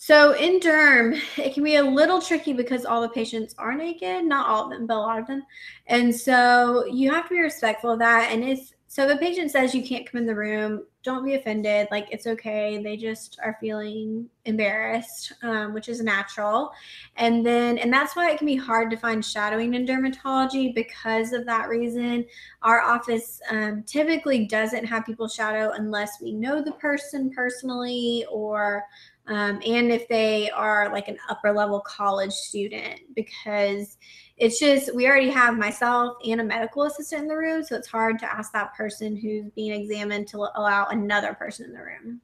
So 0.00 0.32
in 0.32 0.60
derm, 0.60 1.20
it 1.36 1.54
can 1.54 1.64
be 1.64 1.76
a 1.76 1.82
little 1.82 2.20
tricky 2.20 2.52
because 2.52 2.84
all 2.84 3.02
the 3.02 3.08
patients 3.08 3.54
are 3.58 3.74
naked, 3.74 4.24
not 4.24 4.48
all 4.48 4.64
of 4.64 4.70
them, 4.70 4.86
but 4.86 4.96
a 4.96 5.00
lot 5.00 5.18
of 5.18 5.26
them. 5.26 5.42
And 5.86 6.14
so 6.14 6.86
you 6.86 7.10
have 7.10 7.28
to 7.28 7.34
be 7.34 7.40
respectful 7.40 7.90
of 7.90 7.98
that. 7.98 8.30
And 8.32 8.44
if 8.44 8.72
so 8.86 9.06
if 9.06 9.16
a 9.16 9.18
patient 9.18 9.50
says 9.50 9.74
you 9.74 9.82
can't 9.82 10.10
come 10.10 10.20
in 10.20 10.26
the 10.26 10.34
room, 10.34 10.84
don't 11.08 11.24
be 11.24 11.36
offended. 11.36 11.88
Like 11.90 12.06
it's 12.10 12.26
okay. 12.26 12.82
They 12.82 12.94
just 12.98 13.38
are 13.42 13.56
feeling 13.62 14.28
embarrassed, 14.44 15.32
um, 15.42 15.72
which 15.72 15.88
is 15.88 16.02
natural. 16.02 16.70
And 17.16 17.46
then, 17.46 17.78
and 17.78 17.90
that's 17.90 18.14
why 18.14 18.30
it 18.30 18.36
can 18.36 18.46
be 18.46 18.56
hard 18.56 18.90
to 18.90 18.96
find 18.98 19.24
shadowing 19.24 19.72
in 19.72 19.86
dermatology 19.86 20.74
because 20.74 21.32
of 21.32 21.46
that 21.46 21.70
reason. 21.70 22.26
Our 22.60 22.82
office 22.82 23.40
um, 23.50 23.84
typically 23.84 24.46
doesn't 24.46 24.84
have 24.84 25.06
people 25.06 25.28
shadow 25.28 25.72
unless 25.74 26.20
we 26.20 26.32
know 26.32 26.62
the 26.62 26.72
person 26.72 27.30
personally 27.30 28.26
or 28.30 28.84
um, 29.28 29.60
and 29.66 29.90
if 29.90 30.08
they 30.08 30.50
are 30.50 30.90
like 30.92 31.08
an 31.08 31.18
upper 31.30 31.52
level 31.52 31.80
college 31.80 32.32
student 32.32 33.00
because 33.14 33.96
it's 34.38 34.58
just 34.58 34.94
we 34.94 35.06
already 35.06 35.30
have 35.30 35.58
myself 35.58 36.16
and 36.24 36.40
a 36.40 36.44
medical 36.44 36.84
assistant 36.84 37.22
in 37.22 37.28
the 37.28 37.36
room 37.36 37.62
so 37.62 37.76
it's 37.76 37.88
hard 37.88 38.18
to 38.20 38.32
ask 38.32 38.52
that 38.52 38.74
person 38.74 39.16
who's 39.16 39.50
being 39.50 39.72
examined 39.72 40.28
to 40.28 40.38
allow 40.38 40.86
another 40.86 41.34
person 41.34 41.66
in 41.66 41.72
the 41.72 41.82
room. 41.82 42.20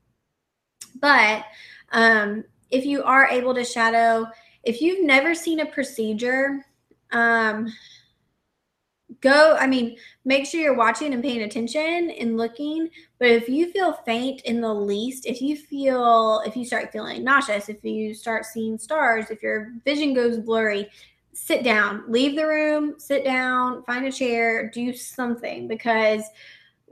But 1.00 1.44
um, 1.90 2.44
if 2.70 2.84
you 2.84 3.02
are 3.02 3.28
able 3.28 3.54
to 3.54 3.64
shadow 3.64 4.26
if 4.62 4.80
you've 4.80 5.04
never 5.04 5.34
seen 5.34 5.60
a 5.60 5.66
procedure 5.66 6.64
um, 7.12 7.72
go 9.20 9.56
i 9.60 9.66
mean 9.66 9.96
make 10.24 10.46
sure 10.46 10.60
you're 10.60 10.76
watching 10.76 11.12
and 11.12 11.22
paying 11.22 11.42
attention 11.42 12.10
and 12.10 12.36
looking 12.36 12.88
but 13.18 13.28
if 13.28 13.48
you 13.48 13.70
feel 13.70 13.92
faint 14.04 14.40
in 14.42 14.60
the 14.60 14.74
least 14.74 15.26
if 15.26 15.40
you 15.40 15.56
feel 15.56 16.42
if 16.46 16.56
you 16.56 16.64
start 16.64 16.90
feeling 16.90 17.22
nauseous 17.22 17.68
if 17.68 17.84
you 17.84 18.14
start 18.14 18.44
seeing 18.44 18.78
stars 18.78 19.30
if 19.30 19.42
your 19.42 19.72
vision 19.84 20.14
goes 20.14 20.38
blurry 20.38 20.88
sit 21.34 21.62
down 21.62 22.04
leave 22.08 22.36
the 22.36 22.46
room 22.46 22.94
sit 22.98 23.24
down 23.24 23.82
find 23.84 24.06
a 24.06 24.12
chair 24.12 24.70
do 24.70 24.92
something 24.92 25.68
because 25.68 26.22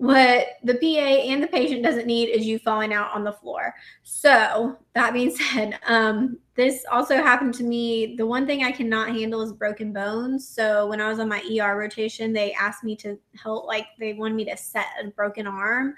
what 0.03 0.47
the 0.64 0.74
PA 0.74 1.30
and 1.30 1.40
the 1.40 1.47
patient 1.47 1.82
doesn't 1.84 2.07
need 2.09 2.30
is 2.30 2.45
you 2.45 2.59
falling 2.59 2.93
out 2.93 3.14
on 3.14 3.22
the 3.22 3.32
floor. 3.32 3.72
So, 4.03 4.76
that 4.95 5.12
being 5.12 5.30
said, 5.36 5.78
um, 5.86 6.38
this 6.57 6.84
also 6.90 7.16
happened 7.16 7.55
to 7.55 7.62
me. 7.62 8.16
The 8.16 8.26
one 8.26 8.45
thing 8.45 8.64
I 8.64 8.72
cannot 8.72 9.11
handle 9.11 9.43
is 9.43 9.53
broken 9.53 9.93
bones. 9.93 10.49
So, 10.49 10.88
when 10.88 11.01
I 11.01 11.09
was 11.09 11.20
on 11.20 11.28
my 11.28 11.40
ER 11.57 11.76
rotation, 11.76 12.32
they 12.32 12.53
asked 12.55 12.82
me 12.82 12.97
to 12.97 13.16
help, 13.40 13.66
like, 13.66 13.86
they 14.01 14.14
wanted 14.14 14.34
me 14.34 14.45
to 14.47 14.57
set 14.57 14.86
a 15.01 15.07
broken 15.09 15.47
arm. 15.47 15.95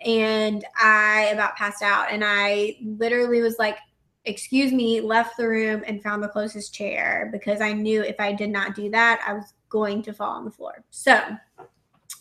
and 0.00 0.64
I 0.76 1.30
about 1.32 1.56
passed 1.56 1.82
out. 1.82 2.10
And 2.10 2.22
I 2.24 2.76
literally 2.82 3.40
was 3.42 3.58
like, 3.58 3.78
excuse 4.24 4.72
me, 4.72 5.00
left 5.00 5.36
the 5.36 5.48
room 5.48 5.82
and 5.86 6.02
found 6.02 6.22
the 6.22 6.28
closest 6.28 6.74
chair 6.74 7.28
because 7.32 7.60
I 7.60 7.72
knew 7.72 8.02
if 8.02 8.18
I 8.18 8.32
did 8.32 8.50
not 8.50 8.74
do 8.74 8.90
that, 8.90 9.22
I 9.26 9.34
was 9.34 9.54
going 9.68 10.02
to 10.02 10.12
fall 10.12 10.30
on 10.30 10.44
the 10.44 10.50
floor. 10.50 10.84
So, 10.90 11.20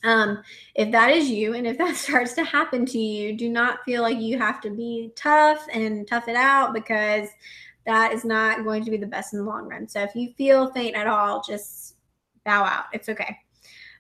um, 0.04 0.44
if 0.76 0.92
that 0.92 1.12
is 1.12 1.30
you 1.30 1.54
and 1.54 1.66
if 1.66 1.78
that 1.80 1.96
starts 1.96 2.34
to 2.34 2.44
happen 2.44 2.86
to 2.88 3.00
you, 3.00 3.38
do 3.38 3.50
not 3.50 3.84
feel 3.86 4.02
like 4.02 4.20
you 4.20 4.38
have 4.38 4.60
to 4.62 4.70
be 4.70 5.12
tough 5.16 5.66
and 5.72 6.08
tough 6.08 6.28
it 6.28 6.36
out 6.36 6.74
because 6.74 7.30
that 7.86 8.14
is 8.14 8.24
not 8.24 8.64
going 8.64 8.84
to 8.86 8.92
be 8.92 8.98
the 8.98 9.06
best 9.06 9.34
in 9.34 9.40
the 9.40 9.46
long 9.46 9.68
run. 9.68 9.88
So 9.88 10.02
if 10.02 10.16
you 10.16 10.34
feel 10.38 10.72
faint 10.72 10.96
at 10.96 11.08
all, 11.08 11.42
just 11.42 11.96
bow 12.46 12.64
out. 12.64 12.86
It's 12.94 13.10
okay. 13.10 13.38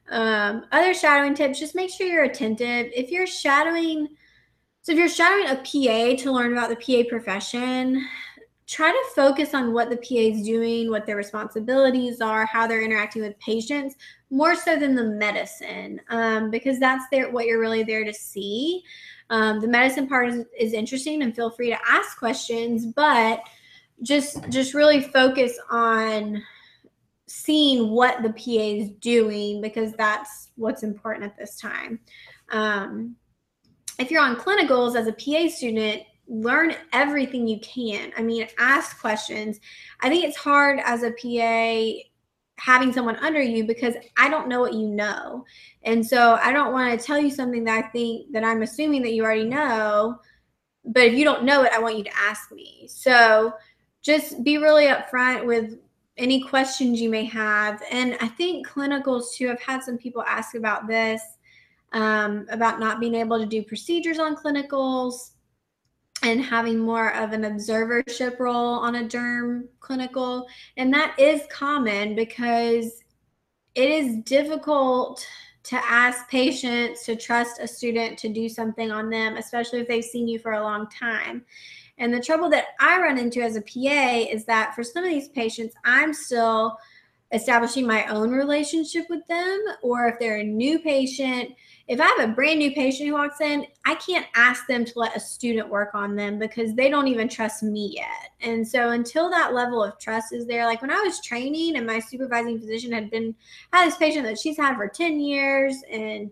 Um, 0.09 0.65
other 0.71 0.93
shadowing 0.93 1.33
tips, 1.33 1.59
just 1.59 1.75
make 1.75 1.89
sure 1.89 2.07
you're 2.07 2.25
attentive. 2.25 2.91
If 2.93 3.09
you're 3.09 3.27
shadowing, 3.27 4.09
so 4.83 4.91
if 4.91 4.97
you're 4.97 5.07
shadowing 5.07 5.47
a 5.47 5.55
PA 5.55 6.21
to 6.21 6.31
learn 6.31 6.51
about 6.51 6.69
the 6.69 6.75
PA 6.75 7.07
profession, 7.09 8.05
try 8.67 8.91
to 8.91 9.15
focus 9.15 9.53
on 9.53 9.71
what 9.71 9.89
the 9.89 9.95
PA 9.95 10.35
is 10.35 10.45
doing, 10.45 10.89
what 10.89 11.05
their 11.05 11.15
responsibilities 11.15 12.19
are, 12.19 12.45
how 12.45 12.67
they're 12.67 12.81
interacting 12.81 13.21
with 13.21 13.39
patients, 13.39 13.95
more 14.29 14.55
so 14.55 14.77
than 14.77 14.93
the 14.93 15.05
medicine, 15.05 16.01
um, 16.09 16.51
because 16.51 16.79
that's 16.79 17.05
there 17.11 17.31
what 17.31 17.45
you're 17.45 17.61
really 17.61 17.83
there 17.83 18.03
to 18.03 18.13
see. 18.13 18.83
Um, 19.29 19.61
the 19.61 19.69
medicine 19.69 20.05
part 20.05 20.27
is, 20.27 20.45
is 20.59 20.73
interesting, 20.73 21.23
and 21.23 21.33
feel 21.33 21.49
free 21.49 21.69
to 21.69 21.79
ask 21.89 22.19
questions, 22.19 22.85
but 22.85 23.41
just 24.01 24.49
just 24.49 24.73
really 24.73 24.99
focus 24.99 25.57
on 25.71 26.43
seeing 27.27 27.89
what 27.89 28.21
the 28.21 28.31
PA 28.31 28.83
is 28.83 28.89
doing 28.99 29.61
because 29.61 29.93
that's 29.93 30.49
what's 30.55 30.83
important 30.83 31.23
at 31.23 31.37
this 31.37 31.57
time. 31.57 32.01
Um, 32.49 33.15
if 33.99 34.11
you're 34.11 34.21
on 34.21 34.35
clinicals 34.35 34.95
as 34.95 35.07
a 35.07 35.13
PA 35.13 35.49
student, 35.49 36.03
learn 36.27 36.75
everything 36.93 37.47
you 37.47 37.59
can. 37.59 38.11
I 38.17 38.21
mean, 38.21 38.47
ask 38.57 38.99
questions. 38.99 39.59
I 40.01 40.09
think 40.09 40.23
it's 40.23 40.37
hard 40.37 40.79
as 40.83 41.03
a 41.03 41.11
PA 41.11 42.03
having 42.57 42.93
someone 42.93 43.17
under 43.17 43.41
you 43.41 43.65
because 43.65 43.95
I 44.17 44.29
don't 44.29 44.47
know 44.47 44.61
what 44.61 44.73
you 44.73 44.87
know. 44.87 45.43
And 45.83 46.05
so 46.05 46.39
I 46.41 46.53
don't 46.53 46.71
want 46.71 46.97
to 46.97 47.05
tell 47.05 47.17
you 47.17 47.31
something 47.31 47.63
that 47.65 47.85
I 47.85 47.87
think 47.89 48.31
that 48.31 48.43
I'm 48.43 48.61
assuming 48.61 49.01
that 49.03 49.13
you 49.13 49.23
already 49.23 49.45
know. 49.45 50.19
But 50.85 51.03
if 51.03 51.13
you 51.13 51.23
don't 51.23 51.43
know 51.43 51.63
it, 51.63 51.73
I 51.73 51.79
want 51.79 51.97
you 51.97 52.03
to 52.03 52.17
ask 52.17 52.51
me. 52.51 52.87
So 52.89 53.53
just 54.01 54.43
be 54.43 54.57
really 54.57 54.85
upfront 54.85 55.45
with 55.45 55.77
any 56.17 56.43
questions 56.43 57.01
you 57.01 57.09
may 57.09 57.25
have. 57.25 57.81
And 57.89 58.17
I 58.21 58.27
think 58.27 58.67
clinicals 58.67 59.33
too, 59.33 59.49
I've 59.49 59.61
had 59.61 59.83
some 59.83 59.97
people 59.97 60.21
ask 60.23 60.55
about 60.55 60.87
this, 60.87 61.21
um, 61.93 62.45
about 62.49 62.79
not 62.79 62.99
being 62.99 63.15
able 63.15 63.39
to 63.39 63.45
do 63.45 63.63
procedures 63.63 64.19
on 64.19 64.35
clinicals 64.35 65.31
and 66.23 66.41
having 66.41 66.79
more 66.79 67.13
of 67.15 67.33
an 67.33 67.41
observership 67.41 68.39
role 68.39 68.79
on 68.79 68.95
a 68.95 69.03
derm 69.03 69.67
clinical. 69.79 70.47
And 70.77 70.93
that 70.93 71.19
is 71.19 71.41
common 71.51 72.15
because 72.15 73.03
it 73.75 73.89
is 73.89 74.17
difficult 74.23 75.25
to 75.63 75.75
ask 75.85 76.29
patients 76.29 77.05
to 77.05 77.15
trust 77.15 77.59
a 77.59 77.67
student 77.67 78.17
to 78.19 78.29
do 78.29 78.49
something 78.49 78.91
on 78.91 79.09
them, 79.09 79.37
especially 79.37 79.79
if 79.79 79.87
they've 79.87 80.03
seen 80.03 80.27
you 80.27 80.39
for 80.39 80.53
a 80.53 80.63
long 80.63 80.87
time. 80.89 81.45
And 81.97 82.13
the 82.13 82.19
trouble 82.19 82.49
that 82.49 82.67
I 82.79 82.99
run 82.99 83.17
into 83.17 83.41
as 83.41 83.55
a 83.55 83.61
PA 83.61 84.25
is 84.29 84.45
that 84.45 84.73
for 84.75 84.83
some 84.83 85.03
of 85.03 85.09
these 85.09 85.29
patients, 85.29 85.75
I'm 85.85 86.13
still 86.13 86.77
establishing 87.31 87.87
my 87.87 88.05
own 88.07 88.31
relationship 88.31 89.05
with 89.09 89.25
them, 89.27 89.59
or 89.81 90.07
if 90.07 90.19
they're 90.19 90.37
a 90.37 90.43
new 90.43 90.79
patient, 90.79 91.51
if 91.87 91.99
I 91.99 92.05
have 92.05 92.29
a 92.29 92.33
brand 92.33 92.59
new 92.59 92.71
patient 92.71 93.09
who 93.09 93.15
walks 93.15 93.41
in, 93.41 93.65
I 93.85 93.95
can't 93.95 94.25
ask 94.35 94.65
them 94.67 94.85
to 94.85 94.93
let 94.95 95.17
a 95.17 95.19
student 95.19 95.67
work 95.67 95.93
on 95.93 96.15
them 96.15 96.39
because 96.39 96.73
they 96.75 96.89
don't 96.89 97.09
even 97.09 97.27
trust 97.27 97.61
me 97.61 97.93
yet. 97.95 98.31
And 98.39 98.65
so 98.65 98.91
until 98.91 99.29
that 99.29 99.53
level 99.53 99.83
of 99.83 99.99
trust 99.99 100.33
is 100.33 100.47
there, 100.47 100.65
like 100.65 100.81
when 100.81 100.91
I 100.91 101.01
was 101.01 101.21
training 101.21 101.75
and 101.75 101.85
my 101.85 101.99
supervising 101.99 102.59
physician 102.59 102.93
had 102.93 103.11
been 103.11 103.35
had 103.73 103.87
this 103.87 103.97
patient 103.97 104.25
that 104.25 104.39
she's 104.39 104.55
had 104.55 104.75
for 104.75 104.87
10 104.87 105.19
years 105.19 105.75
and 105.91 106.31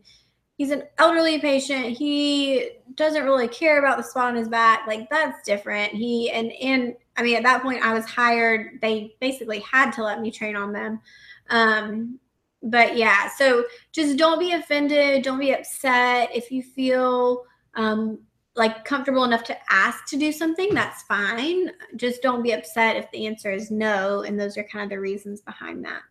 he's 0.61 0.69
an 0.69 0.83
elderly 0.99 1.39
patient 1.39 1.97
he 1.97 2.69
doesn't 2.93 3.23
really 3.23 3.47
care 3.47 3.79
about 3.79 3.97
the 3.97 4.03
spot 4.03 4.27
on 4.27 4.35
his 4.35 4.47
back 4.47 4.85
like 4.85 5.09
that's 5.09 5.43
different 5.43 5.91
he 5.91 6.29
and 6.29 6.51
and 6.61 6.93
i 7.17 7.23
mean 7.23 7.35
at 7.35 7.41
that 7.41 7.63
point 7.63 7.83
i 7.83 7.91
was 7.91 8.05
hired 8.05 8.79
they 8.79 9.15
basically 9.19 9.59
had 9.61 9.89
to 9.89 10.03
let 10.03 10.21
me 10.21 10.29
train 10.29 10.55
on 10.55 10.71
them 10.71 11.01
um 11.49 12.19
but 12.63 12.95
yeah 12.95 13.27
so 13.29 13.63
just 13.91 14.17
don't 14.17 14.39
be 14.39 14.53
offended 14.53 15.23
don't 15.23 15.39
be 15.39 15.53
upset. 15.53 16.29
If 16.33 16.51
you 16.51 16.61
feel 16.63 17.43
um 17.75 18.19
like 18.55 18.83
comfortable 18.83 19.23
enough 19.23 19.43
to 19.45 19.57
ask 19.69 20.05
to 20.07 20.17
do 20.17 20.31
something 20.31 20.73
that's 20.73 21.03
fine. 21.03 21.71
Just 21.95 22.21
don't 22.21 22.43
be 22.43 22.51
upset 22.51 22.97
if 22.97 23.09
the 23.11 23.25
answer 23.25 23.51
is 23.51 23.71
no 23.71 24.23
and 24.23 24.39
those 24.39 24.57
are 24.57 24.63
kind 24.63 24.83
of 24.83 24.89
the 24.89 24.99
reasons 24.99 25.41
behind 25.41 25.85
that. 25.85 26.01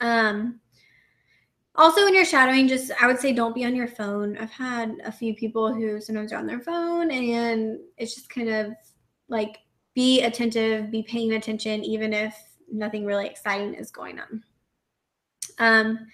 Um 0.00 0.60
also 1.74 2.04
when 2.04 2.14
you're 2.14 2.24
shadowing 2.24 2.66
just 2.66 2.90
i 3.00 3.06
would 3.06 3.20
say 3.20 3.32
don't 3.32 3.54
be 3.54 3.64
on 3.64 3.76
your 3.76 3.86
phone. 3.86 4.36
I've 4.38 4.50
had 4.50 4.96
a 5.04 5.12
few 5.12 5.34
people 5.34 5.72
who 5.72 6.00
sometimes 6.00 6.32
are 6.32 6.38
on 6.38 6.46
their 6.46 6.60
phone 6.60 7.10
and 7.10 7.78
it's 7.96 8.14
just 8.14 8.30
kind 8.30 8.48
of 8.48 8.72
like 9.28 9.58
be 9.94 10.22
attentive 10.22 10.90
be 10.90 11.02
paying 11.02 11.34
attention 11.34 11.84
even 11.84 12.12
if 12.12 12.36
nothing 12.72 13.04
really 13.04 13.26
exciting 13.26 13.74
is 13.74 13.90
going 13.90 14.18
on 14.18 14.42
um, 15.58 16.06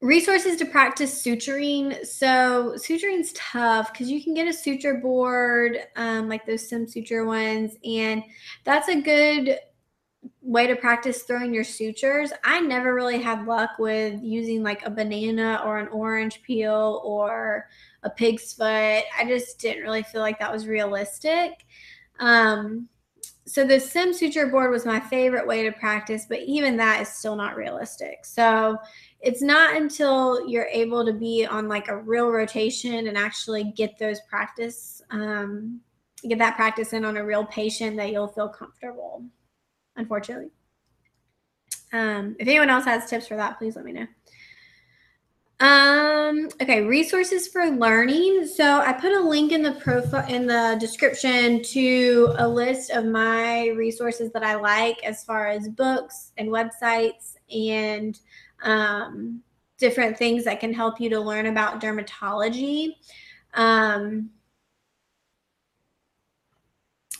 resources 0.00 0.56
to 0.56 0.64
practice 0.64 1.22
suturing 1.22 2.06
so 2.06 2.74
suturing's 2.76 3.32
tough 3.32 3.92
because 3.92 4.08
you 4.08 4.22
can 4.22 4.32
get 4.32 4.46
a 4.46 4.52
suture 4.52 4.94
board 4.94 5.76
um, 5.96 6.28
like 6.28 6.46
those 6.46 6.68
sim 6.68 6.86
suture 6.86 7.26
ones 7.26 7.72
and 7.84 8.22
that's 8.64 8.88
a 8.88 9.00
good 9.00 9.58
way 10.40 10.66
to 10.66 10.76
practice 10.76 11.22
throwing 11.22 11.52
your 11.52 11.64
sutures. 11.64 12.32
I 12.42 12.60
never 12.60 12.94
really 12.94 13.20
had 13.20 13.46
luck 13.46 13.72
with 13.78 14.22
using 14.22 14.62
like 14.62 14.84
a 14.84 14.90
banana 14.90 15.60
or 15.64 15.78
an 15.78 15.88
orange 15.88 16.42
peel 16.42 17.02
or 17.04 17.68
a 18.02 18.10
pig's 18.10 18.52
foot. 18.54 18.64
I 19.18 19.24
just 19.26 19.58
didn't 19.58 19.82
really 19.82 20.02
feel 20.02 20.20
like 20.20 20.38
that 20.38 20.52
was 20.52 20.66
realistic. 20.66 21.66
Um, 22.18 22.88
so 23.48 23.64
the 23.64 23.80
sim 23.80 24.12
suture 24.12 24.46
board 24.46 24.70
was 24.70 24.84
my 24.84 25.00
favorite 25.00 25.46
way 25.46 25.62
to 25.62 25.72
practice, 25.72 26.26
but 26.28 26.40
even 26.40 26.76
that 26.76 27.00
is 27.00 27.08
still 27.08 27.34
not 27.34 27.56
realistic. 27.56 28.24
So 28.24 28.76
it's 29.20 29.42
not 29.42 29.76
until 29.76 30.48
you're 30.48 30.68
able 30.70 31.04
to 31.04 31.12
be 31.12 31.46
on 31.46 31.68
like 31.68 31.88
a 31.88 31.96
real 31.96 32.28
rotation 32.28 33.08
and 33.08 33.16
actually 33.16 33.72
get 33.76 33.98
those 33.98 34.20
practice, 34.28 35.02
um, 35.10 35.80
get 36.28 36.38
that 36.38 36.56
practice 36.56 36.92
in 36.92 37.04
on 37.04 37.16
a 37.16 37.24
real 37.24 37.46
patient 37.46 37.96
that 37.96 38.12
you'll 38.12 38.28
feel 38.28 38.48
comfortable 38.48 39.24
unfortunately. 39.98 40.50
Um, 41.92 42.36
if 42.38 42.48
anyone 42.48 42.70
else 42.70 42.84
has 42.84 43.08
tips 43.10 43.28
for 43.28 43.36
that, 43.36 43.58
please 43.58 43.76
let 43.76 43.84
me 43.84 43.92
know. 43.92 44.06
Um, 45.60 46.48
okay, 46.62 46.82
resources 46.82 47.48
for 47.48 47.66
learning. 47.66 48.46
So 48.46 48.78
I 48.80 48.92
put 48.92 49.12
a 49.12 49.20
link 49.20 49.50
in 49.50 49.62
the 49.62 49.72
profile 49.72 50.24
in 50.28 50.46
the 50.46 50.76
description 50.78 51.62
to 51.64 52.32
a 52.38 52.46
list 52.46 52.90
of 52.90 53.04
my 53.04 53.68
resources 53.70 54.30
that 54.32 54.44
I 54.44 54.54
like 54.54 55.02
as 55.02 55.24
far 55.24 55.48
as 55.48 55.68
books 55.68 56.32
and 56.38 56.48
websites 56.48 57.34
and 57.52 58.18
um, 58.62 59.42
different 59.78 60.16
things 60.16 60.44
that 60.44 60.60
can 60.60 60.72
help 60.72 61.00
you 61.00 61.10
to 61.10 61.18
learn 61.18 61.46
about 61.46 61.80
dermatology. 61.80 62.94
Um, 63.54 64.30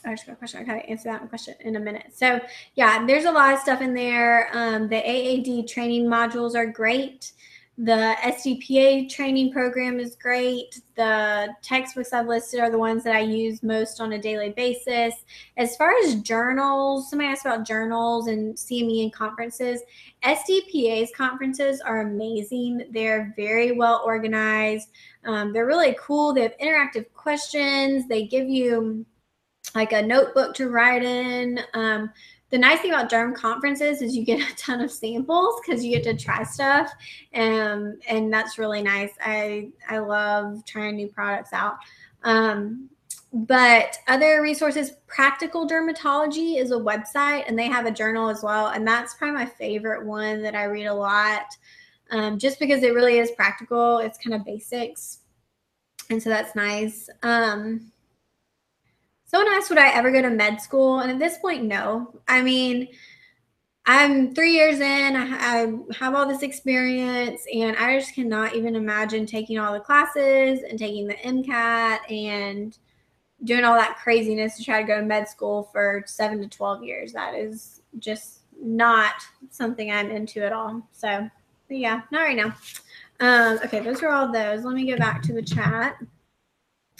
I 0.04 0.10
just 0.12 0.26
got 0.26 0.34
a 0.34 0.36
question. 0.36 0.60
I 0.60 0.64
gotta 0.64 0.88
answer 0.88 1.10
that 1.10 1.28
question 1.28 1.54
in 1.60 1.74
a 1.74 1.80
minute. 1.80 2.12
So 2.14 2.40
yeah, 2.76 3.04
there's 3.04 3.24
a 3.24 3.32
lot 3.32 3.52
of 3.52 3.58
stuff 3.58 3.80
in 3.80 3.94
there. 3.94 4.48
Um, 4.52 4.88
the 4.88 4.96
AAD 4.96 5.66
training 5.66 6.06
modules 6.06 6.54
are 6.54 6.66
great. 6.66 7.32
The 7.80 8.16
SDPA 8.22 9.08
training 9.08 9.52
program 9.52 10.00
is 10.00 10.16
great. 10.16 10.80
The 10.96 11.54
textbooks 11.62 12.12
I've 12.12 12.26
listed 12.26 12.58
are 12.58 12.70
the 12.70 12.78
ones 12.78 13.04
that 13.04 13.14
I 13.14 13.20
use 13.20 13.62
most 13.62 14.00
on 14.00 14.14
a 14.14 14.18
daily 14.18 14.50
basis. 14.50 15.14
As 15.56 15.76
far 15.76 15.92
as 16.02 16.16
journals, 16.16 17.08
somebody 17.08 17.30
asked 17.30 17.46
about 17.46 17.64
journals 17.64 18.26
and 18.26 18.56
CME 18.56 19.04
and 19.04 19.12
conferences. 19.12 19.80
SDPA's 20.24 21.12
conferences 21.16 21.80
are 21.80 22.00
amazing. 22.00 22.88
They're 22.90 23.32
very 23.36 23.70
well 23.70 24.02
organized. 24.04 24.88
Um, 25.24 25.52
they're 25.52 25.64
really 25.64 25.96
cool. 26.00 26.34
They 26.34 26.42
have 26.42 26.58
interactive 26.58 27.06
questions. 27.14 28.08
They 28.08 28.26
give 28.26 28.48
you 28.48 29.06
like 29.76 29.92
a 29.92 30.02
notebook 30.02 30.52
to 30.56 30.68
write 30.68 31.04
in. 31.04 31.60
Um, 31.74 32.10
the 32.50 32.58
nice 32.58 32.80
thing 32.80 32.92
about 32.92 33.10
derm 33.10 33.34
conferences 33.34 34.02
is 34.02 34.16
you 34.16 34.24
get 34.24 34.40
a 34.50 34.56
ton 34.56 34.80
of 34.80 34.90
samples 34.90 35.60
because 35.60 35.84
you 35.84 35.94
get 35.94 36.04
to 36.04 36.16
try 36.16 36.42
stuff, 36.42 36.92
um, 37.34 37.98
and 38.08 38.32
that's 38.32 38.58
really 38.58 38.82
nice. 38.82 39.12
I 39.20 39.70
I 39.88 39.98
love 39.98 40.64
trying 40.64 40.96
new 40.96 41.08
products 41.08 41.52
out. 41.52 41.76
Um, 42.24 42.88
but 43.32 43.98
other 44.08 44.40
resources, 44.40 44.92
Practical 45.06 45.68
Dermatology 45.68 46.58
is 46.58 46.70
a 46.72 46.76
website, 46.76 47.44
and 47.46 47.58
they 47.58 47.66
have 47.66 47.84
a 47.84 47.90
journal 47.90 48.30
as 48.30 48.42
well, 48.42 48.68
and 48.68 48.86
that's 48.86 49.14
probably 49.14 49.36
my 49.36 49.46
favorite 49.46 50.06
one 50.06 50.42
that 50.42 50.54
I 50.54 50.64
read 50.64 50.86
a 50.86 50.94
lot, 50.94 51.44
um, 52.10 52.38
just 52.38 52.58
because 52.58 52.82
it 52.82 52.94
really 52.94 53.18
is 53.18 53.30
practical. 53.32 53.98
It's 53.98 54.18
kind 54.18 54.34
of 54.34 54.46
basics 54.46 55.20
and 56.10 56.22
so 56.22 56.30
that's 56.30 56.54
nice. 56.54 57.08
Um, 57.22 57.92
someone 59.28 59.52
asked, 59.52 59.70
would 59.70 59.78
I 59.78 59.90
ever 59.90 60.10
go 60.10 60.22
to 60.22 60.30
med 60.30 60.60
school? 60.60 61.00
And 61.00 61.10
at 61.10 61.18
this 61.18 61.38
point, 61.38 61.64
no. 61.64 62.20
I 62.26 62.42
mean, 62.42 62.88
I'm 63.86 64.34
three 64.34 64.52
years 64.52 64.80
in, 64.80 65.16
I, 65.16 65.72
have 65.98 66.14
all 66.14 66.26
this 66.26 66.42
experience, 66.42 67.42
and 67.54 67.76
I 67.76 67.98
just 67.98 68.14
cannot 68.14 68.54
even 68.54 68.74
imagine 68.74 69.24
taking 69.24 69.58
all 69.58 69.72
the 69.72 69.80
classes 69.80 70.60
and 70.68 70.78
taking 70.78 71.06
the 71.06 71.14
MCAT 71.14 72.10
and 72.10 72.76
doing 73.44 73.64
all 73.64 73.74
that 73.74 73.96
craziness 73.96 74.56
to 74.56 74.64
try 74.64 74.82
to 74.82 74.86
go 74.86 75.00
to 75.00 75.06
med 75.06 75.28
school 75.28 75.70
for 75.72 76.02
seven 76.06 76.40
to 76.40 76.48
12 76.48 76.82
years. 76.84 77.12
That 77.12 77.34
is 77.34 77.82
just 77.98 78.40
not 78.60 79.14
something 79.50 79.90
I'm 79.90 80.10
into 80.10 80.44
at 80.44 80.52
all. 80.52 80.86
So, 80.92 81.30
yeah, 81.70 82.02
not 82.10 82.20
right 82.22 82.36
now. 82.36 82.54
Um, 83.20 83.58
okay, 83.64 83.80
those 83.80 84.02
are 84.02 84.10
all 84.10 84.32
those. 84.32 84.64
Let 84.64 84.74
me 84.74 84.90
go 84.90 84.96
back 84.96 85.22
to 85.22 85.32
the 85.32 85.42
chat. 85.42 85.96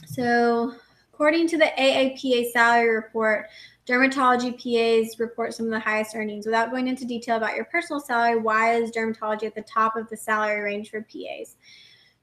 So, 0.07 0.75
according 1.19 1.49
to 1.49 1.59
the 1.59 1.73
AAPA 1.77 2.49
salary 2.53 2.95
report, 2.95 3.49
dermatology 3.89 4.53
PAs 4.55 5.19
report 5.19 5.53
some 5.53 5.67
of 5.67 5.73
the 5.73 5.81
highest 5.81 6.15
earnings. 6.15 6.47
Without 6.47 6.71
going 6.71 6.87
into 6.87 7.05
detail 7.05 7.39
about 7.39 7.57
your 7.57 7.65
personal 7.65 7.99
salary, 7.99 8.39
why 8.39 8.77
is 8.77 8.93
dermatology 8.93 9.43
at 9.43 9.57
the 9.57 9.63
top 9.63 9.97
of 9.97 10.09
the 10.09 10.17
salary 10.17 10.61
range 10.61 10.91
for 10.91 11.03
PAs? 11.03 11.57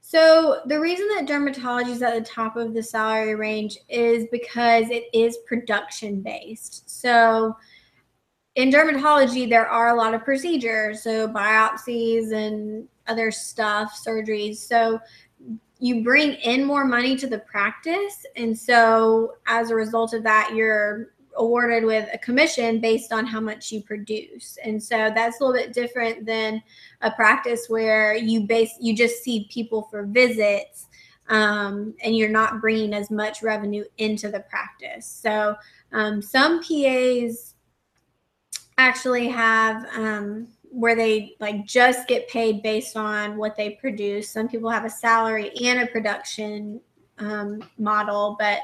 So, 0.00 0.62
the 0.64 0.80
reason 0.80 1.08
that 1.08 1.26
dermatology 1.26 1.90
is 1.90 2.00
at 2.00 2.14
the 2.14 2.24
top 2.26 2.56
of 2.56 2.72
the 2.72 2.82
salary 2.82 3.34
range 3.34 3.76
is 3.90 4.28
because 4.32 4.88
it 4.88 5.04
is 5.12 5.36
production 5.46 6.22
based. 6.22 6.88
So, 6.88 7.54
in 8.54 8.70
dermatology, 8.70 9.46
there 9.46 9.66
are 9.66 9.90
a 9.90 9.94
lot 9.94 10.14
of 10.14 10.24
procedures, 10.24 11.02
so 11.02 11.28
biopsies 11.28 12.32
and 12.32 12.88
other 13.06 13.30
stuff, 13.30 14.02
surgeries. 14.04 14.56
So 14.56 14.98
you 15.78 16.02
bring 16.02 16.32
in 16.34 16.64
more 16.64 16.84
money 16.84 17.16
to 17.16 17.26
the 17.26 17.38
practice. 17.40 18.24
And 18.36 18.56
so 18.56 19.36
as 19.46 19.70
a 19.70 19.74
result 19.74 20.14
of 20.14 20.22
that, 20.22 20.52
you're 20.54 21.10
awarded 21.36 21.84
with 21.84 22.08
a 22.12 22.18
commission 22.18 22.80
based 22.80 23.12
on 23.12 23.26
how 23.26 23.40
much 23.40 23.70
you 23.70 23.82
produce. 23.82 24.58
And 24.64 24.82
so 24.82 25.10
that's 25.14 25.40
a 25.40 25.44
little 25.44 25.60
bit 25.60 25.74
different 25.74 26.24
than 26.24 26.62
a 27.02 27.10
practice 27.10 27.66
where 27.68 28.16
you 28.16 28.40
base 28.40 28.72
you 28.80 28.96
just 28.96 29.22
see 29.22 29.48
people 29.50 29.88
for 29.90 30.04
visits 30.04 30.86
um, 31.28 31.94
and 32.02 32.16
you're 32.16 32.28
not 32.28 32.60
bringing 32.60 32.94
as 32.94 33.10
much 33.10 33.42
revenue 33.42 33.84
into 33.98 34.30
the 34.30 34.40
practice. 34.40 35.06
So 35.06 35.56
um, 35.92 36.22
some 36.22 36.62
PAs 36.62 37.54
actually 38.78 39.28
have 39.28 39.86
um, 39.94 40.48
where 40.76 40.94
they 40.94 41.34
like 41.40 41.64
just 41.64 42.06
get 42.06 42.28
paid 42.28 42.62
based 42.62 42.98
on 42.98 43.38
what 43.38 43.56
they 43.56 43.70
produce. 43.70 44.28
Some 44.28 44.46
people 44.46 44.68
have 44.68 44.84
a 44.84 44.90
salary 44.90 45.50
and 45.64 45.80
a 45.80 45.86
production 45.86 46.82
um, 47.18 47.62
model, 47.78 48.36
but 48.38 48.58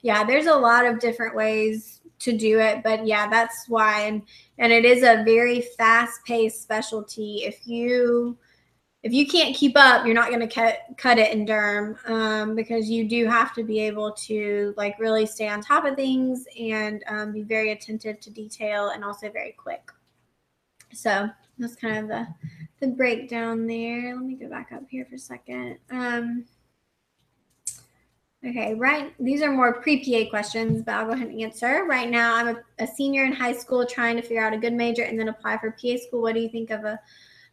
yeah, 0.00 0.22
there's 0.22 0.46
a 0.46 0.54
lot 0.54 0.86
of 0.86 1.00
different 1.00 1.34
ways 1.34 2.00
to 2.20 2.38
do 2.38 2.60
it. 2.60 2.84
But 2.84 3.04
yeah, 3.04 3.28
that's 3.28 3.68
why, 3.68 4.02
and 4.02 4.22
and 4.58 4.72
it 4.72 4.84
is 4.84 5.02
a 5.02 5.24
very 5.24 5.60
fast-paced 5.76 6.62
specialty. 6.62 7.42
If 7.44 7.66
you 7.66 8.38
if 9.02 9.12
you 9.12 9.26
can't 9.26 9.54
keep 9.56 9.76
up, 9.76 10.06
you're 10.06 10.14
not 10.14 10.28
going 10.28 10.48
to 10.48 10.54
cut 10.54 10.78
cut 10.96 11.18
it 11.18 11.32
in 11.32 11.46
derm 11.46 11.96
um, 12.08 12.54
because 12.54 12.88
you 12.88 13.08
do 13.08 13.26
have 13.26 13.52
to 13.54 13.64
be 13.64 13.80
able 13.80 14.12
to 14.12 14.72
like 14.76 14.96
really 15.00 15.26
stay 15.26 15.48
on 15.48 15.60
top 15.60 15.84
of 15.84 15.96
things 15.96 16.44
and 16.60 17.02
um, 17.08 17.32
be 17.32 17.42
very 17.42 17.72
attentive 17.72 18.20
to 18.20 18.30
detail 18.30 18.90
and 18.90 19.02
also 19.02 19.28
very 19.32 19.56
quick. 19.58 19.90
So 20.92 21.28
that's 21.58 21.76
kind 21.76 21.98
of 21.98 22.08
the 22.08 22.26
the 22.80 22.88
breakdown 22.88 23.66
there. 23.66 24.14
Let 24.14 24.24
me 24.24 24.34
go 24.34 24.48
back 24.48 24.70
up 24.72 24.82
here 24.88 25.06
for 25.08 25.14
a 25.14 25.18
second. 25.18 25.78
Um, 25.90 26.44
okay, 28.46 28.74
right. 28.74 29.14
These 29.18 29.42
are 29.42 29.50
more 29.50 29.80
pre-PA 29.80 30.28
questions, 30.28 30.82
but 30.82 30.94
I'll 30.94 31.06
go 31.06 31.12
ahead 31.12 31.28
and 31.28 31.40
answer. 31.40 31.84
Right 31.88 32.10
now, 32.10 32.34
I'm 32.34 32.48
a, 32.48 32.56
a 32.78 32.86
senior 32.86 33.24
in 33.24 33.32
high 33.32 33.54
school 33.54 33.86
trying 33.86 34.16
to 34.16 34.22
figure 34.22 34.44
out 34.44 34.52
a 34.52 34.58
good 34.58 34.74
major 34.74 35.04
and 35.04 35.18
then 35.18 35.28
apply 35.28 35.58
for 35.58 35.70
PA 35.70 35.96
school. 35.96 36.22
What 36.22 36.34
do 36.34 36.40
you 36.40 36.50
think 36.50 36.70
of 36.70 36.84
a 36.84 37.00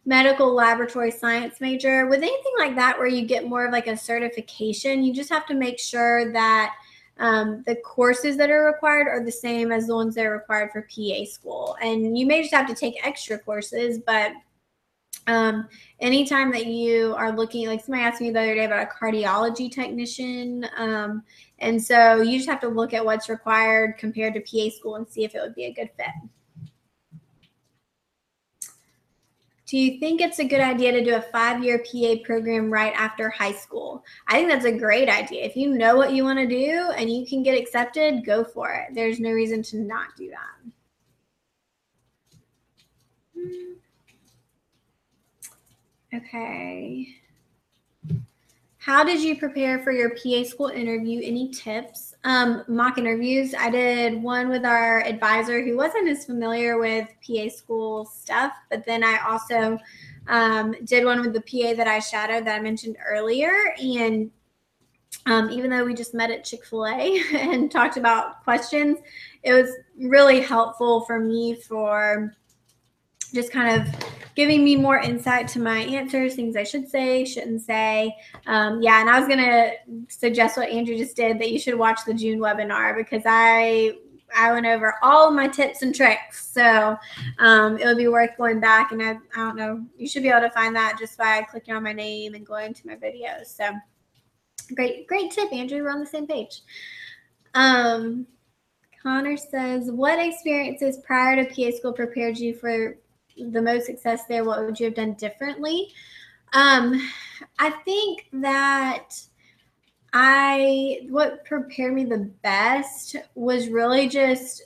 medical 0.04 0.52
laboratory 0.52 1.10
science 1.10 1.60
major? 1.60 2.06
With 2.06 2.18
anything 2.18 2.52
like 2.58 2.76
that, 2.76 2.98
where 2.98 3.08
you 3.08 3.26
get 3.26 3.48
more 3.48 3.66
of 3.66 3.72
like 3.72 3.86
a 3.86 3.96
certification, 3.96 5.02
you 5.02 5.14
just 5.14 5.30
have 5.30 5.46
to 5.46 5.54
make 5.54 5.78
sure 5.78 6.30
that 6.32 6.74
um, 7.18 7.62
the 7.66 7.76
courses 7.76 8.36
that 8.36 8.50
are 8.50 8.64
required 8.64 9.06
are 9.08 9.24
the 9.24 9.32
same 9.32 9.70
as 9.70 9.86
the 9.86 9.94
ones 9.94 10.14
that 10.14 10.26
are 10.26 10.32
required 10.32 10.70
for 10.72 10.82
PA 10.82 11.24
school. 11.24 11.76
And 11.80 12.18
you 12.18 12.26
may 12.26 12.42
just 12.42 12.54
have 12.54 12.66
to 12.66 12.74
take 12.74 13.06
extra 13.06 13.38
courses, 13.38 13.98
but 13.98 14.32
um, 15.26 15.68
anytime 16.00 16.50
that 16.52 16.66
you 16.66 17.14
are 17.16 17.34
looking, 17.34 17.66
like 17.66 17.84
somebody 17.84 18.02
asked 18.04 18.20
me 18.20 18.30
the 18.30 18.40
other 18.40 18.54
day 18.54 18.64
about 18.64 18.86
a 18.86 18.90
cardiology 18.90 19.70
technician. 19.70 20.66
Um, 20.76 21.22
and 21.60 21.82
so 21.82 22.20
you 22.20 22.36
just 22.36 22.50
have 22.50 22.60
to 22.60 22.68
look 22.68 22.92
at 22.92 23.04
what's 23.04 23.28
required 23.28 23.96
compared 23.96 24.34
to 24.34 24.40
PA 24.40 24.74
school 24.74 24.96
and 24.96 25.08
see 25.08 25.24
if 25.24 25.34
it 25.34 25.40
would 25.40 25.54
be 25.54 25.64
a 25.64 25.72
good 25.72 25.90
fit. 25.96 26.06
Do 29.74 29.80
you 29.80 29.98
think 29.98 30.20
it's 30.20 30.38
a 30.38 30.44
good 30.44 30.60
idea 30.60 30.92
to 30.92 31.02
do 31.02 31.16
a 31.16 31.20
five 31.20 31.64
year 31.64 31.78
PA 31.78 32.22
program 32.22 32.72
right 32.72 32.92
after 32.94 33.28
high 33.28 33.54
school? 33.54 34.04
I 34.28 34.34
think 34.34 34.48
that's 34.48 34.66
a 34.66 34.70
great 34.70 35.08
idea. 35.08 35.42
If 35.42 35.56
you 35.56 35.76
know 35.76 35.96
what 35.96 36.12
you 36.12 36.22
want 36.22 36.38
to 36.38 36.46
do 36.46 36.92
and 36.96 37.10
you 37.10 37.26
can 37.26 37.42
get 37.42 37.58
accepted, 37.58 38.24
go 38.24 38.44
for 38.44 38.70
it. 38.70 38.94
There's 38.94 39.18
no 39.18 39.32
reason 39.32 39.64
to 39.64 39.78
not 39.78 40.14
do 40.16 40.30
that. 40.30 40.54
Hmm. 43.34 43.72
Okay. 46.18 47.16
How 48.78 49.02
did 49.02 49.20
you 49.20 49.36
prepare 49.36 49.80
for 49.80 49.90
your 49.90 50.10
PA 50.10 50.44
school 50.44 50.68
interview? 50.68 51.20
Any 51.20 51.48
tips? 51.48 52.13
Um, 52.24 52.64
mock 52.68 52.96
interviews. 52.96 53.54
I 53.54 53.68
did 53.68 54.22
one 54.22 54.48
with 54.48 54.64
our 54.64 55.00
advisor 55.00 55.62
who 55.62 55.76
wasn't 55.76 56.08
as 56.08 56.24
familiar 56.24 56.78
with 56.78 57.06
PA 57.26 57.50
school 57.50 58.06
stuff, 58.06 58.52
but 58.70 58.86
then 58.86 59.04
I 59.04 59.18
also 59.28 59.78
um, 60.28 60.74
did 60.84 61.04
one 61.04 61.20
with 61.20 61.34
the 61.34 61.42
PA 61.42 61.74
that 61.74 61.86
I 61.86 61.98
shadowed 61.98 62.46
that 62.46 62.56
I 62.58 62.62
mentioned 62.62 62.96
earlier. 63.06 63.52
And 63.78 64.30
um, 65.26 65.50
even 65.50 65.70
though 65.70 65.84
we 65.84 65.94
just 65.94 66.14
met 66.14 66.30
at 66.30 66.44
Chick 66.44 66.64
fil 66.64 66.86
A 66.86 67.22
and 67.34 67.70
talked 67.70 67.96
about 67.96 68.42
questions, 68.42 68.98
it 69.42 69.52
was 69.52 69.70
really 69.98 70.40
helpful 70.40 71.02
for 71.02 71.18
me 71.20 71.54
for 71.54 72.34
just 73.34 73.52
kind 73.52 73.80
of 73.80 73.94
giving 74.34 74.64
me 74.64 74.76
more 74.76 74.98
insight 74.98 75.46
to 75.48 75.60
my 75.60 75.78
answers, 75.78 76.34
things 76.34 76.56
I 76.56 76.64
should 76.64 76.88
say, 76.88 77.24
shouldn't 77.24 77.62
say. 77.62 78.16
Um, 78.46 78.82
yeah, 78.82 79.00
and 79.00 79.10
I 79.10 79.18
was 79.18 79.28
gonna 79.28 79.72
suggest 80.08 80.56
what 80.56 80.68
Andrew 80.68 80.96
just 80.96 81.16
did 81.16 81.38
that 81.38 81.50
you 81.50 81.58
should 81.58 81.74
watch 81.74 82.00
the 82.06 82.14
June 82.14 82.38
webinar 82.38 82.96
because 82.96 83.22
I 83.26 83.96
I 84.34 84.52
went 84.52 84.66
over 84.66 84.94
all 85.02 85.30
my 85.30 85.48
tips 85.48 85.82
and 85.82 85.94
tricks. 85.94 86.46
So 86.46 86.96
um, 87.38 87.78
it 87.78 87.86
would 87.86 87.96
be 87.96 88.08
worth 88.08 88.36
going 88.36 88.60
back. 88.60 88.92
And 88.92 89.02
I, 89.02 89.10
I 89.12 89.36
don't 89.36 89.56
know, 89.56 89.84
you 89.96 90.08
should 90.08 90.22
be 90.22 90.28
able 90.28 90.40
to 90.40 90.50
find 90.50 90.74
that 90.74 90.96
just 90.98 91.16
by 91.16 91.42
clicking 91.42 91.74
on 91.74 91.82
my 91.82 91.92
name 91.92 92.34
and 92.34 92.44
going 92.44 92.74
to 92.74 92.86
my 92.86 92.96
videos. 92.96 93.46
So 93.46 93.70
great, 94.74 95.06
great 95.06 95.30
tip, 95.30 95.52
Andrew. 95.52 95.82
We're 95.82 95.90
on 95.90 96.00
the 96.00 96.06
same 96.06 96.26
page. 96.26 96.62
Um, 97.54 98.26
Connor 99.02 99.36
says, 99.36 99.90
what 99.90 100.18
experiences 100.18 100.98
prior 101.04 101.44
to 101.44 101.54
PA 101.54 101.76
school 101.76 101.92
prepared 101.92 102.38
you 102.38 102.54
for 102.54 102.96
the 103.36 103.62
most 103.62 103.86
success 103.86 104.24
there, 104.26 104.44
what 104.44 104.64
would 104.64 104.78
you 104.78 104.86
have 104.86 104.94
done 104.94 105.14
differently? 105.14 105.92
Um, 106.52 107.10
I 107.58 107.70
think 107.70 108.26
that 108.32 109.10
I 110.12 111.00
what 111.08 111.44
prepared 111.44 111.94
me 111.94 112.04
the 112.04 112.30
best 112.42 113.16
was 113.34 113.68
really 113.68 114.08
just 114.08 114.62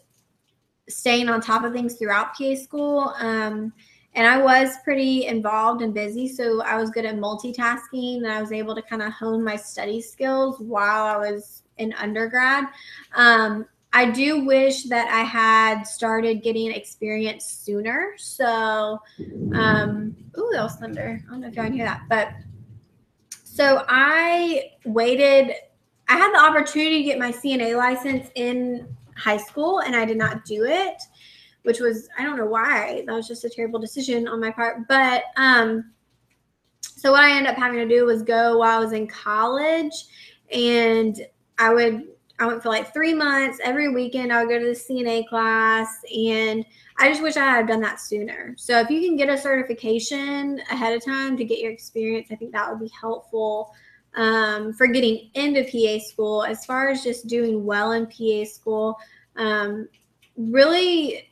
staying 0.89 1.29
on 1.29 1.41
top 1.41 1.65
of 1.65 1.73
things 1.73 1.95
throughout 1.95 2.35
PA 2.35 2.55
school. 2.55 3.15
Um, 3.19 3.73
and 4.15 4.27
I 4.27 4.39
was 4.43 4.77
pretty 4.85 5.27
involved 5.27 5.81
and 5.81 5.95
busy, 5.95 6.29
so 6.29 6.63
I 6.63 6.77
was 6.77 6.91
good 6.91 7.05
at 7.05 7.17
multitasking, 7.17 8.17
and 8.17 8.27
I 8.27 8.41
was 8.41 8.53
able 8.53 8.75
to 8.75 8.83
kind 8.83 9.03
of 9.03 9.13
hone 9.13 9.45
my 9.45 9.57
study 9.57 10.01
skills 10.01 10.59
while 10.59 11.05
I 11.05 11.17
was 11.17 11.63
in 11.77 11.93
undergrad. 11.95 12.65
Um, 13.15 13.67
I 13.93 14.11
do 14.11 14.45
wish 14.45 14.85
that 14.85 15.09
I 15.09 15.23
had 15.23 15.85
started 15.85 16.43
getting 16.43 16.71
experience 16.71 17.47
sooner. 17.47 18.13
So, 18.19 19.01
um, 19.55 20.15
ooh, 20.37 20.51
that 20.53 20.63
was 20.63 20.77
thunder. 20.77 21.23
I 21.27 21.31
don't 21.31 21.41
know 21.41 21.49
if 21.49 21.55
y'all 21.55 21.65
can 21.65 21.73
hear 21.73 21.87
that, 21.87 22.03
but 22.09 22.29
so 23.43 23.85
I 23.89 24.73
waited. 24.85 25.55
I 26.09 26.17
had 26.17 26.33
the 26.33 26.39
opportunity 26.39 26.99
to 26.99 27.05
get 27.05 27.19
my 27.19 27.33
CNA 27.33 27.77
license 27.77 28.31
in 28.35 28.87
high 29.17 29.37
school, 29.39 29.81
and 29.81 29.97
I 29.97 30.05
did 30.05 30.19
not 30.19 30.45
do 30.45 30.65
it, 30.65 31.03
which 31.63 31.81
was 31.81 32.09
I 32.19 32.25
don't 32.25 32.37
know 32.37 32.47
why. 32.47 33.05
That 33.07 33.15
was 33.15 33.27
just 33.27 33.45
a 33.45 33.51
terrible 33.51 33.81
decision 33.81 34.29
on 34.29 34.41
my 34.41 34.51
part. 34.51 34.87
But 34.87 35.25
um, 35.37 35.93
so 36.83 37.13
what 37.13 37.25
I 37.25 37.31
ended 37.31 37.53
up 37.53 37.57
having 37.57 37.79
to 37.81 37.89
do 37.89 38.05
was 38.05 38.23
go 38.23 38.59
while 38.59 38.79
I 38.79 38.85
was 38.85 38.93
in 38.93 39.07
college, 39.07 39.95
and 40.53 41.21
I 41.59 41.73
would 41.73 42.07
I 42.41 42.47
went 42.47 42.63
for 42.63 42.69
like 42.69 42.93
three 42.93 43.15
months. 43.15 43.59
Every 43.65 43.89
weekend, 43.89 44.33
I 44.33 44.43
would 44.43 44.51
go 44.51 44.59
to 44.59 44.65
the 44.65 44.71
CNA 44.73 45.27
class, 45.29 45.89
and 46.15 46.65
I 46.99 47.09
just 47.09 47.23
wish 47.23 47.37
I 47.37 47.45
had 47.45 47.67
done 47.67 47.81
that 47.81 48.01
sooner. 48.01 48.55
So, 48.57 48.79
if 48.79 48.91
you 48.91 49.01
can 49.01 49.17
get 49.17 49.29
a 49.29 49.37
certification 49.37 50.61
ahead 50.71 50.95
of 50.95 51.05
time 51.05 51.37
to 51.37 51.45
get 51.45 51.59
your 51.59 51.73
experience, 51.73 52.29
I 52.31 52.37
think 52.37 52.53
that 52.53 52.71
would 52.71 52.81
be 52.81 52.93
helpful 52.99 53.75
um, 54.15 54.73
for 54.73 54.87
getting 54.87 55.31
into 55.35 55.65
PA 55.65 56.05
school. 56.05 56.45
As 56.45 56.65
far 56.65 56.89
as 56.91 57.03
just 57.03 57.27
doing 57.27 57.65
well 57.65 57.93
in 57.93 58.07
PA 58.07 58.45
school, 58.49 58.99
um, 59.37 59.89
really 60.37 61.29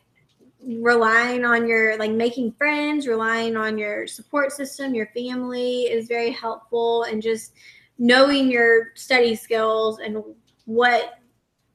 relying 0.64 1.44
on 1.44 1.68
your 1.68 1.96
like 1.98 2.10
making 2.10 2.50
friends, 2.52 3.06
relying 3.06 3.56
on 3.56 3.78
your 3.78 4.08
support 4.08 4.50
system, 4.50 4.94
your 4.94 5.06
family 5.14 5.82
is 5.82 6.08
very 6.08 6.32
helpful, 6.32 7.04
and 7.04 7.22
just 7.22 7.52
knowing 7.98 8.50
your 8.50 8.88
study 8.94 9.34
skills 9.34 10.00
and 10.00 10.22
what 10.66 11.18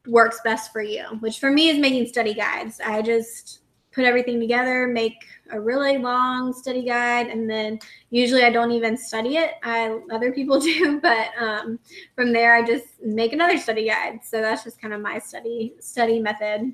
works 0.08 0.40
best 0.44 0.72
for 0.72 0.82
you. 0.82 1.04
Which 1.20 1.40
for 1.40 1.52
me 1.52 1.70
is 1.70 1.80
making 1.80 2.08
study 2.08 2.34
guides. 2.34 2.80
I 2.80 3.02
just 3.02 3.62
put 3.92 4.06
everything 4.06 4.40
together, 4.40 4.88
make 4.88 5.16
a 5.52 5.60
really 5.60 5.98
long 5.98 6.54
study 6.54 6.84
guide, 6.84 7.28
and 7.28 7.50
then 7.50 7.78
usually 8.10 8.44
I 8.44 8.50
don't 8.50 8.72
even 8.72 8.96
study 8.96 9.38
it. 9.38 9.56
I 9.64 10.00
other 10.12 10.32
people 10.32 10.60
do, 10.62 11.00
but 11.02 11.30
um, 11.38 11.80
from 12.16 12.32
there 12.32 12.56
I 12.56 12.66
just 12.66 13.02
make 13.04 13.34
another 13.34 13.58
study 13.58 13.88
guide. 13.88 14.20
So 14.24 14.42
that's 14.42 14.64
just 14.64 14.82
kind 14.82 14.94
of 14.94 15.02
my 15.02 15.20
study 15.20 15.74
study 15.80 16.20
method. 16.20 16.74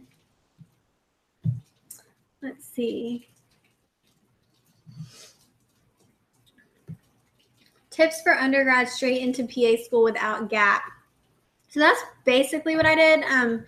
Let's 2.42 2.68
see. 2.68 3.28
Tips 7.90 8.22
for 8.22 8.34
undergrad 8.34 8.88
straight 8.88 9.24
into 9.24 9.44
PA 9.48 9.84
school 9.84 10.04
without 10.04 10.52
gap. 10.52 10.84
So 11.78 11.84
that's 11.84 12.02
basically 12.26 12.76
what 12.76 12.88
I 12.88 12.96
did. 12.96 13.24
Um, 13.26 13.64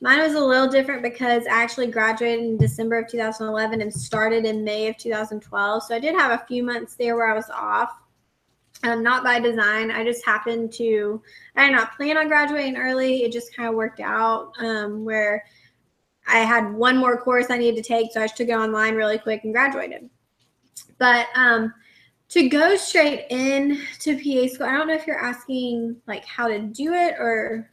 Mine 0.00 0.20
was 0.20 0.32
a 0.32 0.40
little 0.40 0.66
different 0.66 1.02
because 1.02 1.46
I 1.46 1.62
actually 1.62 1.88
graduated 1.88 2.42
in 2.42 2.56
December 2.56 3.00
of 3.00 3.10
2011 3.10 3.82
and 3.82 3.92
started 3.92 4.46
in 4.46 4.64
May 4.64 4.88
of 4.88 4.96
2012. 4.96 5.82
So 5.82 5.94
I 5.94 5.98
did 5.98 6.14
have 6.14 6.30
a 6.30 6.46
few 6.46 6.62
months 6.62 6.94
there 6.94 7.16
where 7.16 7.30
I 7.30 7.34
was 7.34 7.50
off. 7.50 7.90
Um, 8.82 9.02
not 9.02 9.22
by 9.22 9.40
design. 9.40 9.90
I 9.90 10.04
just 10.04 10.24
happened 10.24 10.72
to, 10.74 11.20
I 11.54 11.66
did 11.66 11.72
not 11.72 11.94
plan 11.96 12.16
on 12.16 12.28
graduating 12.28 12.78
early. 12.78 13.24
It 13.24 13.32
just 13.32 13.54
kind 13.54 13.68
of 13.68 13.74
worked 13.74 14.00
out 14.00 14.52
um, 14.60 15.04
where 15.04 15.44
I 16.26 16.38
had 16.38 16.72
one 16.72 16.96
more 16.96 17.20
course 17.20 17.50
I 17.50 17.58
needed 17.58 17.84
to 17.84 17.86
take. 17.86 18.10
So 18.12 18.22
I 18.22 18.24
just 18.24 18.38
took 18.38 18.48
it 18.48 18.52
online 18.52 18.94
really 18.94 19.18
quick 19.18 19.44
and 19.44 19.52
graduated. 19.52 20.08
But 20.96 21.26
um, 21.34 21.74
to 22.30 22.48
go 22.48 22.76
straight 22.76 23.26
in 23.30 23.82
to 24.00 24.14
PA 24.14 24.52
school, 24.52 24.66
I 24.66 24.72
don't 24.72 24.86
know 24.86 24.94
if 24.94 25.06
you're 25.06 25.22
asking 25.22 25.96
like 26.06 26.24
how 26.24 26.48
to 26.48 26.60
do 26.60 26.94
it 26.94 27.14
or 27.18 27.70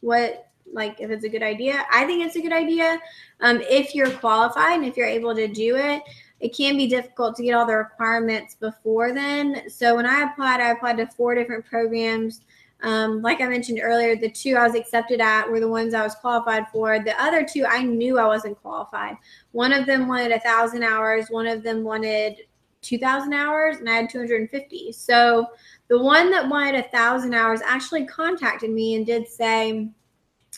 what 0.00 0.46
like 0.72 1.00
if 1.00 1.10
it's 1.10 1.24
a 1.24 1.28
good 1.28 1.42
idea. 1.42 1.84
I 1.92 2.04
think 2.06 2.24
it's 2.24 2.36
a 2.36 2.40
good 2.40 2.52
idea. 2.52 3.00
Um, 3.40 3.60
if 3.68 3.94
you're 3.94 4.10
qualified 4.10 4.76
and 4.78 4.84
if 4.84 4.96
you're 4.96 5.06
able 5.06 5.34
to 5.34 5.48
do 5.48 5.76
it, 5.76 6.02
it 6.38 6.56
can 6.56 6.76
be 6.76 6.86
difficult 6.86 7.34
to 7.36 7.42
get 7.42 7.54
all 7.54 7.66
the 7.66 7.74
requirements 7.74 8.54
before 8.54 9.12
then. 9.12 9.68
So 9.68 9.96
when 9.96 10.06
I 10.06 10.22
applied, 10.22 10.60
I 10.60 10.70
applied 10.70 10.96
to 10.98 11.06
four 11.06 11.34
different 11.34 11.66
programs. 11.66 12.42
Um, 12.82 13.20
like 13.20 13.40
I 13.40 13.48
mentioned 13.48 13.80
earlier, 13.82 14.16
the 14.16 14.30
two 14.30 14.56
I 14.56 14.66
was 14.66 14.76
accepted 14.76 15.20
at 15.20 15.50
were 15.50 15.60
the 15.60 15.68
ones 15.68 15.92
I 15.92 16.02
was 16.02 16.14
qualified 16.14 16.66
for. 16.72 16.98
The 16.98 17.20
other 17.20 17.44
two, 17.44 17.66
I 17.66 17.82
knew 17.82 18.18
I 18.18 18.26
wasn't 18.26 18.60
qualified. 18.62 19.16
One 19.50 19.72
of 19.72 19.84
them 19.84 20.06
wanted 20.08 20.32
a 20.32 20.40
thousand 20.40 20.84
hours. 20.84 21.26
One 21.28 21.46
of 21.46 21.62
them 21.62 21.82
wanted 21.82 22.36
2,000 22.82 23.32
hours, 23.32 23.76
and 23.76 23.88
I 23.88 23.94
had 23.94 24.10
250. 24.10 24.92
So 24.92 25.46
the 25.88 25.98
one 26.00 26.30
that 26.30 26.48
wanted 26.48 26.76
a 26.76 26.88
thousand 26.88 27.34
hours 27.34 27.60
actually 27.64 28.06
contacted 28.06 28.70
me 28.70 28.94
and 28.94 29.04
did 29.04 29.28
say, 29.28 29.90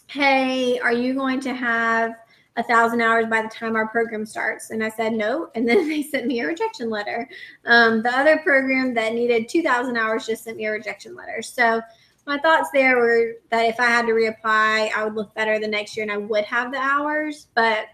hey, 0.09 0.79
are 0.79 0.93
you 0.93 1.15
going 1.15 1.41
to 1.41 1.55
have 1.55 2.13
a 2.57 2.63
thousand 2.63 3.01
hours 3.01 3.27
by 3.27 3.41
the 3.41 3.49
time 3.49 3.77
our 3.77 3.89
program 3.89 4.27
starts? 4.27 4.71
And 4.71 4.85
I 4.85 4.91
said 4.91 5.15
no. 5.15 5.51
And 5.55 5.67
then 5.67 5.89
they 5.89 6.03
sent 6.03 6.27
me 6.27 6.41
a 6.41 6.47
rejection 6.47 6.91
letter. 6.91 7.29
Um, 7.65 8.03
the 8.03 8.15
other 8.15 8.39
program 8.39 8.95
that 8.95 9.15
needed 9.15 9.49
2,000 9.49 9.97
hours 9.97 10.27
just 10.27 10.45
sent 10.45 10.59
me 10.59 10.67
a 10.67 10.73
rejection 10.73 11.15
letter. 11.15 11.41
So 11.43 11.81
my 12.27 12.39
thoughts 12.39 12.69
there 12.73 12.99
were 12.99 13.33
that 13.51 13.67
if 13.67 13.81
I 13.81 13.87
had 13.87 14.07
to 14.07 14.13
reapply, 14.13 14.93
I 14.93 15.05
would 15.05 15.15
look 15.15 15.35
better 15.35 15.59
the 15.59 15.67
next 15.67 15.97
year 15.97 16.05
and 16.05 16.13
I 16.13 16.19
would 16.19 16.45
have 16.45 16.73
the 16.73 16.79
hours. 16.79 17.49
But 17.55 17.87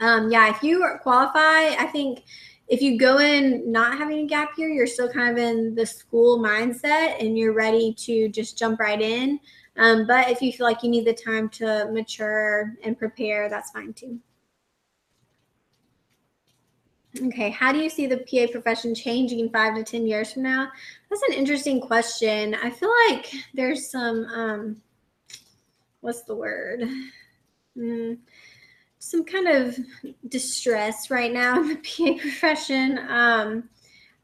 um, 0.00 0.30
yeah, 0.30 0.50
if 0.50 0.62
you 0.62 0.86
qualify, 1.02 1.74
I 1.78 1.88
think 1.90 2.24
if 2.68 2.82
you 2.82 2.98
go 2.98 3.18
in 3.18 3.70
not 3.70 3.96
having 3.96 4.18
a 4.18 4.26
gap 4.26 4.58
year, 4.58 4.68
you're 4.68 4.86
still 4.86 5.08
kind 5.08 5.30
of 5.30 5.38
in 5.38 5.74
the 5.74 5.86
school 5.86 6.38
mindset 6.38 7.20
and 7.20 7.38
you're 7.38 7.52
ready 7.52 7.94
to 7.94 8.28
just 8.28 8.58
jump 8.58 8.80
right 8.80 9.00
in. 9.00 9.38
Um, 9.76 10.06
but 10.06 10.30
if 10.30 10.40
you 10.40 10.52
feel 10.52 10.66
like 10.66 10.82
you 10.82 10.90
need 10.90 11.04
the 11.04 11.12
time 11.12 11.48
to 11.50 11.88
mature 11.92 12.74
and 12.82 12.98
prepare, 12.98 13.48
that's 13.48 13.70
fine 13.70 13.92
too. 13.92 14.18
Okay, 17.24 17.50
how 17.50 17.72
do 17.72 17.78
you 17.78 17.88
see 17.88 18.06
the 18.06 18.18
PA 18.18 18.50
profession 18.50 18.94
changing 18.94 19.48
five 19.50 19.74
to 19.74 19.84
10 19.84 20.06
years 20.06 20.32
from 20.32 20.42
now? 20.42 20.68
That's 21.08 21.22
an 21.22 21.34
interesting 21.34 21.80
question. 21.80 22.54
I 22.54 22.68
feel 22.68 22.92
like 23.08 23.32
there's 23.54 23.90
some, 23.90 24.24
um, 24.26 24.76
what's 26.00 26.22
the 26.22 26.34
word? 26.34 26.82
Mm, 27.76 28.16
some 29.06 29.24
kind 29.24 29.46
of 29.46 29.78
distress 30.28 31.10
right 31.10 31.32
now 31.32 31.60
in 31.60 31.68
the 31.68 31.76
PA 32.16 32.20
profession. 32.20 32.98
Um, 33.08 33.68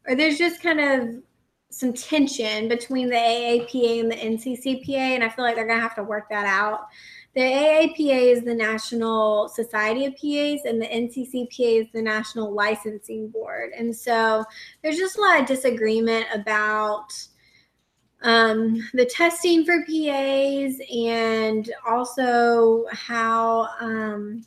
or 0.07 0.15
there's 0.15 0.37
just 0.37 0.61
kind 0.61 0.79
of 0.79 1.23
some 1.69 1.93
tension 1.93 2.67
between 2.67 3.09
the 3.09 3.15
AAPA 3.15 4.01
and 4.01 4.11
the 4.11 4.15
NCCPA, 4.15 4.97
and 4.97 5.23
I 5.23 5.29
feel 5.29 5.45
like 5.45 5.55
they're 5.55 5.67
to 5.67 5.79
have 5.79 5.95
to 5.95 6.03
work 6.03 6.29
that 6.29 6.45
out. 6.45 6.87
The 7.33 7.41
AAPA 7.41 8.31
is 8.31 8.43
the 8.43 8.53
National 8.53 9.47
Society 9.47 10.05
of 10.05 10.13
PAs, 10.13 10.65
and 10.65 10.81
the 10.81 10.87
NCCPA 10.87 11.81
is 11.81 11.87
the 11.93 12.01
National 12.01 12.53
Licensing 12.53 13.29
Board. 13.29 13.71
And 13.75 13.95
so 13.95 14.43
there's 14.83 14.97
just 14.97 15.17
a 15.17 15.21
lot 15.21 15.39
of 15.39 15.47
disagreement 15.47 16.27
about 16.33 17.11
um, 18.21 18.87
the 18.93 19.05
testing 19.05 19.65
for 19.65 19.83
PAs 19.85 20.79
and 20.93 21.73
also 21.87 22.85
how 22.91 23.69
um, 23.79 24.43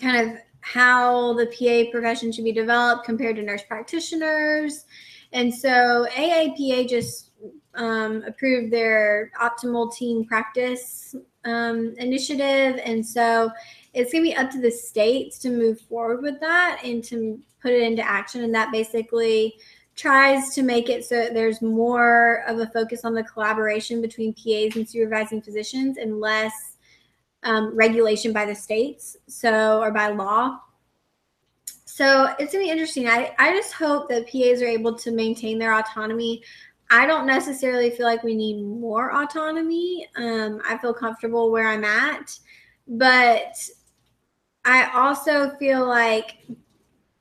kind 0.00 0.30
of 0.30 0.38
how 0.60 1.34
the 1.34 1.46
PA 1.46 1.90
profession 1.90 2.32
should 2.32 2.44
be 2.44 2.52
developed 2.52 3.04
compared 3.04 3.36
to 3.36 3.42
nurse 3.42 3.62
practitioners 3.62 4.84
and 5.32 5.54
so 5.54 6.06
AAPA 6.12 6.88
just 6.88 7.32
um, 7.74 8.22
approved 8.26 8.72
their 8.72 9.30
optimal 9.40 9.94
team 9.94 10.24
practice 10.24 11.14
um, 11.44 11.94
initiative. 11.98 12.80
And 12.84 13.04
so 13.04 13.50
it's 13.92 14.12
going 14.12 14.24
to 14.24 14.30
be 14.30 14.36
up 14.36 14.50
to 14.52 14.60
the 14.60 14.70
states 14.70 15.38
to 15.40 15.50
move 15.50 15.80
forward 15.80 16.22
with 16.22 16.40
that 16.40 16.80
and 16.82 17.04
to 17.04 17.38
put 17.60 17.72
it 17.72 17.82
into 17.82 18.02
action. 18.02 18.44
And 18.44 18.54
that 18.54 18.72
basically 18.72 19.56
tries 19.94 20.54
to 20.54 20.62
make 20.62 20.90
it 20.90 21.04
so 21.04 21.28
there's 21.32 21.62
more 21.62 22.44
of 22.46 22.58
a 22.58 22.66
focus 22.66 23.04
on 23.04 23.14
the 23.14 23.22
collaboration 23.24 24.02
between 24.02 24.34
PAs 24.34 24.76
and 24.76 24.88
supervising 24.88 25.40
physicians 25.40 25.96
and 25.96 26.20
less 26.20 26.75
um, 27.46 27.74
regulation 27.74 28.32
by 28.32 28.44
the 28.44 28.54
states, 28.54 29.16
so 29.28 29.80
or 29.80 29.90
by 29.92 30.08
law. 30.08 30.58
So 31.84 32.34
it's 32.38 32.52
gonna 32.52 32.64
be 32.64 32.70
interesting. 32.70 33.08
I, 33.08 33.34
I 33.38 33.52
just 33.52 33.72
hope 33.72 34.08
that 34.10 34.30
PAs 34.30 34.60
are 34.60 34.66
able 34.66 34.94
to 34.98 35.10
maintain 35.12 35.58
their 35.58 35.72
autonomy. 35.72 36.42
I 36.90 37.06
don't 37.06 37.26
necessarily 37.26 37.90
feel 37.90 38.04
like 38.04 38.22
we 38.22 38.34
need 38.34 38.62
more 38.62 39.14
autonomy. 39.14 40.06
Um, 40.16 40.60
I 40.68 40.76
feel 40.78 40.92
comfortable 40.92 41.50
where 41.50 41.68
I'm 41.68 41.84
at, 41.84 42.38
but 42.86 43.56
I 44.64 44.90
also 44.92 45.50
feel 45.56 45.86
like 45.86 46.38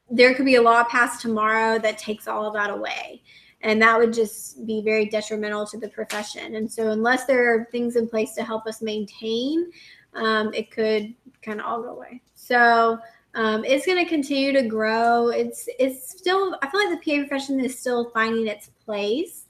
there 0.09 0.34
could 0.34 0.45
be 0.45 0.55
a 0.55 0.61
law 0.61 0.84
passed 0.86 1.21
tomorrow 1.21 1.78
that 1.80 1.97
takes 1.97 2.28
all 2.28 2.45
of 2.45 2.53
that 2.53 2.69
away. 2.69 3.21
And 3.61 3.82
that 3.82 3.97
would 3.97 4.13
just 4.13 4.65
be 4.67 4.82
very 4.84 5.05
detrimental 5.05 5.65
to 5.67 5.80
the 5.80 5.88
profession. 5.89 6.55
And 6.55 6.71
so, 6.71 6.91
unless 6.91 7.26
there 7.26 7.51
are 7.53 7.67
things 7.71 7.95
in 7.95 8.07
place 8.07 8.34
to 8.34 8.43
help 8.43 8.67
us 8.67 8.82
maintain, 8.82 9.71
um, 10.16 10.53
it 10.53 10.72
could 10.72 11.13
kind 11.41 11.59
of 11.59 11.66
all 11.66 11.82
go 11.82 11.89
away. 11.89 12.22
So, 12.34 12.99
um, 13.36 13.66
it's 13.66 13.86
going 13.86 14.03
to 14.03 14.09
continue 14.09 14.53
to 14.53 14.63
grow. 14.63 15.28
It's 15.28 15.68
it's 15.78 16.09
still 16.09 16.57
I 16.61 16.70
feel 16.70 16.89
like 16.89 17.03
the 17.03 17.11
PA 17.11 17.28
profession 17.28 17.59
is 17.59 17.78
still 17.78 18.09
finding 18.11 18.47
its 18.47 18.70
place, 18.86 19.45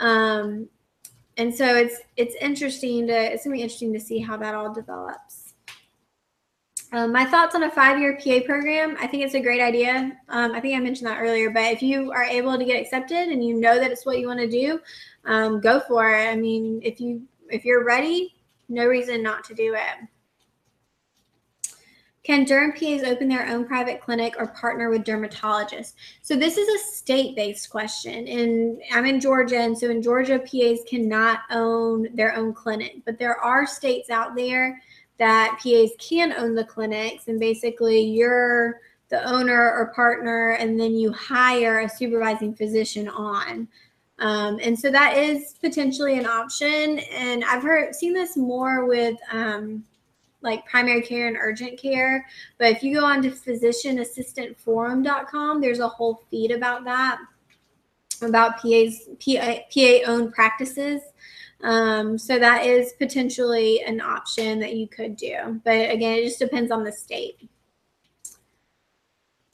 um, 0.00 0.68
and 1.36 1.54
so 1.54 1.76
it's 1.76 2.00
it's 2.16 2.34
interesting 2.40 3.06
to 3.08 3.12
it's 3.12 3.44
going 3.44 3.54
to 3.54 3.58
be 3.58 3.62
interesting 3.62 3.92
to 3.92 4.00
see 4.00 4.20
how 4.20 4.38
that 4.38 4.54
all 4.54 4.72
develops. 4.72 5.54
Um, 6.92 7.12
my 7.12 7.24
thoughts 7.24 7.54
on 7.54 7.64
a 7.64 7.70
five-year 7.70 8.18
PA 8.22 8.46
program. 8.46 8.96
I 9.00 9.06
think 9.06 9.24
it's 9.24 9.34
a 9.34 9.40
great 9.40 9.60
idea. 9.60 10.16
Um, 10.28 10.52
I 10.52 10.60
think 10.60 10.76
I 10.76 10.80
mentioned 10.80 11.08
that 11.10 11.20
earlier, 11.20 11.50
but 11.50 11.64
if 11.64 11.82
you 11.82 12.12
are 12.12 12.22
able 12.22 12.56
to 12.56 12.64
get 12.64 12.80
accepted 12.80 13.28
and 13.28 13.44
you 13.44 13.60
know 13.60 13.78
that 13.78 13.90
it's 13.90 14.06
what 14.06 14.18
you 14.18 14.28
want 14.28 14.40
to 14.40 14.48
do, 14.48 14.80
um, 15.24 15.60
go 15.60 15.80
for 15.80 16.08
it. 16.08 16.28
I 16.28 16.36
mean, 16.36 16.80
if 16.82 17.00
you 17.00 17.22
if 17.50 17.64
you're 17.64 17.84
ready, 17.84 18.35
no 18.68 18.86
reason 18.86 19.22
not 19.22 19.44
to 19.44 19.54
do 19.54 19.74
it. 19.74 20.08
Can 22.26 22.44
derm 22.44 22.72
PAs 22.72 23.08
open 23.08 23.28
their 23.28 23.46
own 23.46 23.66
private 23.66 24.00
clinic 24.00 24.34
or 24.36 24.48
partner 24.48 24.90
with 24.90 25.04
dermatologists? 25.04 25.92
So 26.22 26.34
this 26.34 26.58
is 26.58 26.68
a 26.68 26.84
state-based 26.92 27.70
question, 27.70 28.26
and 28.26 28.80
I'm 28.92 29.06
in 29.06 29.20
Georgia, 29.20 29.60
and 29.60 29.78
so 29.78 29.90
in 29.90 30.02
Georgia, 30.02 30.40
PAs 30.40 30.80
cannot 30.88 31.42
own 31.52 32.08
their 32.16 32.34
own 32.34 32.52
clinic, 32.52 33.02
but 33.04 33.16
there 33.20 33.38
are 33.38 33.64
states 33.64 34.10
out 34.10 34.34
there 34.34 34.82
that 35.18 35.60
PAs 35.62 35.90
can 36.00 36.32
own 36.32 36.56
the 36.56 36.64
clinics, 36.64 37.28
and 37.28 37.38
basically 37.38 38.00
you're 38.00 38.80
the 39.08 39.22
owner 39.24 39.72
or 39.72 39.92
partner, 39.94 40.56
and 40.58 40.80
then 40.80 40.96
you 40.96 41.12
hire 41.12 41.78
a 41.78 41.88
supervising 41.88 42.56
physician 42.56 43.08
on. 43.08 43.68
Um, 44.18 44.58
and 44.62 44.78
so 44.78 44.90
that 44.90 45.16
is 45.16 45.54
potentially 45.60 46.18
an 46.18 46.26
option. 46.26 46.98
And 47.12 47.44
I've 47.44 47.62
heard 47.62 47.94
seen 47.94 48.14
this 48.14 48.36
more 48.36 48.86
with 48.86 49.16
um, 49.30 49.84
like 50.40 50.66
primary 50.66 51.02
care 51.02 51.28
and 51.28 51.36
urgent 51.38 51.78
care. 51.78 52.26
But 52.58 52.72
if 52.72 52.82
you 52.82 52.98
go 52.98 53.04
on 53.04 53.22
to 53.22 53.30
physicianassistantforum.com, 53.30 55.60
there's 55.60 55.80
a 55.80 55.88
whole 55.88 56.22
feed 56.30 56.50
about 56.50 56.84
that, 56.84 57.18
about 58.22 58.62
PA's 58.62 59.08
PA, 59.24 59.58
PA 59.72 59.98
owned 60.06 60.32
practices. 60.32 61.02
Um, 61.62 62.18
so 62.18 62.38
that 62.38 62.66
is 62.66 62.92
potentially 62.94 63.82
an 63.82 64.00
option 64.00 64.58
that 64.60 64.76
you 64.76 64.88
could 64.88 65.16
do. 65.16 65.60
But 65.64 65.90
again, 65.90 66.18
it 66.18 66.24
just 66.24 66.38
depends 66.38 66.70
on 66.70 66.84
the 66.84 66.92
state 66.92 67.48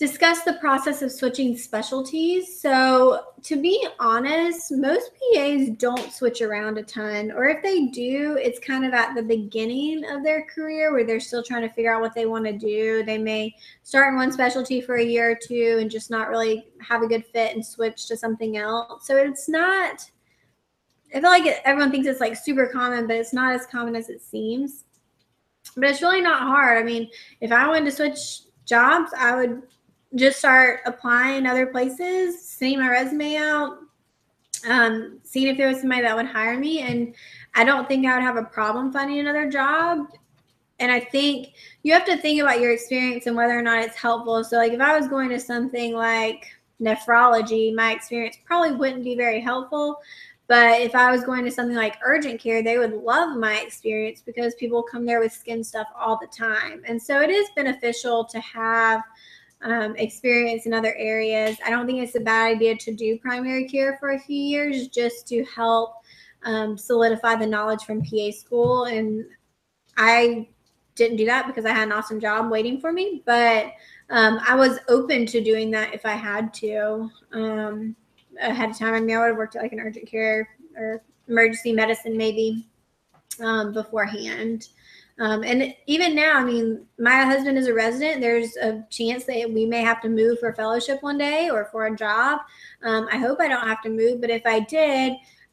discuss 0.02 0.42
the 0.42 0.54
process 0.54 1.00
of 1.00 1.12
switching 1.12 1.56
specialties. 1.56 2.60
So, 2.60 3.26
to 3.44 3.54
be 3.54 3.86
honest, 4.00 4.72
most 4.72 5.12
PAs 5.14 5.68
don't 5.76 6.12
switch 6.12 6.42
around 6.42 6.76
a 6.76 6.82
ton, 6.82 7.30
or 7.30 7.44
if 7.44 7.62
they 7.62 7.86
do, 7.86 8.36
it's 8.36 8.58
kind 8.58 8.84
of 8.84 8.94
at 8.94 9.14
the 9.14 9.22
beginning 9.22 10.04
of 10.10 10.24
their 10.24 10.44
career 10.46 10.92
where 10.92 11.04
they're 11.04 11.20
still 11.20 11.44
trying 11.44 11.62
to 11.62 11.72
figure 11.72 11.94
out 11.94 12.00
what 12.00 12.16
they 12.16 12.26
want 12.26 12.46
to 12.46 12.52
do. 12.52 13.04
They 13.04 13.16
may 13.16 13.54
start 13.84 14.08
in 14.08 14.16
one 14.16 14.32
specialty 14.32 14.80
for 14.80 14.96
a 14.96 15.04
year 15.04 15.30
or 15.30 15.38
two 15.40 15.78
and 15.80 15.88
just 15.88 16.10
not 16.10 16.28
really 16.28 16.66
have 16.80 17.02
a 17.02 17.06
good 17.06 17.24
fit 17.24 17.54
and 17.54 17.64
switch 17.64 18.08
to 18.08 18.16
something 18.16 18.56
else. 18.56 19.06
So, 19.06 19.16
it's 19.16 19.48
not, 19.48 20.10
I 21.14 21.20
feel 21.20 21.30
like 21.30 21.60
everyone 21.64 21.92
thinks 21.92 22.08
it's 22.08 22.20
like 22.20 22.34
super 22.34 22.66
common, 22.66 23.06
but 23.06 23.14
it's 23.14 23.32
not 23.32 23.54
as 23.54 23.66
common 23.66 23.94
as 23.94 24.08
it 24.08 24.20
seems. 24.20 24.82
But 25.76 25.90
it's 25.90 26.02
really 26.02 26.22
not 26.22 26.40
hard. 26.40 26.76
I 26.76 26.82
mean, 26.82 27.08
if 27.40 27.52
I 27.52 27.68
wanted 27.68 27.84
to 27.84 27.92
switch 27.92 28.40
jobs, 28.66 29.12
I 29.16 29.36
would 29.36 29.62
just 30.14 30.38
start 30.38 30.80
applying 30.86 31.46
other 31.46 31.66
places, 31.66 32.44
sending 32.44 32.80
my 32.80 32.88
resume 32.88 33.36
out, 33.36 33.78
um, 34.68 35.18
seeing 35.24 35.48
if 35.48 35.56
there 35.56 35.68
was 35.68 35.80
somebody 35.80 36.02
that 36.02 36.14
would 36.14 36.26
hire 36.26 36.58
me. 36.58 36.80
And 36.80 37.14
I 37.54 37.64
don't 37.64 37.88
think 37.88 38.06
I 38.06 38.14
would 38.14 38.22
have 38.22 38.36
a 38.36 38.44
problem 38.44 38.92
finding 38.92 39.18
another 39.18 39.50
job. 39.50 40.06
And 40.78 40.90
I 40.90 41.00
think 41.00 41.52
you 41.82 41.92
have 41.92 42.04
to 42.06 42.16
think 42.16 42.40
about 42.40 42.60
your 42.60 42.72
experience 42.72 43.26
and 43.26 43.36
whether 43.36 43.58
or 43.58 43.62
not 43.62 43.82
it's 43.82 43.96
helpful. 43.96 44.42
So, 44.44 44.56
like, 44.56 44.72
if 44.72 44.80
I 44.80 44.98
was 44.98 45.08
going 45.08 45.28
to 45.30 45.38
something 45.38 45.94
like 45.94 46.46
nephrology, 46.80 47.74
my 47.74 47.92
experience 47.92 48.36
probably 48.44 48.72
wouldn't 48.72 49.04
be 49.04 49.14
very 49.14 49.40
helpful. 49.40 50.00
But 50.48 50.80
if 50.80 50.94
I 50.94 51.10
was 51.10 51.24
going 51.24 51.44
to 51.44 51.50
something 51.50 51.76
like 51.76 51.96
urgent 52.04 52.40
care, 52.40 52.62
they 52.62 52.78
would 52.78 52.92
love 52.92 53.38
my 53.38 53.60
experience 53.60 54.22
because 54.24 54.54
people 54.56 54.82
come 54.82 55.06
there 55.06 55.20
with 55.20 55.32
skin 55.32 55.62
stuff 55.62 55.86
all 55.96 56.18
the 56.20 56.26
time. 56.26 56.82
And 56.86 57.00
so 57.00 57.20
it 57.20 57.30
is 57.30 57.48
beneficial 57.54 58.24
to 58.24 58.40
have 58.40 59.02
um, 59.62 59.96
experience 59.96 60.66
in 60.66 60.74
other 60.74 60.94
areas. 60.96 61.56
I 61.64 61.70
don't 61.70 61.86
think 61.86 62.00
it's 62.00 62.16
a 62.16 62.20
bad 62.20 62.56
idea 62.56 62.76
to 62.76 62.94
do 62.94 63.18
primary 63.18 63.68
care 63.68 63.96
for 63.98 64.12
a 64.12 64.18
few 64.18 64.36
years 64.36 64.88
just 64.88 65.26
to 65.28 65.44
help 65.44 65.94
um, 66.44 66.76
solidify 66.76 67.36
the 67.36 67.46
knowledge 67.46 67.84
from 67.84 68.02
PA 68.02 68.30
school. 68.32 68.84
And 68.84 69.24
I 69.96 70.48
didn't 70.94 71.16
do 71.16 71.26
that 71.26 71.46
because 71.46 71.64
I 71.64 71.70
had 71.70 71.84
an 71.84 71.92
awesome 71.92 72.20
job 72.20 72.50
waiting 72.50 72.80
for 72.80 72.92
me, 72.92 73.22
but 73.24 73.72
um, 74.10 74.40
I 74.46 74.54
was 74.54 74.78
open 74.88 75.26
to 75.26 75.42
doing 75.42 75.70
that 75.70 75.94
if 75.94 76.04
I 76.04 76.12
had 76.12 76.52
to 76.54 77.10
um, 77.32 77.96
ahead 78.40 78.70
of 78.70 78.78
time. 78.78 78.94
I 78.94 79.00
mean, 79.00 79.16
I 79.16 79.20
would 79.20 79.28
have 79.28 79.36
worked 79.36 79.56
at 79.56 79.62
like 79.62 79.72
an 79.72 79.80
urgent 79.80 80.08
care 80.08 80.48
or 80.76 81.02
emergency 81.28 81.72
medicine 81.72 82.16
maybe 82.16 82.66
um, 83.40 83.72
beforehand. 83.72 84.68
Um, 85.22 85.44
and 85.44 85.72
even 85.86 86.16
now, 86.16 86.36
I 86.36 86.42
mean, 86.42 86.84
my 86.98 87.22
husband 87.22 87.56
is 87.56 87.68
a 87.68 87.74
resident. 87.74 88.20
There's 88.20 88.56
a 88.56 88.84
chance 88.90 89.22
that 89.26 89.48
we 89.48 89.64
may 89.64 89.80
have 89.80 90.00
to 90.00 90.08
move 90.08 90.40
for 90.40 90.52
fellowship 90.52 91.00
one 91.00 91.16
day 91.16 91.48
or 91.48 91.66
for 91.66 91.86
a 91.86 91.96
job. 91.96 92.40
Um, 92.82 93.06
I 93.12 93.18
hope 93.18 93.38
I 93.40 93.46
don't 93.46 93.68
have 93.68 93.80
to 93.82 93.88
move, 93.88 94.20
but 94.20 94.30
if 94.30 94.44
I 94.44 94.58
did, 94.58 95.12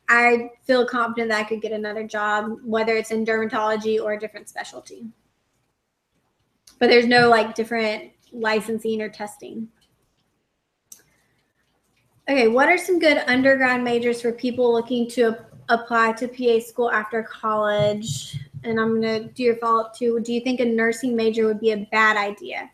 I 0.09 0.49
feel 0.63 0.87
confident 0.87 1.29
that 1.29 1.41
I 1.41 1.43
could 1.43 1.61
get 1.61 1.71
another 1.71 2.03
job, 2.03 2.57
whether 2.63 2.95
it's 2.95 3.11
in 3.11 3.23
dermatology 3.23 4.01
or 4.01 4.13
a 4.13 4.19
different 4.19 4.49
specialty. 4.49 5.05
But 6.79 6.87
there's 6.87 7.05
no 7.05 7.29
like 7.29 7.53
different 7.53 8.11
licensing 8.31 9.03
or 9.03 9.09
testing. 9.09 9.67
Okay, 12.27 12.47
what 12.47 12.69
are 12.69 12.77
some 12.79 12.97
good 12.97 13.21
undergrad 13.27 13.83
majors 13.83 14.19
for 14.19 14.31
people 14.31 14.73
looking 14.73 15.07
to 15.11 15.37
apply 15.69 16.13
to 16.13 16.27
PA 16.27 16.59
school 16.59 16.89
after 16.89 17.21
college? 17.21 18.35
And 18.63 18.79
I'm 18.79 19.01
going 19.01 19.23
to 19.23 19.31
do 19.33 19.43
your 19.43 19.55
follow 19.57 19.81
up 19.81 19.95
too. 19.95 20.19
Do 20.19 20.33
you 20.33 20.41
think 20.41 20.59
a 20.59 20.65
nursing 20.65 21.15
major 21.15 21.45
would 21.45 21.59
be 21.59 21.71
a 21.71 21.87
bad 21.91 22.17
idea? 22.17 22.69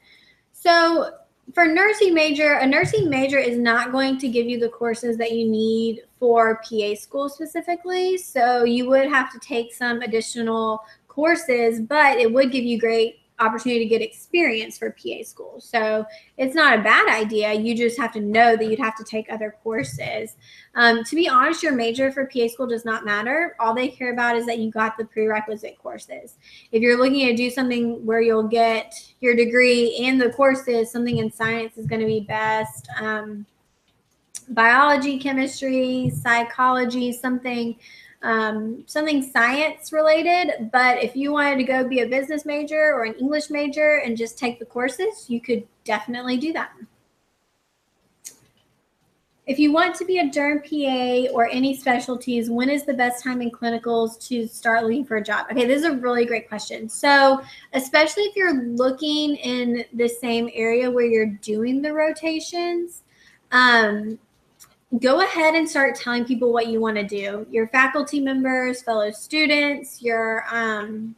So, 0.51 1.11
for 1.53 1.67
nursing 1.67 2.13
major, 2.15 2.53
a 2.53 2.65
nursing 2.65 3.07
major 3.07 3.37
is 3.37 3.57
not 3.57 3.91
going 3.91 4.17
to 4.17 4.27
give 4.27 4.47
you 4.47 4.59
the 4.59 4.69
courses 4.69 5.15
that 5.17 5.31
you 5.31 5.47
need 5.47 6.01
for 6.19 6.59
PA 6.67 6.95
school 6.95 7.29
specifically. 7.29 8.17
So, 8.17 8.63
you 8.63 8.89
would 8.89 9.09
have 9.09 9.31
to 9.31 9.39
take 9.39 9.73
some 9.73 10.01
additional 10.01 10.81
courses, 11.07 11.79
but 11.81 12.17
it 12.17 12.33
would 12.33 12.51
give 12.51 12.63
you 12.63 12.79
great 12.79 13.19
opportunity 13.39 13.79
to 13.79 13.89
get 13.89 14.01
experience 14.01 14.77
for 14.77 14.91
PA 14.91 15.23
school. 15.23 15.59
So 15.59 16.05
it's 16.37 16.55
not 16.55 16.79
a 16.79 16.81
bad 16.81 17.09
idea. 17.09 17.53
You 17.53 17.75
just 17.75 17.97
have 17.97 18.11
to 18.13 18.21
know 18.21 18.55
that 18.55 18.65
you'd 18.65 18.79
have 18.79 18.95
to 18.97 19.03
take 19.03 19.29
other 19.29 19.55
courses. 19.61 20.35
Um, 20.75 21.03
to 21.03 21.15
be 21.15 21.27
honest, 21.27 21.61
your 21.61 21.73
major 21.73 22.11
for 22.11 22.27
PA 22.27 22.47
school 22.47 22.67
does 22.67 22.85
not 22.85 23.05
matter. 23.05 23.55
All 23.59 23.73
they 23.73 23.89
care 23.89 24.13
about 24.13 24.37
is 24.37 24.45
that 24.45 24.59
you 24.59 24.71
got 24.71 24.97
the 24.97 25.05
prerequisite 25.05 25.77
courses. 25.77 26.35
If 26.71 26.81
you're 26.81 26.97
looking 26.97 27.27
to 27.27 27.35
do 27.35 27.49
something 27.49 28.05
where 28.05 28.21
you'll 28.21 28.47
get 28.47 28.93
your 29.19 29.35
degree 29.35 29.97
and 30.05 30.19
the 30.19 30.29
courses, 30.29 30.91
something 30.91 31.17
in 31.17 31.31
science 31.31 31.77
is 31.77 31.85
going 31.85 32.01
to 32.01 32.07
be 32.07 32.21
best. 32.21 32.87
Um, 33.01 33.45
biology, 34.49 35.19
chemistry, 35.19 36.11
psychology, 36.11 37.11
something 37.11 37.75
um, 38.23 38.83
something 38.87 39.21
science 39.21 39.91
related. 39.91 40.69
But 40.71 41.03
if 41.03 41.15
you 41.15 41.31
wanted 41.31 41.57
to 41.57 41.63
go 41.63 41.87
be 41.87 41.99
a 41.99 42.07
business 42.07 42.45
major 42.45 42.93
or 42.93 43.03
an 43.03 43.15
English 43.15 43.49
major 43.49 44.01
and 44.03 44.17
just 44.17 44.37
take 44.37 44.59
the 44.59 44.65
courses, 44.65 45.29
you 45.29 45.39
could 45.39 45.67
definitely 45.83 46.37
do 46.37 46.53
that. 46.53 46.71
If 49.47 49.59
you 49.59 49.71
want 49.71 49.95
to 49.97 50.05
be 50.05 50.17
a 50.17 50.23
derm 50.23 50.63
PA 50.63 51.31
or 51.31 51.47
any 51.47 51.75
specialties, 51.75 52.49
when 52.49 52.67
is 52.67 52.83
the 52.83 52.95
best 52.95 53.23
time 53.23 53.43
in 53.43 53.51
clinicals 53.51 54.19
to 54.27 54.47
start 54.47 54.83
looking 54.83 55.05
for 55.05 55.17
a 55.17 55.23
job? 55.23 55.45
Okay, 55.51 55.67
this 55.67 55.81
is 55.81 55.85
a 55.85 55.97
really 55.97 56.25
great 56.25 56.49
question. 56.49 56.89
So, 56.89 57.43
especially 57.73 58.23
if 58.23 58.35
you're 58.35 58.63
looking 58.63 59.35
in 59.35 59.85
the 59.93 60.07
same 60.07 60.49
area 60.51 60.89
where 60.89 61.05
you're 61.05 61.37
doing 61.43 61.83
the 61.83 61.93
rotations, 61.93 63.03
um, 63.51 64.17
go 64.99 65.21
ahead 65.21 65.55
and 65.55 65.69
start 65.69 65.95
telling 65.95 66.25
people 66.25 66.53
what 66.53 66.67
you 66.67 66.79
want 66.79 66.95
to 66.97 67.03
do. 67.03 67.45
Your 67.49 67.67
faculty 67.67 68.19
members, 68.19 68.81
fellow 68.81 69.11
students, 69.11 70.01
your 70.01 70.45
um, 70.51 71.15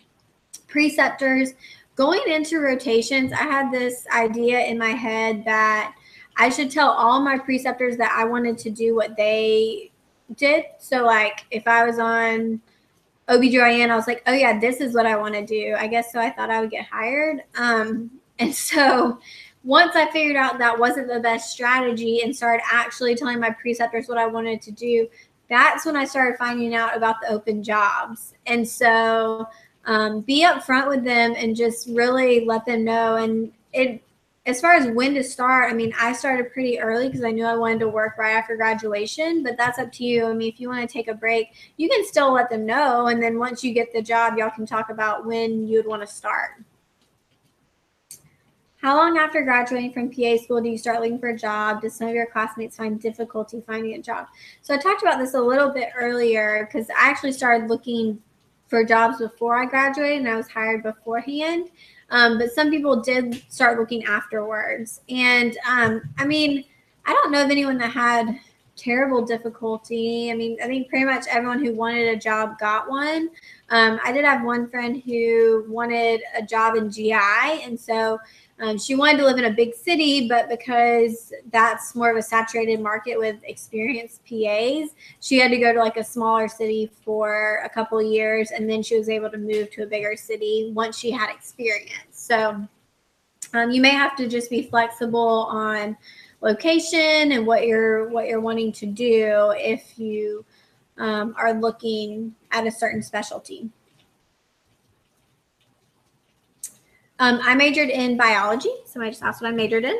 preceptors. 0.67 1.53
Going 1.95 2.21
into 2.27 2.59
rotations, 2.59 3.33
I 3.33 3.43
had 3.43 3.71
this 3.71 4.05
idea 4.13 4.59
in 4.65 4.77
my 4.77 4.89
head 4.89 5.43
that 5.45 5.95
I 6.37 6.49
should 6.49 6.69
tell 6.69 6.91
all 6.91 7.21
my 7.21 7.37
preceptors 7.37 7.97
that 7.97 8.15
I 8.15 8.25
wanted 8.25 8.57
to 8.59 8.69
do 8.69 8.95
what 8.95 9.17
they 9.17 9.91
did. 10.35 10.65
So, 10.77 11.03
like, 11.03 11.45
if 11.49 11.67
I 11.67 11.85
was 11.85 11.97
on 11.97 12.61
OBGYN, 13.27 13.89
I 13.89 13.95
was 13.95 14.07
like, 14.07 14.21
oh, 14.27 14.33
yeah, 14.33 14.59
this 14.59 14.79
is 14.79 14.93
what 14.93 15.07
I 15.07 15.17
want 15.17 15.33
to 15.33 15.45
do. 15.45 15.75
I 15.77 15.87
guess 15.87 16.11
so. 16.11 16.19
I 16.19 16.29
thought 16.29 16.51
I 16.51 16.61
would 16.61 16.71
get 16.71 16.85
hired. 16.85 17.43
Um, 17.55 18.11
and 18.39 18.53
so 18.55 19.19
once 19.67 19.97
I 19.97 20.09
figured 20.11 20.37
out 20.37 20.59
that 20.59 20.79
wasn't 20.79 21.09
the 21.09 21.19
best 21.19 21.51
strategy 21.51 22.21
and 22.21 22.33
started 22.33 22.63
actually 22.71 23.15
telling 23.15 23.37
my 23.37 23.49
preceptors 23.49 24.07
what 24.07 24.17
I 24.17 24.25
wanted 24.25 24.61
to 24.61 24.71
do, 24.71 25.09
that's 25.49 25.85
when 25.85 25.97
I 25.97 26.05
started 26.05 26.37
finding 26.37 26.73
out 26.73 26.95
about 26.95 27.19
the 27.19 27.27
open 27.27 27.61
jobs. 27.61 28.33
And 28.45 28.65
so 28.65 29.45
um, 29.83 30.21
be 30.21 30.45
upfront 30.45 30.87
with 30.87 31.03
them 31.03 31.33
and 31.35 31.53
just 31.53 31.89
really 31.89 32.45
let 32.45 32.65
them 32.65 32.85
know. 32.85 33.17
And 33.17 33.51
it, 33.73 34.01
as 34.45 34.61
far 34.61 34.71
as 34.71 34.87
when 34.87 35.13
to 35.15 35.23
start, 35.23 35.69
I 35.69 35.73
mean, 35.73 35.93
I 35.99 36.13
started 36.13 36.53
pretty 36.53 36.79
early 36.79 37.09
because 37.09 37.25
I 37.25 37.31
knew 37.31 37.43
I 37.43 37.55
wanted 37.55 37.81
to 37.81 37.89
work 37.89 38.17
right 38.17 38.37
after 38.37 38.55
graduation, 38.55 39.43
but 39.43 39.57
that's 39.57 39.79
up 39.79 39.91
to 39.93 40.05
you. 40.05 40.27
I 40.27 40.33
mean, 40.33 40.47
if 40.47 40.61
you 40.61 40.69
want 40.69 40.87
to 40.87 40.91
take 40.91 41.09
a 41.09 41.13
break, 41.13 41.49
you 41.75 41.89
can 41.89 42.05
still 42.05 42.31
let 42.31 42.49
them 42.49 42.65
know. 42.65 43.07
And 43.07 43.21
then 43.21 43.37
once 43.37 43.65
you 43.65 43.73
get 43.73 43.91
the 43.91 44.01
job, 44.01 44.37
y'all 44.37 44.49
can 44.49 44.65
talk 44.65 44.89
about 44.89 45.25
when 45.25 45.67
you'd 45.67 45.85
want 45.85 46.03
to 46.03 46.07
start. 46.07 46.51
How 48.81 48.95
long 48.95 49.17
after 49.17 49.41
graduating 49.41 49.91
from 49.91 50.09
PA 50.09 50.37
school 50.37 50.61
do 50.61 50.69
you 50.69 50.77
start 50.77 51.01
looking 51.01 51.17
for 51.17 51.29
a 51.29 51.37
job? 51.37 51.81
Do 51.81 51.89
some 51.89 52.09
of 52.09 52.13
your 52.13 52.27
classmates 52.27 52.77
find 52.77 53.01
difficulty 53.01 53.61
finding 53.65 53.95
a 53.95 54.01
job? 54.01 54.27
So 54.61 54.75
I 54.75 54.77
talked 54.77 55.01
about 55.01 55.17
this 55.17 55.33
a 55.33 55.41
little 55.41 55.71
bit 55.71 55.89
earlier 55.97 56.67
because 56.67 56.87
I 56.91 57.09
actually 57.09 57.31
started 57.31 57.69
looking 57.69 58.21
for 58.67 58.83
jobs 58.83 59.17
before 59.17 59.57
I 59.57 59.65
graduated 59.65 60.19
and 60.19 60.29
I 60.29 60.35
was 60.35 60.47
hired 60.47 60.83
beforehand. 60.83 61.71
Um, 62.11 62.37
but 62.37 62.51
some 62.51 62.69
people 62.69 63.01
did 63.01 63.43
start 63.49 63.79
looking 63.79 64.03
afterwards. 64.05 65.01
And 65.09 65.57
um, 65.67 66.01
I 66.19 66.25
mean, 66.25 66.63
I 67.05 67.13
don't 67.13 67.31
know 67.31 67.43
of 67.43 67.49
anyone 67.49 67.79
that 67.79 67.91
had 67.91 68.39
terrible 68.75 69.25
difficulty. 69.25 70.31
I 70.31 70.35
mean, 70.35 70.57
I 70.63 70.67
think 70.67 70.87
pretty 70.87 71.05
much 71.05 71.25
everyone 71.29 71.65
who 71.65 71.73
wanted 71.73 72.09
a 72.09 72.15
job 72.15 72.59
got 72.59 72.87
one. 72.87 73.31
Um, 73.69 73.99
I 74.03 74.11
did 74.11 74.23
have 74.23 74.45
one 74.45 74.69
friend 74.69 75.01
who 75.03 75.65
wanted 75.67 76.21
a 76.35 76.43
job 76.43 76.75
in 76.75 76.91
GI. 76.91 77.13
And 77.13 77.77
so 77.77 78.19
Um, 78.59 78.79
she 78.79 78.95
wanted 78.95 79.17
to 79.17 79.25
live 79.25 79.37
in 79.37 79.45
a 79.45 79.51
big 79.51 79.75
city, 79.75 80.27
but 80.27 80.49
because 80.49 81.31
that's 81.51 81.93
more 81.93 82.09
of 82.09 82.17
a 82.17 82.21
saturated 82.23 82.79
market 82.81 83.17
with 83.17 83.35
experienced 83.43 84.21
PAs, 84.25 84.95
she 85.19 85.37
had 85.37 85.51
to 85.51 85.57
go 85.57 85.73
to 85.73 85.79
like 85.79 85.97
a 85.97 86.03
smaller 86.03 86.47
city 86.47 86.89
for 87.05 87.61
a 87.63 87.69
couple 87.69 88.01
years, 88.01 88.49
and 88.51 88.67
then 88.67 88.81
she 88.81 88.97
was 88.97 89.09
able 89.09 89.29
to 89.29 89.37
move 89.37 89.69
to 89.71 89.83
a 89.83 89.85
bigger 89.85 90.15
city 90.15 90.71
once 90.73 90.97
she 90.97 91.11
had 91.11 91.29
experience. 91.29 91.93
So 92.11 92.67
um, 93.53 93.69
you 93.69 93.79
may 93.79 93.91
have 93.91 94.15
to 94.17 94.27
just 94.27 94.49
be 94.49 94.63
flexible 94.63 95.47
on 95.51 95.95
location 96.41 97.31
and 97.31 97.45
what 97.45 97.65
you're 97.65 98.09
what 98.09 98.27
you're 98.27 98.41
wanting 98.41 98.71
to 98.71 98.85
do 98.85 99.53
if 99.57 99.97
you 99.97 100.43
um, 100.97 101.35
are 101.37 101.53
looking 101.53 102.33
at 102.51 102.65
a 102.65 102.71
certain 102.71 103.03
specialty. 103.03 103.69
Um, 107.19 107.39
I 107.43 107.55
majored 107.55 107.89
in 107.89 108.15
biology, 108.15 108.71
so 108.85 109.01
I 109.01 109.09
just 109.09 109.23
asked 109.23 109.41
what 109.41 109.49
I 109.49 109.51
majored 109.51 109.85
in. 109.85 109.99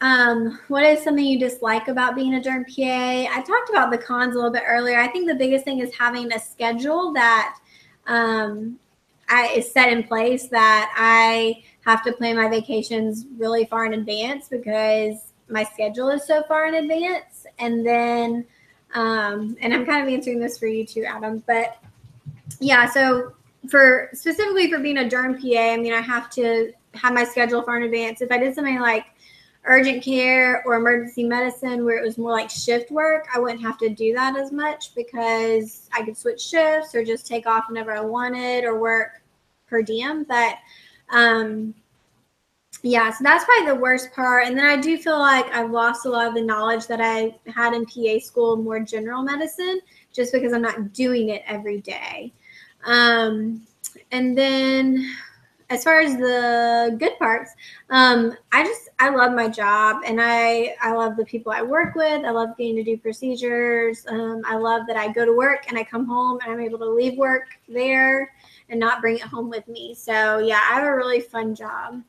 Um, 0.00 0.58
what 0.68 0.82
is 0.84 1.02
something 1.02 1.24
you 1.24 1.38
dislike 1.38 1.88
about 1.88 2.14
being 2.14 2.34
a 2.34 2.40
derm 2.40 2.64
PA? 2.66 3.32
I 3.32 3.42
talked 3.42 3.70
about 3.70 3.90
the 3.90 3.98
cons 3.98 4.34
a 4.34 4.36
little 4.36 4.50
bit 4.50 4.62
earlier. 4.66 4.98
I 4.98 5.08
think 5.08 5.28
the 5.28 5.34
biggest 5.34 5.64
thing 5.64 5.80
is 5.80 5.94
having 5.94 6.32
a 6.32 6.38
schedule 6.38 7.12
that 7.12 7.56
um, 8.06 8.78
I, 9.28 9.48
is 9.48 9.70
set 9.70 9.92
in 9.92 10.02
place 10.02 10.48
that 10.48 10.92
I 10.96 11.62
have 11.84 12.02
to 12.04 12.12
plan 12.12 12.36
my 12.36 12.48
vacations 12.48 13.26
really 13.36 13.66
far 13.66 13.86
in 13.86 13.94
advance 13.94 14.48
because 14.48 15.32
my 15.48 15.64
schedule 15.64 16.08
is 16.10 16.26
so 16.26 16.42
far 16.44 16.66
in 16.66 16.74
advance. 16.74 17.46
And 17.58 17.86
then, 17.86 18.46
um, 18.94 19.56
and 19.60 19.72
I'm 19.72 19.86
kind 19.86 20.06
of 20.06 20.12
answering 20.12 20.40
this 20.40 20.58
for 20.58 20.66
you 20.66 20.86
too, 20.86 21.04
Adam, 21.04 21.42
but 21.46 21.78
yeah, 22.60 22.88
so 22.88 23.32
for 23.68 24.10
specifically 24.12 24.70
for 24.70 24.78
being 24.78 24.98
a 24.98 25.04
derm 25.04 25.40
PA, 25.40 25.72
I 25.72 25.76
mean, 25.76 25.92
I 25.92 26.00
have 26.00 26.30
to 26.30 26.72
have 26.94 27.12
my 27.12 27.24
schedule 27.24 27.62
far 27.62 27.76
in 27.76 27.84
advance. 27.84 28.20
If 28.20 28.30
I 28.30 28.38
did 28.38 28.54
something 28.54 28.80
like 28.80 29.06
urgent 29.64 30.02
care 30.02 30.62
or 30.66 30.74
emergency 30.74 31.24
medicine 31.24 31.84
where 31.84 31.96
it 31.96 32.04
was 32.04 32.18
more 32.18 32.32
like 32.32 32.50
shift 32.50 32.90
work, 32.90 33.26
I 33.34 33.38
wouldn't 33.38 33.62
have 33.62 33.78
to 33.78 33.88
do 33.88 34.12
that 34.14 34.36
as 34.36 34.52
much 34.52 34.94
because 34.94 35.88
I 35.92 36.02
could 36.02 36.16
switch 36.16 36.40
shifts 36.40 36.94
or 36.94 37.04
just 37.04 37.26
take 37.26 37.46
off 37.46 37.64
whenever 37.68 37.92
I 37.92 38.00
wanted 38.00 38.64
or 38.64 38.78
work 38.78 39.22
per 39.66 39.82
diem. 39.82 40.24
But 40.24 40.56
um, 41.10 41.74
yeah, 42.82 43.10
so 43.10 43.24
that's 43.24 43.44
probably 43.44 43.72
the 43.72 43.80
worst 43.80 44.12
part. 44.12 44.46
And 44.46 44.58
then 44.58 44.66
I 44.66 44.76
do 44.76 44.98
feel 44.98 45.18
like 45.18 45.46
I've 45.54 45.70
lost 45.70 46.04
a 46.04 46.10
lot 46.10 46.26
of 46.26 46.34
the 46.34 46.42
knowledge 46.42 46.86
that 46.86 47.00
I 47.00 47.34
had 47.46 47.72
in 47.72 47.86
PA 47.86 48.18
school, 48.22 48.56
more 48.56 48.80
general 48.80 49.22
medicine, 49.22 49.80
just 50.12 50.32
because 50.32 50.52
I'm 50.52 50.62
not 50.62 50.92
doing 50.92 51.30
it 51.30 51.42
every 51.46 51.80
day. 51.80 52.32
Um, 52.86 53.66
and 54.12 54.36
then 54.36 55.10
as 55.70 55.82
far 55.82 56.00
as 56.00 56.16
the 56.16 56.96
good 56.98 57.18
parts, 57.18 57.52
um, 57.90 58.36
I 58.52 58.64
just 58.64 58.90
I 58.98 59.08
love 59.08 59.32
my 59.32 59.48
job 59.48 60.02
and 60.06 60.20
I 60.20 60.76
I 60.80 60.92
love 60.92 61.16
the 61.16 61.24
people 61.24 61.52
I 61.52 61.62
work 61.62 61.94
with. 61.94 62.24
I 62.24 62.30
love 62.30 62.56
getting 62.56 62.76
to 62.76 62.84
do 62.84 62.96
procedures. 62.96 64.06
Um, 64.08 64.42
I 64.46 64.56
love 64.56 64.82
that 64.86 64.96
I 64.96 65.12
go 65.12 65.24
to 65.24 65.32
work 65.32 65.64
and 65.68 65.78
I 65.78 65.84
come 65.84 66.06
home 66.06 66.38
and 66.42 66.52
I'm 66.52 66.60
able 66.60 66.78
to 66.78 66.88
leave 66.88 67.16
work 67.16 67.58
there 67.68 68.32
and 68.68 68.78
not 68.78 69.00
bring 69.00 69.16
it 69.16 69.22
home 69.22 69.50
with 69.50 69.66
me. 69.68 69.94
So 69.94 70.38
yeah, 70.38 70.60
I 70.70 70.74
have 70.74 70.84
a 70.84 70.94
really 70.94 71.20
fun 71.20 71.54
job. 71.54 72.02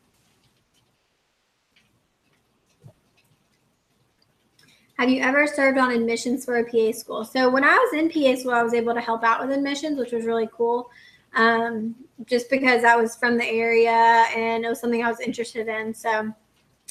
Have 4.97 5.09
you 5.09 5.21
ever 5.21 5.45
served 5.45 5.77
on 5.77 5.91
admissions 5.91 6.45
for 6.45 6.57
a 6.57 6.63
PA 6.63 6.97
school? 6.97 7.25
So 7.25 7.49
when 7.49 7.65
I 7.65 7.73
was 7.75 7.99
in 7.99 8.09
PA 8.09 8.39
school, 8.39 8.53
I 8.53 8.63
was 8.63 8.73
able 8.73 8.93
to 8.93 9.01
help 9.01 9.25
out 9.25 9.41
with 9.41 9.55
admissions, 9.55 9.99
which 9.99 10.13
was 10.13 10.25
really 10.25 10.47
cool. 10.53 10.89
Um, 11.33 11.95
just 12.25 12.49
because 12.49 12.85
I 12.85 12.95
was 12.95 13.17
from 13.17 13.37
the 13.37 13.45
area 13.45 13.91
and 13.91 14.63
it 14.63 14.69
was 14.69 14.79
something 14.79 15.03
I 15.03 15.09
was 15.09 15.19
interested 15.19 15.67
in. 15.67 15.93
So 15.93 16.33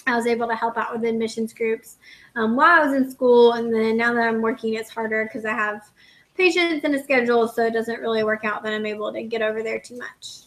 I 0.06 0.16
was 0.16 0.26
able 0.26 0.46
to 0.48 0.54
help 0.54 0.76
out 0.76 0.92
with 0.92 1.08
admissions 1.08 1.54
groups 1.54 1.96
um, 2.36 2.56
while 2.56 2.82
I 2.82 2.84
was 2.84 2.94
in 2.94 3.10
school. 3.10 3.52
And 3.52 3.74
then 3.74 3.96
now 3.96 4.12
that 4.12 4.28
I'm 4.28 4.42
working, 4.42 4.74
it's 4.74 4.90
harder 4.90 5.24
because 5.24 5.46
I 5.46 5.52
have 5.52 5.90
patients 6.36 6.84
and 6.84 6.94
a 6.94 7.02
schedule. 7.02 7.48
So 7.48 7.64
it 7.64 7.72
doesn't 7.72 8.00
really 8.00 8.22
work 8.22 8.44
out 8.44 8.62
that 8.64 8.74
I'm 8.74 8.84
able 8.84 9.14
to 9.14 9.22
get 9.22 9.40
over 9.40 9.62
there 9.62 9.78
too 9.78 9.96
much. 9.96 10.42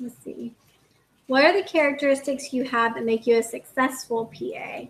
Let's 0.00 0.16
see. 0.24 0.54
What 1.26 1.44
are 1.44 1.52
the 1.52 1.68
characteristics 1.68 2.54
you 2.54 2.64
have 2.64 2.94
that 2.94 3.04
make 3.04 3.26
you 3.26 3.36
a 3.36 3.42
successful 3.42 4.32
PA? 4.34 4.86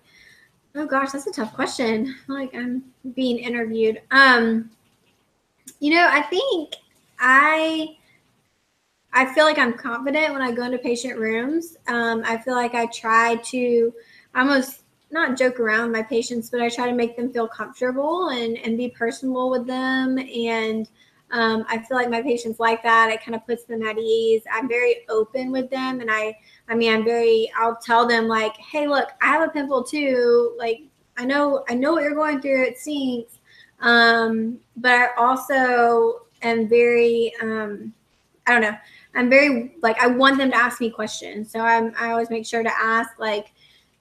Oh 0.74 0.86
gosh, 0.86 1.12
that's 1.12 1.26
a 1.26 1.32
tough 1.32 1.52
question. 1.54 2.14
Like 2.28 2.54
I'm 2.54 2.84
being 3.14 3.38
interviewed. 3.38 4.00
Um, 4.10 4.70
you 5.80 5.94
know, 5.94 6.08
I 6.10 6.22
think 6.22 6.74
I 7.18 7.96
I 9.12 9.32
feel 9.34 9.44
like 9.44 9.58
I'm 9.58 9.72
confident 9.72 10.32
when 10.32 10.42
I 10.42 10.52
go 10.52 10.64
into 10.64 10.78
patient 10.78 11.18
rooms. 11.18 11.76
Um, 11.86 12.22
I 12.24 12.38
feel 12.38 12.54
like 12.54 12.74
I 12.74 12.86
try 12.86 13.36
to 13.36 13.92
almost 14.34 14.82
not 15.10 15.38
joke 15.38 15.58
around 15.58 15.92
my 15.92 16.02
patients, 16.02 16.50
but 16.50 16.60
I 16.60 16.68
try 16.68 16.86
to 16.86 16.94
make 16.94 17.16
them 17.16 17.32
feel 17.32 17.48
comfortable 17.48 18.28
and 18.28 18.58
and 18.58 18.76
be 18.76 18.90
personable 18.90 19.50
with 19.50 19.66
them. 19.66 20.18
And 20.18 20.88
um, 21.30 21.64
I 21.68 21.78
feel 21.78 21.96
like 21.96 22.10
my 22.10 22.22
patients 22.22 22.60
like 22.60 22.82
that. 22.82 23.10
It 23.10 23.22
kind 23.22 23.34
of 23.34 23.46
puts 23.46 23.64
them 23.64 23.82
at 23.82 23.98
ease. 23.98 24.42
I'm 24.52 24.68
very 24.68 25.06
open 25.08 25.50
with 25.52 25.70
them, 25.70 26.00
and 26.00 26.10
I 26.10 26.38
I 26.68 26.74
mean, 26.74 26.92
I'm 26.92 27.04
very, 27.04 27.50
I'll 27.58 27.76
tell 27.76 28.06
them 28.06 28.28
like, 28.28 28.56
hey, 28.56 28.86
look, 28.86 29.08
I 29.22 29.26
have 29.28 29.48
a 29.48 29.52
pimple 29.52 29.82
too. 29.82 30.54
Like, 30.58 30.82
I 31.16 31.24
know, 31.24 31.64
I 31.68 31.74
know 31.74 31.92
what 31.92 32.02
you're 32.02 32.14
going 32.14 32.40
through. 32.40 32.62
It 32.62 32.78
stinks. 32.78 33.38
Um, 33.80 34.58
but 34.76 34.92
I 34.92 35.08
also 35.16 36.26
am 36.42 36.68
very, 36.68 37.32
um, 37.40 37.92
I 38.46 38.52
don't 38.52 38.62
know. 38.62 38.76
I'm 39.14 39.28
very 39.28 39.74
like 39.82 40.00
I 40.00 40.06
want 40.06 40.38
them 40.38 40.50
to 40.50 40.56
ask 40.56 40.80
me 40.80 40.90
questions. 40.90 41.50
So 41.50 41.60
I'm 41.60 41.92
I 41.98 42.10
always 42.10 42.30
make 42.30 42.46
sure 42.46 42.62
to 42.62 42.72
ask 42.80 43.18
like, 43.18 43.52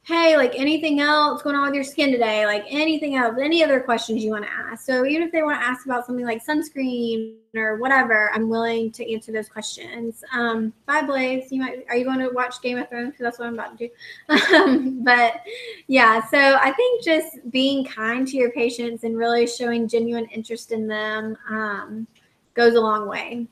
hey, 0.08 0.38
like 0.38 0.54
anything 0.56 1.02
else 1.02 1.42
going 1.42 1.54
on 1.54 1.66
with 1.66 1.76
your 1.76 1.84
skin 1.84 2.14
today? 2.14 2.46
Like 2.46 2.64
anything 2.70 3.18
else, 3.18 3.36
any 3.42 3.62
other 3.62 3.82
questions 3.82 4.24
you 4.24 4.32
want 4.32 4.46
to 4.46 4.50
ask. 4.50 4.86
So 4.86 5.06
even 5.06 5.22
if 5.22 5.34
they 5.34 5.44
want 5.44 5.60
to 5.60 5.68
ask 5.68 5.86
about 5.86 6.06
something 6.06 6.26
like 6.26 6.46
sunscreen 6.46 7.36
or 7.54 7.76
whatever, 7.76 8.32
I'm 8.34 8.48
willing 8.48 8.90
to 8.94 9.14
answer 9.14 9.34
those 9.34 9.50
questions. 9.50 10.24
Um, 10.32 10.72
bye, 10.86 11.02
Blaze. 11.02 11.52
You 11.52 11.60
might 11.60 11.84
are 11.90 11.98
you 11.98 12.06
going 12.06 12.20
to 12.20 12.30
watch 12.30 12.62
Game 12.62 12.78
of 12.78 12.88
Thrones? 12.88 13.12
Because 13.12 13.26
that's 13.26 13.40
what 13.40 13.50
I'm 13.50 13.56
about 13.56 13.78
to 13.78 13.88
do. 13.88 13.94
Um, 14.58 15.04
but 15.04 15.42
yeah, 15.88 16.26
so 16.28 16.38
I 16.38 16.72
think 16.72 17.04
just 17.04 17.52
being 17.52 17.84
kind 17.84 18.26
to 18.28 18.38
your 18.38 18.52
patients 18.52 19.04
and 19.04 19.18
really 19.18 19.46
showing 19.46 19.90
genuine 19.90 20.26
interest 20.28 20.72
in 20.72 20.88
them 20.88 21.38
um, 21.50 22.08
goes 22.54 22.76
a 22.76 22.80
long 22.80 23.10
way. 23.10 23.46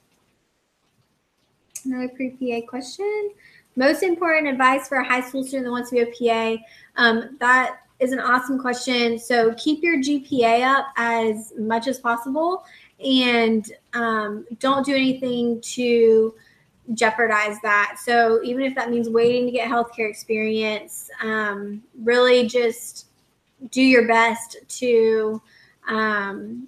Another 1.83 2.07
pre-PA 2.15 2.65
question 2.65 3.31
most 3.75 4.03
important 4.03 4.47
advice 4.47 4.87
for 4.87 4.97
a 4.97 5.05
high 5.05 5.21
school 5.21 5.43
student 5.43 5.65
that 5.65 5.71
wants 5.71 5.89
to 5.89 5.95
be 5.95 6.01
a 6.01 6.57
PA? 6.57 6.63
Um, 6.97 7.37
that 7.39 7.79
is 7.99 8.11
an 8.11 8.19
awesome 8.19 8.59
question. 8.59 9.17
So 9.17 9.53
keep 9.55 9.83
your 9.83 9.97
GPA 9.97 10.63
up 10.63 10.87
as 10.97 11.53
much 11.57 11.87
as 11.87 11.99
possible 11.99 12.65
and 13.03 13.71
um, 13.93 14.45
don't 14.59 14.85
do 14.85 14.93
anything 14.93 15.61
to 15.61 16.33
jeopardize 16.93 17.57
that. 17.63 17.97
So 18.03 18.41
even 18.43 18.63
if 18.63 18.75
that 18.75 18.89
means 18.89 19.09
waiting 19.09 19.45
to 19.45 19.51
get 19.51 19.69
healthcare 19.69 20.09
experience, 20.09 21.09
um, 21.21 21.81
really 22.03 22.47
just 22.47 23.07
do 23.71 23.81
your 23.81 24.07
best 24.07 24.57
to 24.67 25.41
um, 25.87 26.67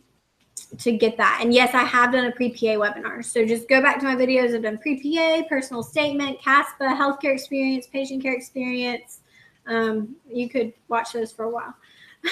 to 0.80 0.92
get 0.92 1.18
that. 1.18 1.40
And 1.42 1.54
yes, 1.54 1.74
I 1.74 1.84
have 1.84 2.12
done 2.12 2.26
a 2.26 2.32
pre-PA 2.32 2.78
webinar. 2.78 3.24
So 3.24 3.46
just 3.46 3.68
go 3.68 3.82
back 3.82 4.00
to 4.00 4.06
my 4.06 4.16
videos. 4.16 4.56
I've 4.56 4.64
done 4.64 4.78
pre-PA, 4.78 5.48
personal 5.50 5.84
statement, 5.84 6.40
CASPA, 6.42 6.96
healthcare 6.96 7.34
experience, 7.34 7.88
patient 7.88 8.22
care 8.22 8.34
experience. 8.34 9.22
Um, 9.66 10.16
you 10.32 10.50
could 10.50 10.74
watch 10.88 11.14
those 11.14 11.32
for 11.32 11.46
a 11.46 11.50
while. 11.50 11.74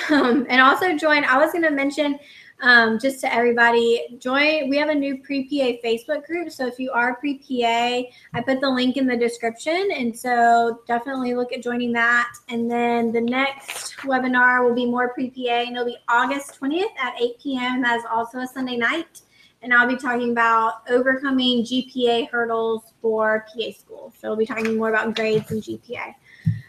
Um, 0.10 0.46
and 0.50 0.60
also 0.60 0.98
join, 0.98 1.24
I 1.24 1.38
was 1.38 1.52
going 1.54 1.64
to 1.64 1.70
mention 1.70 2.20
um, 2.62 2.98
just 3.00 3.20
to 3.22 3.34
everybody, 3.34 4.18
join. 4.20 4.70
We 4.70 4.78
have 4.78 4.90
a 4.90 4.96
new 4.96 5.22
pre 5.22 5.44
PA 5.44 5.78
Facebook 5.86 6.26
group. 6.26 6.52
So 6.52 6.66
if 6.66 6.80
you 6.80 6.92
are 6.92 7.16
pre 7.16 7.38
PA, 7.38 8.10
I 8.34 8.42
put 8.42 8.62
the 8.62 8.70
link 8.70 8.98
in 8.98 9.06
the 9.06 9.18
description. 9.18 9.90
And 9.94 10.18
so 10.18 10.82
definitely 10.88 11.36
look 11.36 11.52
at 11.52 11.62
joining 11.62 11.92
that. 11.94 12.32
And 12.48 12.72
then 12.72 13.12
the 13.12 13.22
next 13.22 13.98
webinar 13.98 14.64
will 14.64 14.76
be 14.76 14.86
more 14.86 15.14
pre 15.14 15.30
PA, 15.30 15.64
and 15.68 15.76
it'll 15.76 15.86
be 15.86 15.98
August 16.08 16.60
20th 16.60 16.96
at 17.02 17.22
8 17.22 17.40
p.m. 17.42 17.82
That 17.82 17.98
is 17.98 18.06
also 18.10 18.40
a 18.40 18.48
Sunday 18.48 18.78
night. 18.78 19.22
And 19.62 19.74
I'll 19.74 19.88
be 19.88 19.98
talking 19.98 20.32
about 20.32 20.88
overcoming 20.90 21.64
GPA 21.64 22.30
hurdles 22.30 22.94
for 23.02 23.46
PA 23.52 23.72
school. 23.72 24.14
So 24.20 24.30
we'll 24.30 24.38
be 24.38 24.46
talking 24.46 24.78
more 24.78 24.90
about 24.90 25.16
grades 25.16 25.50
and 25.50 25.62
GPA. 25.62 26.14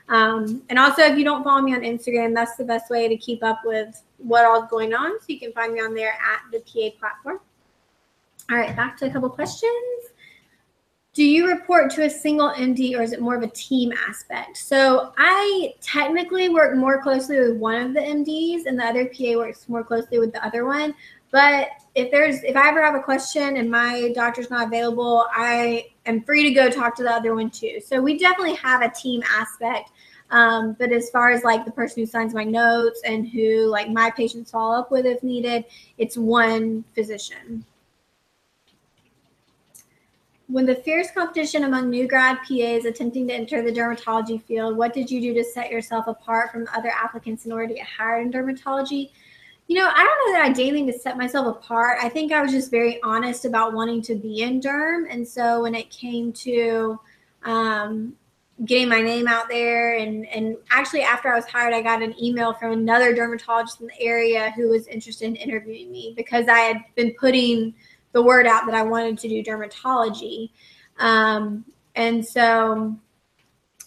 Um, 0.08 0.62
and 0.68 0.78
also, 0.78 1.02
if 1.02 1.18
you 1.18 1.24
don't 1.24 1.42
follow 1.42 1.60
me 1.60 1.74
on 1.74 1.80
Instagram, 1.80 2.34
that's 2.34 2.56
the 2.56 2.64
best 2.64 2.90
way 2.90 3.08
to 3.08 3.16
keep 3.16 3.42
up 3.42 3.60
with 3.64 4.02
what 4.18 4.44
all's 4.44 4.70
going 4.70 4.94
on. 4.94 5.18
So 5.20 5.26
you 5.28 5.40
can 5.40 5.52
find 5.52 5.72
me 5.72 5.80
on 5.80 5.94
there 5.94 6.12
at 6.12 6.40
the 6.52 6.60
PA 6.60 6.98
platform. 6.98 7.40
All 8.50 8.56
right, 8.56 8.76
back 8.76 8.96
to 8.98 9.06
a 9.06 9.10
couple 9.10 9.28
questions. 9.28 9.72
Do 11.12 11.24
you 11.24 11.48
report 11.48 11.90
to 11.92 12.04
a 12.04 12.10
single 12.10 12.50
MD 12.50 12.94
or 12.96 13.02
is 13.02 13.12
it 13.12 13.22
more 13.22 13.34
of 13.34 13.42
a 13.42 13.48
team 13.48 13.90
aspect? 14.06 14.58
So 14.58 15.14
I 15.16 15.74
technically 15.80 16.50
work 16.50 16.76
more 16.76 17.02
closely 17.02 17.40
with 17.40 17.56
one 17.56 17.80
of 17.80 17.94
the 17.94 18.00
MDs 18.00 18.66
and 18.66 18.78
the 18.78 18.84
other 18.84 19.06
PA 19.06 19.38
works 19.38 19.66
more 19.66 19.82
closely 19.82 20.18
with 20.18 20.32
the 20.32 20.44
other 20.44 20.66
one. 20.66 20.94
but 21.30 21.68
if 21.96 22.10
there's 22.10 22.42
if 22.44 22.56
I 22.56 22.68
ever 22.68 22.84
have 22.84 22.94
a 22.94 23.00
question 23.00 23.56
and 23.56 23.70
my 23.70 24.12
doctor's 24.14 24.50
not 24.50 24.66
available, 24.66 25.24
I 25.34 25.86
am 26.04 26.22
free 26.22 26.42
to 26.44 26.50
go 26.50 26.70
talk 26.70 26.94
to 26.96 27.02
the 27.02 27.10
other 27.10 27.34
one 27.34 27.48
too. 27.48 27.80
So 27.84 28.02
we 28.02 28.18
definitely 28.18 28.54
have 28.56 28.82
a 28.82 28.90
team 28.90 29.22
aspect. 29.28 29.90
Um, 30.30 30.76
but 30.78 30.92
as 30.92 31.08
far 31.08 31.30
as 31.30 31.42
like 31.42 31.64
the 31.64 31.70
person 31.70 32.02
who 32.02 32.06
signs 32.06 32.34
my 32.34 32.44
notes 32.44 33.00
and 33.06 33.26
who 33.26 33.66
like 33.66 33.88
my 33.88 34.10
patients 34.10 34.50
follow 34.50 34.78
up 34.78 34.90
with 34.90 35.06
if 35.06 35.22
needed, 35.22 35.64
it's 35.96 36.18
one 36.18 36.84
physician. 36.94 37.64
When 40.48 40.66
the 40.66 40.74
fierce 40.74 41.10
competition 41.10 41.64
among 41.64 41.88
new 41.88 42.06
grad 42.06 42.38
PAs 42.46 42.84
attempting 42.84 43.26
to 43.28 43.34
enter 43.34 43.62
the 43.62 43.72
dermatology 43.72 44.42
field, 44.42 44.76
what 44.76 44.92
did 44.92 45.10
you 45.10 45.20
do 45.20 45.32
to 45.34 45.42
set 45.42 45.70
yourself 45.70 46.08
apart 46.08 46.52
from 46.52 46.68
other 46.74 46.90
applicants 46.90 47.46
in 47.46 47.52
order 47.52 47.68
to 47.68 47.74
get 47.74 47.86
hired 47.86 48.26
in 48.26 48.32
dermatology? 48.32 49.10
You 49.68 49.76
know, 49.76 49.90
I 49.92 50.04
don't 50.04 50.26
know 50.26 50.38
that 50.38 50.44
I 50.44 50.52
did 50.52 50.68
anything 50.68 50.86
to 50.86 50.98
set 50.98 51.16
myself 51.16 51.46
apart. 51.46 51.98
I 52.00 52.08
think 52.08 52.32
I 52.32 52.40
was 52.40 52.52
just 52.52 52.70
very 52.70 53.02
honest 53.02 53.44
about 53.44 53.72
wanting 53.72 54.00
to 54.02 54.14
be 54.14 54.42
in 54.42 54.60
derm. 54.60 55.06
And 55.10 55.26
so 55.26 55.62
when 55.62 55.74
it 55.74 55.90
came 55.90 56.32
to 56.34 57.00
um, 57.44 58.14
getting 58.64 58.88
my 58.88 59.02
name 59.02 59.28
out 59.28 59.48
there 59.48 59.98
and 59.98 60.26
and 60.28 60.56
actually 60.70 61.02
after 61.02 61.30
I 61.30 61.36
was 61.36 61.44
hired 61.44 61.74
I 61.74 61.82
got 61.82 62.02
an 62.02 62.14
email 62.22 62.54
from 62.54 62.72
another 62.72 63.14
dermatologist 63.14 63.82
in 63.82 63.86
the 63.88 64.00
area 64.00 64.50
who 64.56 64.70
was 64.70 64.86
interested 64.86 65.26
in 65.26 65.36
interviewing 65.36 65.92
me 65.92 66.14
because 66.16 66.48
I 66.48 66.60
had 66.60 66.82
been 66.94 67.14
putting 67.20 67.74
the 68.12 68.22
word 68.22 68.46
out 68.46 68.64
that 68.64 68.74
I 68.74 68.82
wanted 68.82 69.18
to 69.18 69.28
do 69.28 69.42
dermatology. 69.42 70.50
Um, 70.98 71.66
and 71.94 72.24
so 72.24 72.96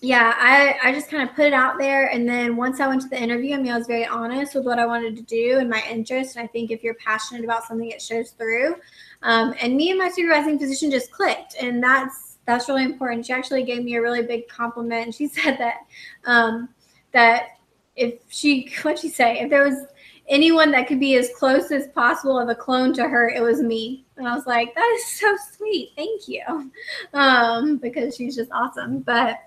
yeah, 0.02 0.34
I, 0.38 0.89
I 0.89 0.93
just 0.93 1.10
kind 1.10 1.28
of 1.28 1.36
put 1.36 1.45
it 1.45 1.54
out 1.54 1.78
there. 1.78 2.08
And 2.08 2.28
then 2.28 2.56
once 2.56 2.80
I 2.80 2.88
went 2.88 3.02
to 3.02 3.10
the 3.10 3.22
interview, 3.22 3.56
I 3.56 3.58
mean, 3.58 3.72
I 3.72 3.78
was 3.78 3.88
very 3.88 4.06
honest 4.06 4.56
with 4.56 4.66
what 4.66 4.80
I 4.80 4.86
wanted 4.86 5.18
to 5.18 5.24
do 5.24 5.58
and 5.60 5.70
my 5.70 5.84
interest. 5.89 6.38
And 6.38 6.43
I 6.43 6.47
think 6.47 6.72
if 6.72 6.84
you're 6.84 6.93
passionate 6.95 7.43
about 7.43 7.66
something, 7.66 7.89
it 7.89 8.02
shows 8.02 8.32
through. 8.32 8.76
Um, 9.24 9.54
and 9.62 9.76
me 9.76 9.89
and 9.89 10.00
my 10.00 10.10
supervising 10.10 10.58
physician 10.58 10.89
just 10.89 11.12
clicked. 11.12 11.56
And 11.62 11.84
that's 11.84 12.38
that's 12.45 12.70
really 12.70 12.86
important. 12.86 13.26
She 13.26 13.34
actually 13.34 13.64
gave 13.64 13.84
me 13.84 13.95
a 13.95 14.02
really 14.02 14.24
big 14.24 14.47
compliment. 14.47 15.06
And 15.06 15.16
she 15.16 15.28
said 15.28 15.58
that 15.58 15.80
um, 16.24 16.70
that 17.12 17.58
if 17.97 18.20
she 18.30 18.72
what'd 18.84 19.00
she 19.00 19.10
say? 19.10 19.39
If 19.39 19.50
there 19.50 19.66
was 19.66 19.86
anyone 20.30 20.72
that 20.72 20.88
could 20.88 21.02
be 21.02 21.16
as 21.16 21.30
close 21.38 21.72
as 21.72 21.88
possible 21.88 22.39
of 22.39 22.47
a 22.47 22.56
clone 22.56 22.93
to 22.93 23.04
her, 23.10 23.28
it 23.28 23.41
was 23.41 23.62
me. 23.62 24.06
And 24.16 24.28
I 24.28 24.34
was 24.34 24.45
like, 24.45 24.74
that 24.76 24.95
is 24.95 25.20
so 25.20 25.36
sweet. 25.58 25.91
Thank 25.97 26.30
you. 26.30 26.72
Um, 27.14 27.78
because 27.78 28.16
she's 28.16 28.36
just 28.36 28.52
awesome. 28.52 29.00
But 29.00 29.39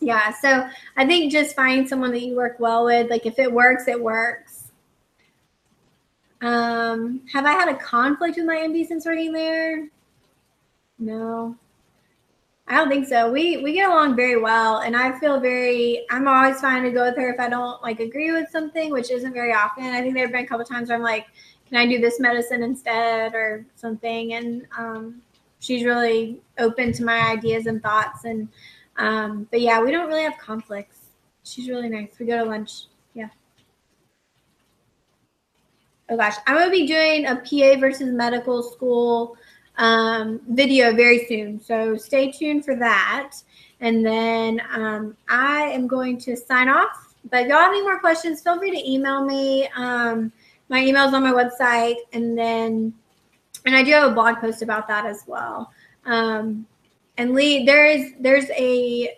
yeah, 0.00 0.32
so 0.32 0.68
I 0.96 1.06
think 1.06 1.32
just 1.32 1.56
find 1.56 1.88
someone 1.88 2.12
that 2.12 2.22
you 2.22 2.36
work 2.36 2.58
well 2.58 2.84
with. 2.84 3.10
Like 3.10 3.26
if 3.26 3.38
it 3.38 3.52
works, 3.52 3.88
it 3.88 4.00
works. 4.00 4.72
Um, 6.42 7.22
have 7.32 7.46
I 7.46 7.52
had 7.52 7.68
a 7.68 7.76
conflict 7.76 8.36
with 8.36 8.46
my 8.46 8.56
MD 8.56 8.86
since 8.86 9.06
working 9.06 9.32
there? 9.32 9.88
No. 10.98 11.56
I 12.68 12.74
don't 12.76 12.88
think 12.88 13.06
so. 13.06 13.30
We 13.30 13.58
we 13.58 13.72
get 13.74 13.88
along 13.88 14.16
very 14.16 14.40
well, 14.40 14.78
and 14.78 14.96
I 14.96 15.16
feel 15.20 15.38
very. 15.38 16.04
I'm 16.10 16.26
always 16.26 16.60
fine 16.60 16.82
to 16.82 16.90
go 16.90 17.04
with 17.04 17.16
her 17.16 17.32
if 17.32 17.38
I 17.38 17.48
don't 17.48 17.80
like 17.80 18.00
agree 18.00 18.32
with 18.32 18.50
something, 18.50 18.90
which 18.90 19.10
isn't 19.10 19.32
very 19.32 19.52
often. 19.52 19.84
I 19.84 20.00
think 20.00 20.14
there 20.14 20.24
have 20.24 20.32
been 20.32 20.44
a 20.44 20.48
couple 20.48 20.64
times 20.64 20.88
where 20.88 20.96
I'm 20.96 21.04
like, 21.04 21.26
"Can 21.68 21.78
I 21.78 21.86
do 21.86 22.00
this 22.00 22.18
medicine 22.18 22.64
instead?" 22.64 23.34
or 23.34 23.64
something, 23.76 24.34
and 24.34 24.66
um, 24.76 25.22
she's 25.60 25.84
really 25.84 26.40
open 26.58 26.92
to 26.94 27.04
my 27.04 27.20
ideas 27.30 27.66
and 27.66 27.80
thoughts. 27.80 28.24
And 28.24 28.48
um, 28.98 29.46
but 29.50 29.60
yeah, 29.60 29.82
we 29.82 29.90
don't 29.90 30.08
really 30.08 30.24
have 30.24 30.38
conflicts. 30.38 30.98
She's 31.44 31.68
really 31.68 31.88
nice. 31.88 32.10
We 32.18 32.26
go 32.26 32.42
to 32.42 32.44
lunch. 32.44 32.86
Yeah. 33.14 33.28
Oh 36.08 36.16
gosh, 36.16 36.36
I'm 36.46 36.56
gonna 36.56 36.70
be 36.70 36.86
doing 36.86 37.26
a 37.26 37.36
PA 37.36 37.80
versus 37.80 38.12
medical 38.12 38.62
school 38.62 39.36
um, 39.78 40.40
video 40.48 40.94
very 40.94 41.26
soon. 41.26 41.60
So 41.60 41.96
stay 41.96 42.30
tuned 42.30 42.64
for 42.64 42.76
that. 42.76 43.34
And 43.80 44.04
then 44.04 44.62
um, 44.72 45.16
I 45.28 45.62
am 45.64 45.86
going 45.86 46.18
to 46.18 46.36
sign 46.36 46.68
off. 46.68 47.14
But 47.30 47.42
if 47.42 47.48
y'all 47.48 47.58
have 47.58 47.72
any 47.72 47.82
more 47.82 47.98
questions, 47.98 48.40
feel 48.40 48.58
free 48.58 48.70
to 48.70 48.90
email 48.90 49.24
me. 49.24 49.68
Um, 49.76 50.32
my 50.68 50.82
email 50.82 51.06
is 51.06 51.14
on 51.14 51.22
my 51.22 51.32
website. 51.32 51.96
And 52.12 52.36
then, 52.38 52.94
and 53.64 53.76
I 53.76 53.82
do 53.82 53.92
have 53.92 54.10
a 54.10 54.14
blog 54.14 54.36
post 54.38 54.62
about 54.62 54.88
that 54.88 55.04
as 55.04 55.24
well. 55.26 55.72
Um, 56.04 56.66
and 57.18 57.34
Lee, 57.34 57.64
there 57.64 57.86
is 57.86 58.12
there's 58.20 58.50
a 58.50 59.16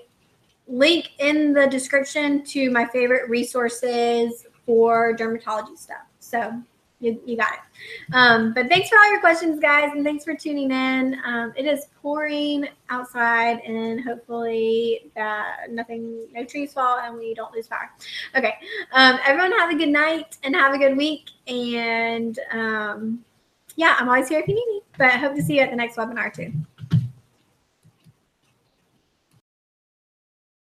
link 0.66 1.10
in 1.18 1.52
the 1.52 1.66
description 1.66 2.44
to 2.44 2.70
my 2.70 2.84
favorite 2.86 3.28
resources 3.28 4.46
for 4.66 5.16
dermatology 5.16 5.76
stuff. 5.76 6.04
So 6.20 6.62
you, 7.00 7.20
you 7.24 7.36
got 7.36 7.52
it. 7.52 8.14
Um, 8.14 8.52
but 8.52 8.68
thanks 8.68 8.88
for 8.88 8.98
all 8.98 9.10
your 9.10 9.20
questions, 9.20 9.60
guys, 9.60 9.92
and 9.94 10.04
thanks 10.04 10.24
for 10.24 10.34
tuning 10.34 10.70
in. 10.70 11.16
Um, 11.24 11.52
it 11.56 11.64
is 11.64 11.86
pouring 12.02 12.68
outside, 12.90 13.60
and 13.60 14.02
hopefully 14.02 15.10
that 15.14 15.70
nothing, 15.70 16.26
no 16.32 16.44
trees 16.44 16.72
fall, 16.72 16.98
and 16.98 17.16
we 17.16 17.34
don't 17.34 17.54
lose 17.54 17.68
power. 17.68 17.90
Okay. 18.36 18.54
Um, 18.92 19.18
everyone 19.24 19.52
have 19.52 19.70
a 19.70 19.76
good 19.76 19.90
night 19.90 20.38
and 20.42 20.54
have 20.56 20.74
a 20.74 20.78
good 20.78 20.96
week. 20.96 21.30
And 21.46 22.38
um, 22.52 23.24
yeah, 23.76 23.96
I'm 23.98 24.08
always 24.08 24.28
here 24.28 24.40
if 24.40 24.48
you 24.48 24.54
need 24.54 24.66
me. 24.66 24.80
But 24.98 25.12
hope 25.12 25.36
to 25.36 25.42
see 25.42 25.56
you 25.56 25.62
at 25.62 25.70
the 25.70 25.76
next 25.76 25.96
webinar 25.96 26.34
too. 26.34 26.52